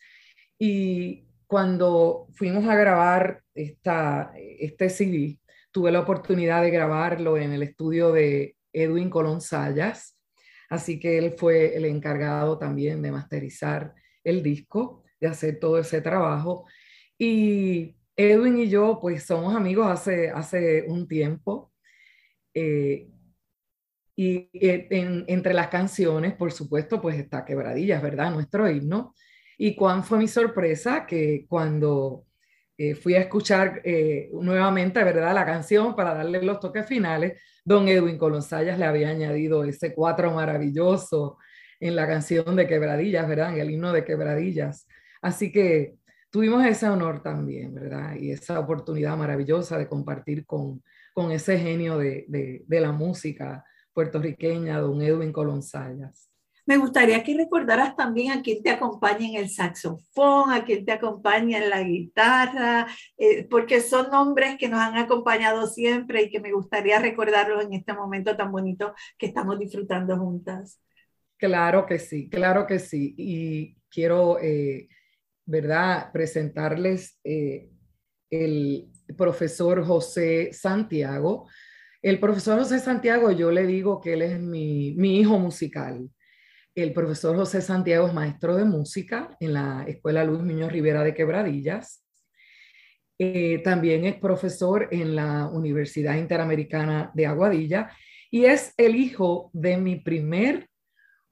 y 0.59 1.27
cuando 1.47 2.29
fuimos 2.33 2.69
a 2.69 2.75
grabar 2.75 3.43
esta, 3.55 4.33
este 4.37 4.89
CD, 4.89 5.39
tuve 5.71 5.93
la 5.93 6.01
oportunidad 6.01 6.63
de 6.63 6.71
grabarlo 6.71 7.37
en 7.37 7.53
el 7.53 7.63
estudio 7.63 8.13
de 8.13 8.57
Edwin 8.73 9.11
Colón 9.11 9.41
Sayas, 9.41 10.19
así 10.71 10.99
que 10.99 11.19
él 11.19 11.35
fue 11.37 11.77
el 11.77 11.85
encargado 11.85 12.59
también 12.59 13.03
de 13.03 13.13
masterizar 13.13 13.95
el 14.25 14.43
disco 14.43 15.03
de 15.23 15.29
hacer 15.29 15.59
todo 15.59 15.79
ese 15.79 16.01
trabajo. 16.01 16.67
Y 17.17 17.97
Edwin 18.17 18.59
y 18.59 18.69
yo, 18.69 18.99
pues 19.01 19.25
somos 19.25 19.55
amigos 19.55 19.87
hace, 19.87 20.31
hace 20.31 20.85
un 20.89 21.07
tiempo. 21.07 21.72
Eh, 22.55 23.09
y 24.15 24.51
eh, 24.53 24.89
entre 25.27 25.55
las 25.55 25.69
canciones, 25.69 26.35
por 26.35 26.53
supuesto, 26.53 27.01
pues 27.01 27.19
está 27.19 27.45
Quebradillas, 27.45 28.03
¿verdad? 28.03 28.31
Nuestro 28.31 28.69
himno. 28.71 29.15
Y 29.59 29.75
cuán 29.75 30.05
fue 30.05 30.19
mi 30.19 30.29
sorpresa 30.29 31.07
que 31.07 31.47
cuando 31.49 32.27
eh, 32.77 32.95
fui 32.95 33.15
a 33.15 33.21
escuchar 33.21 33.83
nuevamente, 34.33 35.03
¿verdad? 35.05 35.35
La 35.35 35.47
canción 35.47 35.95
para 35.95 36.15
darle 36.15 36.43
los 36.43 36.61
toques 36.61 36.87
finales, 36.87 37.41
don 37.65 37.89
Edwin 37.89 38.19
Colonsayas 38.19 38.79
le 38.79 38.85
había 38.85 39.09
añadido 39.11 39.65
ese 39.65 39.95
cuatro 39.95 40.33
maravilloso 40.33 41.39
en 41.81 41.97
la 41.97 42.07
canción 42.07 42.57
de 42.57 42.67
Quebradillas, 42.67 43.29
¿verdad? 43.29 43.55
En 43.55 43.61
el 43.61 43.71
himno 43.71 43.93
de 43.93 44.05
Quebradillas. 44.05 44.87
Así 45.21 45.53
que 45.53 45.97
tuvimos 46.31 46.65
ese 46.65 46.89
honor 46.89 47.23
también, 47.23 47.75
¿verdad? 47.75 48.17
Y 48.17 48.33
esa 48.33 48.59
oportunidad 48.59 49.17
maravillosa 49.17 49.79
de 49.79 49.89
compartir 49.89 50.47
con, 50.47 50.83
con 51.13 51.33
ese 51.33 51.59
genio 51.59 51.99
de, 51.99 52.25
de, 52.29 52.65
de 52.67 52.81
la 52.81 52.93
música 52.93 53.65
puertorriqueña, 53.93 54.81
don 54.81 55.03
Edwin 55.03 55.33
Colonzayas. 55.33 56.29
Me 56.65 56.77
gustaría 56.77 57.25
que 57.25 57.37
recordaras 57.37 57.97
también 57.97 58.31
a 58.31 58.41
quien 58.41 58.63
te 58.63 58.71
acompaña 58.71 59.29
en 59.29 59.35
el 59.35 59.51
saxofón, 59.51 60.53
a 60.53 60.65
quien 60.65 60.85
te 60.85 60.93
acompaña 60.93 61.59
en 61.59 61.71
la 61.71 61.83
guitarra, 61.83 62.87
eh, 63.19 63.45
porque 63.51 63.81
son 63.81 64.11
nombres 64.11 64.57
que 64.59 64.69
nos 64.69 64.79
han 64.79 64.97
acompañado 64.97 65.67
siempre 65.67 66.23
y 66.23 66.31
que 66.31 66.39
me 66.39 66.53
gustaría 66.53 67.01
recordarlos 67.01 67.65
en 67.65 67.73
este 67.73 67.93
momento 67.95 68.37
tan 68.37 68.53
bonito 68.53 68.95
que 69.19 69.27
estamos 69.27 69.59
disfrutando 69.59 70.17
juntas. 70.17 70.81
Claro 71.37 71.85
que 71.85 71.99
sí, 71.99 72.29
claro 72.31 72.65
que 72.69 72.79
sí. 72.79 73.13
Y 73.19 73.77
quiero, 73.91 74.39
eh, 74.41 74.89
¿verdad?, 75.45 76.13
presentarles 76.13 77.19
eh, 77.25 77.71
el 78.31 78.92
profesor 79.17 79.85
José 79.85 80.53
Santiago. 80.53 81.49
El 82.01 82.19
profesor 82.19 82.59
José 82.59 82.79
Santiago, 82.79 83.31
yo 83.31 83.51
le 83.51 83.67
digo 83.67 84.01
que 84.01 84.15
él 84.15 84.23
es 84.23 84.41
mi, 84.41 84.95
mi 84.97 85.21
hijo 85.21 85.39
musical. 85.39 86.09
El 86.75 86.93
profesor 86.93 87.37
José 87.37 87.61
Santiago 87.61 88.07
es 88.07 88.15
maestro 88.15 88.57
de 88.57 88.65
música 88.65 89.37
en 89.41 89.53
la 89.53 89.85
Escuela 89.87 90.25
Luis 90.25 90.43
Muñoz 90.43 90.73
Rivera 90.73 91.05
de 91.05 91.15
Quebradillas. 91.15 92.03
Eh, 93.19 93.61
también 93.63 94.05
es 94.05 94.17
profesor 94.17 94.89
en 94.91 95.15
la 95.15 95.47
Universidad 95.47 96.17
Interamericana 96.17 97.13
de 97.15 97.27
Aguadilla 97.27 97.91
y 98.31 98.47
es 98.47 98.75
el 98.79 98.97
hijo 98.97 99.51
de 99.53 99.77
mi 99.77 99.97
primer 99.97 100.69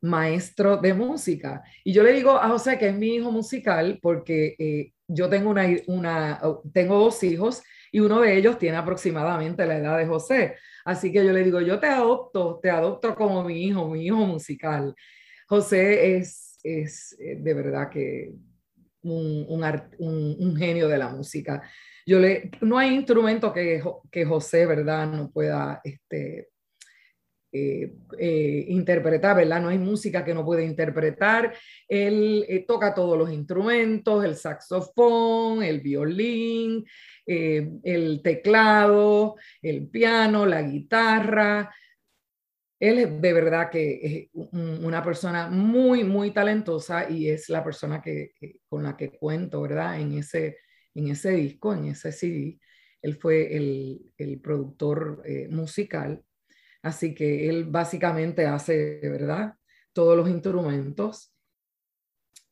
maestro 0.02 0.76
de 0.78 0.94
música. 0.94 1.62
Y 1.84 1.92
yo 1.92 2.02
le 2.02 2.12
digo 2.12 2.32
a 2.32 2.48
José 2.48 2.78
que 2.78 2.88
es 2.88 2.94
mi 2.94 3.16
hijo 3.16 3.30
musical 3.30 3.98
porque 4.00 4.54
eh, 4.58 4.92
yo 5.06 5.28
tengo, 5.28 5.50
una, 5.50 5.66
una, 5.86 6.40
tengo 6.72 6.98
dos 6.98 7.22
hijos 7.22 7.62
y 7.92 8.00
uno 8.00 8.20
de 8.20 8.36
ellos 8.36 8.58
tiene 8.58 8.76
aproximadamente 8.76 9.66
la 9.66 9.78
edad 9.78 9.98
de 9.98 10.06
José. 10.06 10.56
Así 10.84 11.12
que 11.12 11.24
yo 11.24 11.32
le 11.32 11.44
digo, 11.44 11.60
yo 11.60 11.78
te 11.78 11.86
adopto, 11.86 12.58
te 12.62 12.70
adopto 12.70 13.14
como 13.14 13.44
mi 13.44 13.64
hijo, 13.64 13.88
mi 13.88 14.06
hijo 14.06 14.16
musical. 14.16 14.94
José 15.48 16.16
es, 16.16 16.58
es 16.62 17.16
eh, 17.20 17.36
de 17.38 17.54
verdad 17.54 17.90
que 17.90 18.32
un, 19.02 19.46
un, 19.48 20.36
un, 20.38 20.56
genio 20.56 20.88
de 20.88 20.98
la 20.98 21.08
música. 21.08 21.62
Yo 22.06 22.18
le, 22.18 22.50
no 22.60 22.78
hay 22.78 22.94
instrumento 22.94 23.52
que, 23.52 23.82
que 24.10 24.24
José, 24.24 24.66
¿verdad?, 24.66 25.10
no 25.10 25.30
pueda 25.30 25.80
este, 25.84 26.48
eh, 27.52 27.94
eh, 28.18 28.64
interpretar, 28.68 29.36
¿verdad? 29.36 29.60
No 29.60 29.68
hay 29.68 29.78
música 29.78 30.24
que 30.24 30.34
no 30.34 30.44
puede 30.44 30.64
interpretar. 30.64 31.54
Él 31.88 32.64
toca 32.66 32.94
todos 32.94 33.18
los 33.18 33.32
instrumentos, 33.32 34.24
el 34.24 34.36
saxofón, 34.36 35.62
el 35.62 35.80
violín, 35.80 36.84
el 37.26 38.20
teclado, 38.22 39.36
el 39.62 39.88
piano, 39.88 40.46
la 40.46 40.62
guitarra 40.62 41.70
él 42.80 42.98
es 42.98 43.20
de 43.20 43.32
verdad 43.34 43.70
que 43.70 44.00
es 44.02 44.28
una 44.32 45.04
persona 45.04 45.48
muy, 45.50 46.02
muy 46.02 46.30
talentosa 46.30 47.10
y 47.10 47.28
es 47.28 47.50
la 47.50 47.62
persona 47.62 48.00
que, 48.00 48.32
con 48.66 48.82
la 48.82 48.96
que 48.96 49.10
cuento, 49.10 49.60
¿verdad? 49.60 50.00
En 50.00 50.14
ese, 50.14 50.56
en 50.94 51.08
ese 51.08 51.32
disco, 51.32 51.74
en 51.74 51.88
ese 51.88 52.10
CD. 52.10 52.58
Él 53.02 53.16
fue 53.16 53.54
el, 53.54 54.12
el 54.16 54.40
productor 54.40 55.22
eh, 55.26 55.46
musical, 55.48 56.24
así 56.82 57.14
que 57.14 57.48
él 57.48 57.64
básicamente 57.64 58.46
hace, 58.46 59.00
¿verdad? 59.02 59.54
Todos 59.92 60.16
los 60.16 60.28
instrumentos 60.28 61.34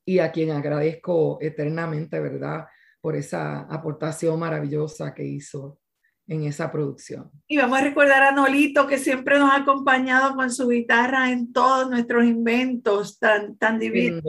y 0.04 0.20
a 0.20 0.32
quien 0.32 0.50
agradezco 0.50 1.38
eternamente, 1.40 2.18
¿verdad? 2.20 2.66
Por 3.00 3.16
esa 3.16 3.60
aportación 3.60 4.38
maravillosa 4.38 5.14
que 5.14 5.24
hizo 5.24 5.78
en 6.28 6.44
esa 6.44 6.70
producción. 6.70 7.30
Y 7.46 7.56
vamos 7.56 7.78
a 7.78 7.82
recordar 7.82 8.22
a 8.22 8.32
Nolito, 8.32 8.86
que 8.86 8.98
siempre 8.98 9.38
nos 9.38 9.50
ha 9.50 9.56
acompañado 9.56 10.36
con 10.36 10.50
su 10.50 10.68
guitarra 10.68 11.30
en 11.30 11.52
todos 11.52 11.88
nuestros 11.88 12.24
inventos 12.24 13.18
tan, 13.18 13.56
tan 13.56 13.78
divinos. 13.78 14.22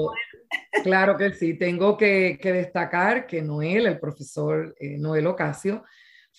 Claro 0.83 1.17
que 1.17 1.33
sí, 1.33 1.55
tengo 1.55 1.97
que, 1.97 2.39
que 2.41 2.53
destacar 2.53 3.27
que 3.27 3.41
Noel, 3.41 3.85
el 3.85 3.99
profesor 3.99 4.73
eh, 4.79 4.97
Noel 4.97 5.27
Ocasio, 5.27 5.83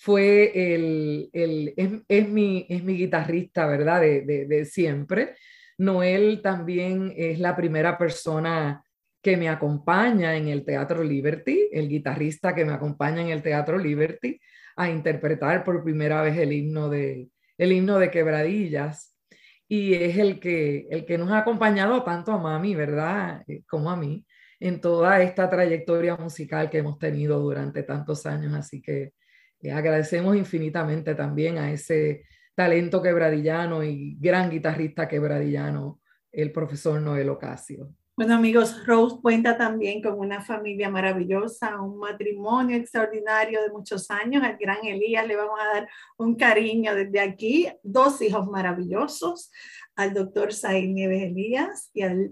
fue 0.03 0.73
el, 0.73 1.29
el 1.31 1.75
es, 2.07 2.27
mi, 2.27 2.65
es 2.67 2.83
mi 2.83 2.97
guitarrista, 2.97 3.67
¿verdad? 3.67 4.01
De, 4.01 4.21
de, 4.21 4.47
de 4.47 4.65
siempre. 4.65 5.35
Noel 5.77 6.41
también 6.41 7.13
es 7.15 7.37
la 7.37 7.55
primera 7.55 7.99
persona 7.99 8.83
que 9.21 9.37
me 9.37 9.47
acompaña 9.47 10.35
en 10.35 10.47
el 10.47 10.65
Teatro 10.65 11.03
Liberty, 11.03 11.69
el 11.71 11.87
guitarrista 11.87 12.55
que 12.55 12.65
me 12.65 12.73
acompaña 12.73 13.21
en 13.21 13.29
el 13.29 13.43
Teatro 13.43 13.77
Liberty 13.77 14.41
a 14.75 14.89
interpretar 14.89 15.63
por 15.63 15.83
primera 15.83 16.23
vez 16.23 16.35
el 16.35 16.51
himno 16.51 16.89
de, 16.89 17.29
el 17.59 17.71
himno 17.71 17.99
de 17.99 18.09
Quebradillas. 18.09 19.15
Y 19.67 19.93
es 19.93 20.17
el 20.17 20.39
que, 20.39 20.87
el 20.89 21.05
que 21.05 21.19
nos 21.19 21.29
ha 21.29 21.37
acompañado 21.37 22.03
tanto 22.03 22.31
a 22.31 22.39
mami, 22.39 22.73
¿verdad? 22.73 23.43
Eh, 23.47 23.61
como 23.69 23.91
a 23.91 23.95
mí, 23.95 24.25
en 24.59 24.81
toda 24.81 25.21
esta 25.21 25.47
trayectoria 25.47 26.15
musical 26.15 26.71
que 26.71 26.79
hemos 26.79 26.97
tenido 26.97 27.39
durante 27.39 27.83
tantos 27.83 28.25
años. 28.25 28.55
Así 28.55 28.81
que 28.81 29.13
eh, 29.61 29.71
agradecemos 29.71 30.35
infinitamente 30.35 31.15
también 31.15 31.57
a 31.57 31.71
ese 31.71 32.23
talento 32.55 33.01
quebradillano 33.01 33.83
y 33.83 34.17
gran 34.19 34.49
guitarrista 34.49 35.07
quebradillano, 35.07 35.99
el 36.31 36.51
profesor 36.51 37.01
Noel 37.01 37.29
Ocasio. 37.29 37.93
Bueno 38.17 38.35
amigos, 38.35 38.85
Rose 38.85 39.15
cuenta 39.21 39.57
también 39.57 40.01
con 40.01 40.19
una 40.19 40.41
familia 40.41 40.89
maravillosa, 40.89 41.81
un 41.81 41.97
matrimonio 41.97 42.77
extraordinario 42.77 43.61
de 43.63 43.71
muchos 43.71 44.11
años. 44.11 44.43
Al 44.43 44.57
gran 44.57 44.85
Elías 44.85 45.25
le 45.25 45.35
vamos 45.35 45.59
a 45.59 45.79
dar 45.79 45.89
un 46.17 46.35
cariño 46.35 46.93
desde 46.93 47.19
aquí. 47.19 47.67
Dos 47.83 48.21
hijos 48.21 48.47
maravillosos, 48.47 49.49
al 49.95 50.13
doctor 50.13 50.53
Said 50.53 50.89
Nieves 50.89 51.23
Elías 51.23 51.89
y 51.93 52.01
al 52.03 52.31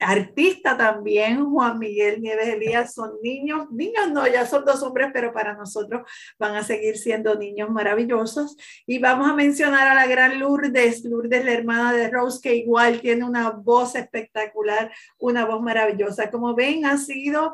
artista 0.00 0.76
también, 0.76 1.44
Juan 1.44 1.78
Miguel 1.78 2.20
Nieves 2.20 2.48
Elías, 2.48 2.94
son 2.94 3.12
niños, 3.22 3.70
niños 3.70 4.10
no, 4.10 4.26
ya 4.26 4.46
son 4.46 4.64
dos 4.64 4.82
hombres, 4.82 5.10
pero 5.12 5.32
para 5.32 5.54
nosotros 5.54 6.02
van 6.38 6.56
a 6.56 6.64
seguir 6.64 6.96
siendo 6.96 7.34
niños 7.36 7.70
maravillosos. 7.70 8.56
Y 8.86 8.98
vamos 8.98 9.28
a 9.28 9.34
mencionar 9.34 9.86
a 9.86 9.94
la 9.94 10.06
gran 10.06 10.40
Lourdes, 10.40 11.04
Lourdes, 11.04 11.44
la 11.44 11.52
hermana 11.52 11.92
de 11.92 12.08
Rose, 12.08 12.40
que 12.42 12.54
igual 12.56 13.00
tiene 13.00 13.24
una 13.24 13.50
voz 13.50 13.94
espectacular, 13.94 14.90
una 15.18 15.44
voz 15.44 15.60
maravillosa. 15.60 16.30
Como 16.30 16.54
ven, 16.54 16.86
ha 16.86 16.96
sido 16.96 17.52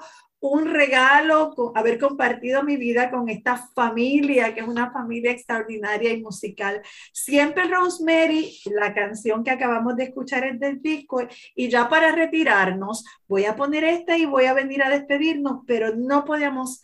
un 0.48 0.72
regalo 0.72 1.54
haber 1.74 1.98
compartido 1.98 2.62
mi 2.62 2.76
vida 2.76 3.10
con 3.10 3.28
esta 3.28 3.56
familia, 3.74 4.54
que 4.54 4.60
es 4.60 4.68
una 4.68 4.90
familia 4.90 5.30
extraordinaria 5.30 6.12
y 6.12 6.22
musical. 6.22 6.82
Siempre 7.12 7.64
Rosemary, 7.68 8.58
la 8.66 8.94
canción 8.94 9.44
que 9.44 9.50
acabamos 9.50 9.96
de 9.96 10.04
escuchar 10.04 10.44
es 10.44 10.58
del 10.60 10.80
disco, 10.80 11.22
y 11.54 11.68
ya 11.68 11.88
para 11.88 12.12
retirarnos, 12.12 13.04
voy 13.28 13.44
a 13.44 13.56
poner 13.56 13.84
esta 13.84 14.16
y 14.16 14.26
voy 14.26 14.46
a 14.46 14.54
venir 14.54 14.82
a 14.82 14.90
despedirnos, 14.90 15.62
pero 15.66 15.94
no 15.94 16.24
podíamos 16.24 16.82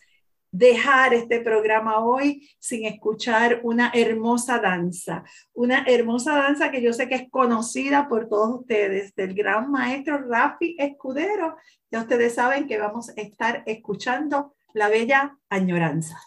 dejar 0.53 1.15
este 1.15 1.41
programa 1.41 1.99
hoy 1.99 2.47
sin 2.59 2.85
escuchar 2.85 3.59
una 3.63 3.91
hermosa 3.93 4.59
danza, 4.59 5.23
una 5.53 5.83
hermosa 5.87 6.35
danza 6.35 6.69
que 6.69 6.81
yo 6.81 6.93
sé 6.93 7.09
que 7.09 7.15
es 7.15 7.29
conocida 7.29 8.07
por 8.07 8.29
todos 8.29 8.61
ustedes, 8.61 9.15
del 9.15 9.33
gran 9.33 9.71
maestro 9.71 10.19
Rafi 10.29 10.75
Escudero. 10.77 11.57
Ya 11.91 12.01
ustedes 12.01 12.35
saben 12.35 12.67
que 12.67 12.77
vamos 12.77 13.09
a 13.09 13.13
estar 13.19 13.63
escuchando 13.65 14.53
la 14.73 14.89
bella 14.89 15.37
añoranza. 15.49 16.19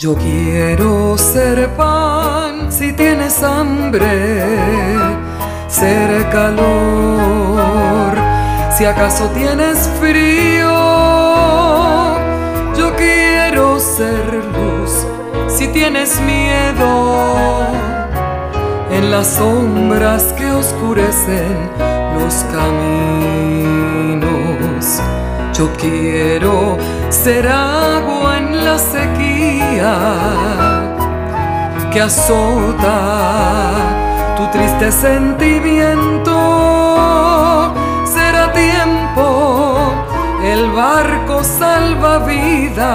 Yo 0.00 0.14
quiero 0.14 1.18
ser 1.18 1.74
pan 1.74 2.70
si 2.70 2.92
tienes 2.92 3.42
hambre, 3.42 4.46
ser 5.66 6.30
calor 6.30 8.14
si 8.76 8.84
acaso 8.84 9.28
tienes 9.30 9.90
frío. 9.98 10.70
Yo 12.78 12.94
quiero 12.96 13.80
ser 13.80 14.34
luz 14.34 15.04
si 15.48 15.66
tienes 15.66 16.20
miedo 16.20 17.66
en 18.92 19.10
las 19.10 19.26
sombras 19.26 20.32
que 20.34 20.48
oscurecen 20.48 21.70
los 22.20 22.44
caminos 22.52 24.28
Yo 25.54 25.68
quiero 25.76 26.78
ser 27.10 27.48
agua 27.48 28.17
la 28.68 28.78
sequía 28.78 29.94
que 31.90 32.00
azota 32.02 32.98
tu 34.36 34.44
triste 34.54 34.92
sentimiento. 34.92 36.36
Será 38.14 38.44
tiempo 38.52 39.26
el 40.52 40.62
barco 40.72 41.42
salvavidas 41.42 42.90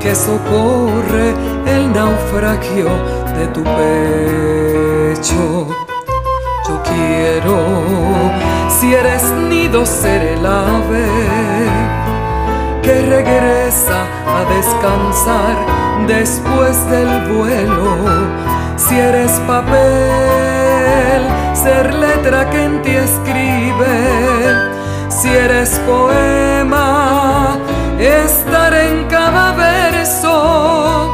que 0.00 0.14
socorre 0.14 1.28
el 1.74 1.82
naufragio 1.92 2.88
de 3.36 3.44
tu 3.54 3.62
pecho. 3.78 5.44
Yo 6.66 6.74
quiero, 6.90 7.58
si 8.76 8.86
eres 8.94 9.24
nido, 9.50 9.84
ser 9.84 10.22
el 10.34 10.46
ave 10.46 12.05
que 12.86 13.02
regresa 13.02 13.98
a 14.38 14.40
descansar 14.56 15.54
después 16.06 16.74
del 16.88 17.10
vuelo. 17.32 17.96
Si 18.76 18.96
eres 18.96 19.32
papel, 19.40 21.22
ser 21.52 21.92
letra 21.94 22.48
que 22.48 22.62
en 22.62 22.80
ti 22.82 22.92
escribe. 22.92 23.96
Si 25.08 25.28
eres 25.28 25.80
poema, 25.80 27.58
estar 27.98 28.72
en 28.72 29.08
cada 29.08 29.52
verso. 29.54 31.12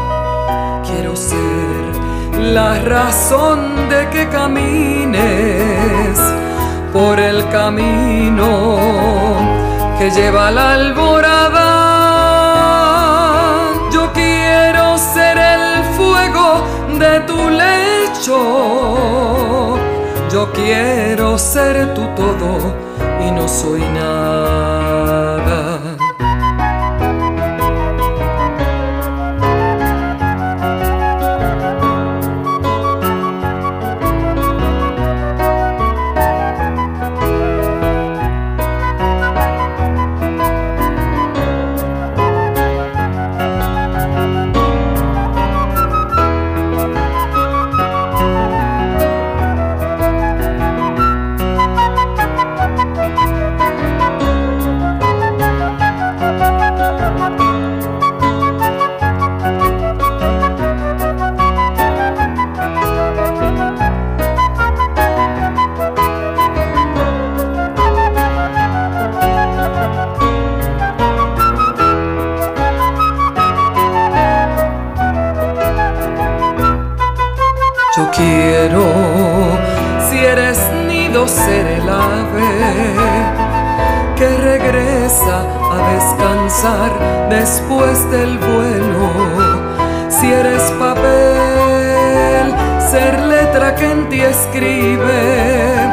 Quiero 0.85 1.17
ser 1.17 1.97
la 2.39 2.81
razón 2.81 3.89
de 3.89 4.11
que 4.11 4.29
camines 4.29 6.19
por 6.93 7.19
el 7.19 7.49
camino 7.49 9.52
que 10.03 10.11
lleva 10.11 10.51
la 10.51 10.73
alborada. 10.73 11.69
Yo 13.93 14.13
quiero 14.13 14.99
ser 14.99 15.39
el 15.39 15.85
fuego 15.97 16.65
de 16.99 17.21
tu 17.21 17.39
lecho. 17.63 18.37
Yo 20.33 20.53
quiero 20.53 21.39
ser 21.39 21.95
tu 21.95 22.03
todo 22.17 22.75
y 23.25 23.31
no 23.31 23.47
soy 23.47 23.83
nada. 24.01 24.72
Después 87.29 88.11
del 88.11 88.39
vuelo. 88.39 89.11
Si 90.09 90.31
eres 90.33 90.63
papel, 90.79 92.55
ser 92.91 93.19
letra 93.21 93.75
que 93.75 93.91
en 93.91 94.09
ti 94.09 94.21
escribe. 94.21 95.91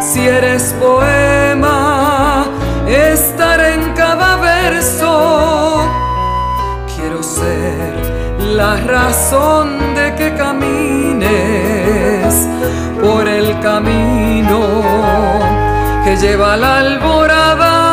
Si 0.00 0.26
eres 0.26 0.74
poema, 0.78 2.46
estar 2.86 3.60
en 3.60 3.92
cada 3.94 4.36
verso. 4.36 5.88
Quiero 6.94 7.22
ser 7.22 7.94
la 8.56 8.76
razón 8.76 9.94
de 9.94 10.14
que 10.16 10.34
por 13.00 13.26
el 13.26 13.58
camino 13.60 14.60
que 16.04 16.16
lleva 16.16 16.56
la 16.56 16.78
alborada 16.78 17.90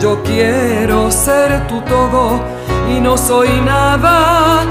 Yo 0.00 0.22
quiero 0.22 1.10
ser 1.10 1.66
tu 1.66 1.80
todo 1.82 2.40
y 2.88 3.00
no 3.00 3.16
soy 3.18 3.60
nada. 3.60 4.64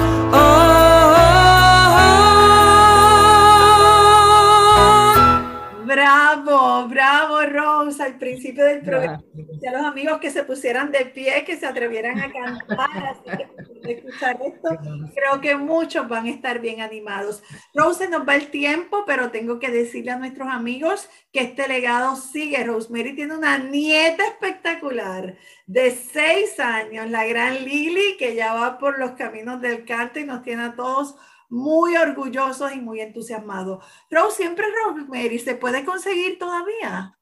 Bravo, 5.85 6.87
bravo 6.87 7.41
Rose, 7.45 8.01
al 8.01 8.17
principio 8.17 8.63
del 8.63 8.81
programa. 8.81 9.21
A 9.65 9.71
los 9.71 9.81
amigos 9.81 10.19
que 10.19 10.29
se 10.29 10.43
pusieran 10.43 10.91
de 10.91 11.05
pie, 11.05 11.43
que 11.45 11.57
se 11.57 11.65
atrevieran 11.65 12.19
a 12.19 12.31
cantar, 12.31 13.05
así 13.07 13.37
que 13.37 13.91
escuchar 13.91 14.37
esto, 14.45 14.69
creo 15.15 15.41
que 15.41 15.55
muchos 15.55 16.07
van 16.07 16.25
a 16.25 16.29
estar 16.29 16.59
bien 16.59 16.81
animados. 16.81 17.41
Rose, 17.73 18.07
nos 18.09 18.27
va 18.27 18.35
el 18.35 18.49
tiempo, 18.49 19.03
pero 19.05 19.31
tengo 19.31 19.59
que 19.59 19.71
decirle 19.71 20.11
a 20.11 20.19
nuestros 20.19 20.47
amigos 20.49 21.09
que 21.31 21.41
este 21.41 21.67
legado 21.67 22.15
sigue. 22.15 22.63
Rosemary 22.63 23.15
tiene 23.15 23.35
una 23.35 23.57
nieta 23.57 24.25
espectacular 24.25 25.37
de 25.65 25.91
seis 25.91 26.59
años, 26.59 27.09
la 27.09 27.25
gran 27.25 27.63
Lily, 27.63 28.17
que 28.17 28.35
ya 28.35 28.53
va 28.53 28.77
por 28.77 28.99
los 28.99 29.11
caminos 29.11 29.61
del 29.61 29.85
canto 29.85 30.19
y 30.19 30.25
nos 30.25 30.43
tiene 30.43 30.63
a 30.63 30.75
todos 30.75 31.15
muy 31.49 31.95
orgullosos 31.95 32.73
y 32.73 32.79
muy 32.81 32.99
entusiasmados. 32.99 33.83
Rose, 34.11 34.37
siempre 34.37 34.65
Rosemary, 34.83 35.39
¿se 35.39 35.55
puede 35.55 35.85
conseguir 35.85 36.37
todavía? 36.37 37.16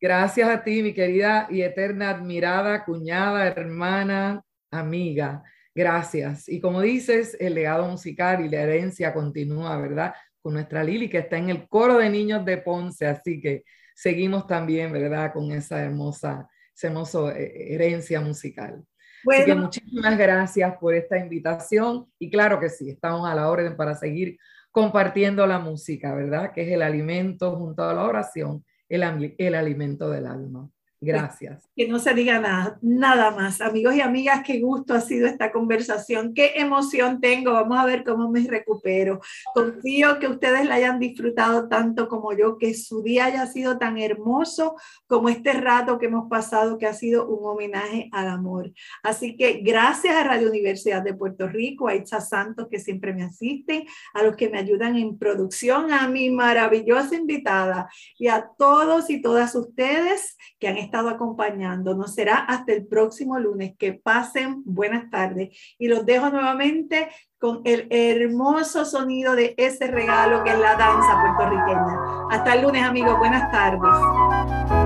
Gracias 0.00 0.48
a 0.48 0.64
ti, 0.64 0.82
mi 0.82 0.92
querida 0.92 1.46
y 1.48 1.62
eterna 1.62 2.10
admirada 2.10 2.84
cuñada, 2.84 3.46
hermana, 3.46 4.42
amiga. 4.72 5.44
Gracias. 5.74 6.48
Y 6.48 6.60
como 6.60 6.80
dices, 6.80 7.36
el 7.38 7.54
legado 7.54 7.86
musical 7.86 8.44
y 8.44 8.48
la 8.48 8.62
herencia 8.62 9.14
continúa, 9.14 9.78
¿verdad? 9.78 10.14
Con 10.40 10.54
nuestra 10.54 10.82
Lili, 10.82 11.08
que 11.08 11.18
está 11.18 11.36
en 11.38 11.50
el 11.50 11.68
coro 11.68 11.98
de 11.98 12.10
niños 12.10 12.44
de 12.44 12.58
Ponce, 12.58 13.06
así 13.06 13.40
que 13.40 13.64
seguimos 13.94 14.46
también, 14.46 14.92
¿verdad? 14.92 15.32
Con 15.32 15.52
esa 15.52 15.82
hermosa, 15.82 16.48
esa 16.74 16.88
hermosa 16.88 17.38
eh, 17.38 17.74
herencia 17.74 18.20
musical. 18.20 18.84
Así 19.30 19.44
que 19.44 19.54
muchísimas 19.54 20.18
gracias 20.18 20.76
por 20.78 20.94
esta 20.94 21.16
invitación 21.16 22.06
y 22.18 22.28
claro 22.28 22.58
que 22.58 22.68
sí, 22.68 22.90
estamos 22.90 23.28
a 23.30 23.36
la 23.36 23.48
orden 23.48 23.76
para 23.76 23.94
seguir 23.94 24.36
compartiendo 24.72 25.46
la 25.46 25.60
música, 25.60 26.12
¿verdad? 26.12 26.52
Que 26.52 26.62
es 26.62 26.72
el 26.72 26.82
alimento 26.82 27.56
junto 27.56 27.84
a 27.84 27.94
la 27.94 28.04
oración 28.04 28.64
el, 28.92 29.34
el 29.38 29.54
alimento 29.54 30.10
del 30.10 30.26
alma. 30.26 30.68
Gracias. 31.04 31.68
Que 31.74 31.88
no 31.88 31.98
se 31.98 32.14
diga 32.14 32.38
nada, 32.38 32.78
nada 32.80 33.32
más. 33.32 33.60
Amigos 33.60 33.96
y 33.96 34.00
amigas, 34.00 34.42
qué 34.46 34.60
gusto 34.60 34.94
ha 34.94 35.00
sido 35.00 35.26
esta 35.26 35.50
conversación, 35.50 36.32
qué 36.32 36.52
emoción 36.54 37.20
tengo. 37.20 37.52
Vamos 37.52 37.76
a 37.76 37.84
ver 37.84 38.04
cómo 38.04 38.30
me 38.30 38.46
recupero. 38.46 39.20
Confío 39.52 40.20
que 40.20 40.28
ustedes 40.28 40.64
la 40.64 40.76
hayan 40.76 41.00
disfrutado 41.00 41.68
tanto 41.68 42.06
como 42.06 42.32
yo, 42.34 42.56
que 42.56 42.72
su 42.74 43.02
día 43.02 43.24
haya 43.24 43.48
sido 43.48 43.78
tan 43.78 43.98
hermoso 43.98 44.76
como 45.08 45.28
este 45.28 45.54
rato 45.54 45.98
que 45.98 46.06
hemos 46.06 46.28
pasado, 46.28 46.78
que 46.78 46.86
ha 46.86 46.94
sido 46.94 47.26
un 47.26 47.44
homenaje 47.50 48.08
al 48.12 48.28
amor. 48.28 48.72
Así 49.02 49.36
que 49.36 49.54
gracias 49.54 50.14
a 50.14 50.22
Radio 50.22 50.50
Universidad 50.50 51.02
de 51.02 51.14
Puerto 51.14 51.48
Rico, 51.48 51.88
a 51.88 51.96
Itza 51.96 52.20
Santos 52.20 52.68
que 52.70 52.78
siempre 52.78 53.12
me 53.12 53.24
asisten, 53.24 53.86
a 54.14 54.22
los 54.22 54.36
que 54.36 54.48
me 54.48 54.58
ayudan 54.58 54.96
en 54.96 55.18
producción, 55.18 55.92
a 55.92 56.06
mi 56.06 56.30
maravillosa 56.30 57.16
invitada 57.16 57.88
y 58.16 58.28
a 58.28 58.48
todos 58.56 59.10
y 59.10 59.20
todas 59.20 59.56
ustedes 59.56 60.36
que 60.60 60.68
han 60.68 60.78
estado 60.92 61.08
acompañándonos. 61.08 62.14
Será 62.14 62.36
hasta 62.36 62.72
el 62.72 62.86
próximo 62.86 63.38
lunes. 63.38 63.74
Que 63.78 63.94
pasen 63.94 64.62
buenas 64.66 65.08
tardes. 65.08 65.56
Y 65.78 65.88
los 65.88 66.04
dejo 66.04 66.28
nuevamente 66.28 67.08
con 67.38 67.62
el 67.64 67.86
hermoso 67.90 68.84
sonido 68.84 69.34
de 69.34 69.54
ese 69.56 69.86
regalo 69.86 70.44
que 70.44 70.50
es 70.50 70.58
la 70.58 70.76
danza 70.76 71.18
puertorriqueña. 71.22 72.28
Hasta 72.30 72.54
el 72.54 72.62
lunes, 72.62 72.84
amigos. 72.84 73.18
Buenas 73.18 73.50
tardes. 73.50 74.81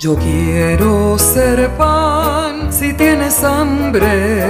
Yo 0.00 0.16
quiero 0.16 1.18
ser 1.18 1.76
pan 1.76 2.72
si 2.72 2.94
tienes 2.94 3.44
hambre, 3.44 4.46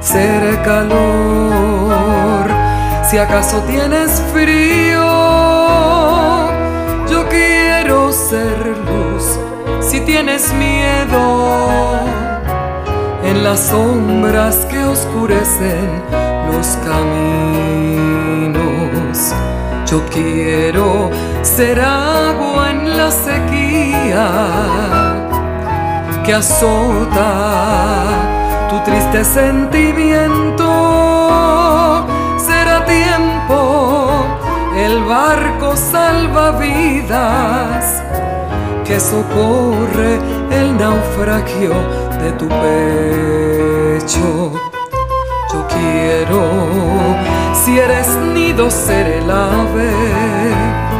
ser 0.00 0.62
calor 0.62 2.46
si 3.04 3.18
acaso 3.18 3.58
tienes 3.68 4.22
frío. 4.32 5.04
Yo 7.10 7.28
quiero 7.28 8.10
ser 8.10 8.56
luz 8.88 9.38
si 9.82 10.00
tienes 10.00 10.50
miedo 10.54 12.00
en 13.24 13.44
las 13.44 13.60
sombras 13.60 14.64
que 14.70 14.82
oscurecen 14.82 16.02
los 16.50 16.68
caminos. 16.86 18.62
Yo 19.84 20.02
quiero 20.08 21.10
ser 21.42 21.80
agua 21.80 22.70
en 22.70 22.96
la 22.96 23.10
sequía 23.10 24.30
que 26.24 26.34
azota 26.34 28.04
tu 28.70 28.78
triste 28.84 29.24
sentimiento. 29.24 32.06
Será 32.38 32.84
tiempo 32.84 34.24
el 34.76 35.02
barco 35.04 35.76
salvavidas 35.76 38.02
que 38.84 39.00
socorre 39.00 40.20
el 40.50 40.76
naufragio 40.76 41.72
de 42.22 42.32
tu 42.32 42.46
pecho. 42.48 44.52
Yo 45.52 45.66
quiero, 45.68 46.42
si 47.52 47.78
eres 47.78 48.08
nido, 48.32 48.70
ser 48.70 49.06
el 49.08 49.30
ave 49.30 50.91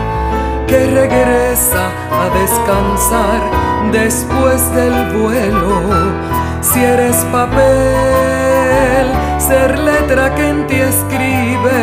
que 0.73 0.87
regresa 0.87 1.93
a 2.11 2.31
descansar 2.31 3.41
después 3.93 4.75
del 4.75 5.13
vuelo. 5.13 5.83
Si 6.63 6.81
eres 6.83 7.15
papel, 7.31 9.07
ser 9.39 9.79
letra 9.79 10.35
que 10.35 10.49
en 10.49 10.67
ti 10.67 10.77
escribe. 10.77 11.79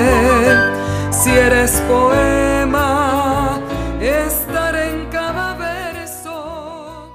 Si 1.12 1.30
eres 1.30 1.84
poema, 1.88 3.62
estar 4.02 4.76
en 4.76 5.06
cada 5.12 5.54
verso. 5.54 7.12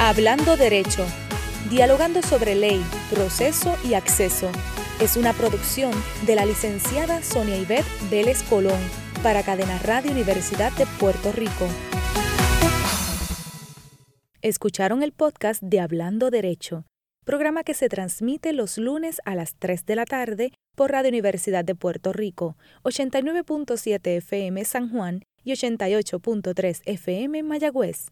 Hablando 0.00 0.56
Derecho, 0.56 1.04
dialogando 1.68 2.22
sobre 2.22 2.54
ley, 2.54 2.82
proceso 3.10 3.76
y 3.84 3.92
acceso. 3.92 4.48
Es 5.00 5.18
una 5.18 5.34
producción 5.34 5.92
de 6.22 6.34
la 6.34 6.46
licenciada 6.46 7.22
Sonia 7.22 7.58
Ivette 7.58 7.84
Vélez 8.08 8.42
Colón 8.44 8.80
para 9.22 9.42
Cadena 9.42 9.78
Radio 9.78 10.10
Universidad 10.10 10.72
de 10.72 10.86
Puerto 10.98 11.32
Rico. 11.32 11.66
Escucharon 14.42 15.02
el 15.02 15.12
podcast 15.12 15.62
de 15.62 15.80
Hablando 15.80 16.30
Derecho, 16.30 16.84
programa 17.24 17.64
que 17.64 17.74
se 17.74 17.88
transmite 17.88 18.52
los 18.52 18.78
lunes 18.78 19.20
a 19.24 19.34
las 19.34 19.56
3 19.56 19.84
de 19.86 19.96
la 19.96 20.04
tarde 20.04 20.52
por 20.76 20.92
Radio 20.92 21.08
Universidad 21.08 21.64
de 21.64 21.74
Puerto 21.74 22.12
Rico, 22.12 22.56
89.7 22.84 24.16
FM 24.18 24.64
San 24.64 24.90
Juan 24.90 25.22
y 25.42 25.52
88.3 25.52 26.82
FM 26.84 27.42
Mayagüez. 27.42 28.06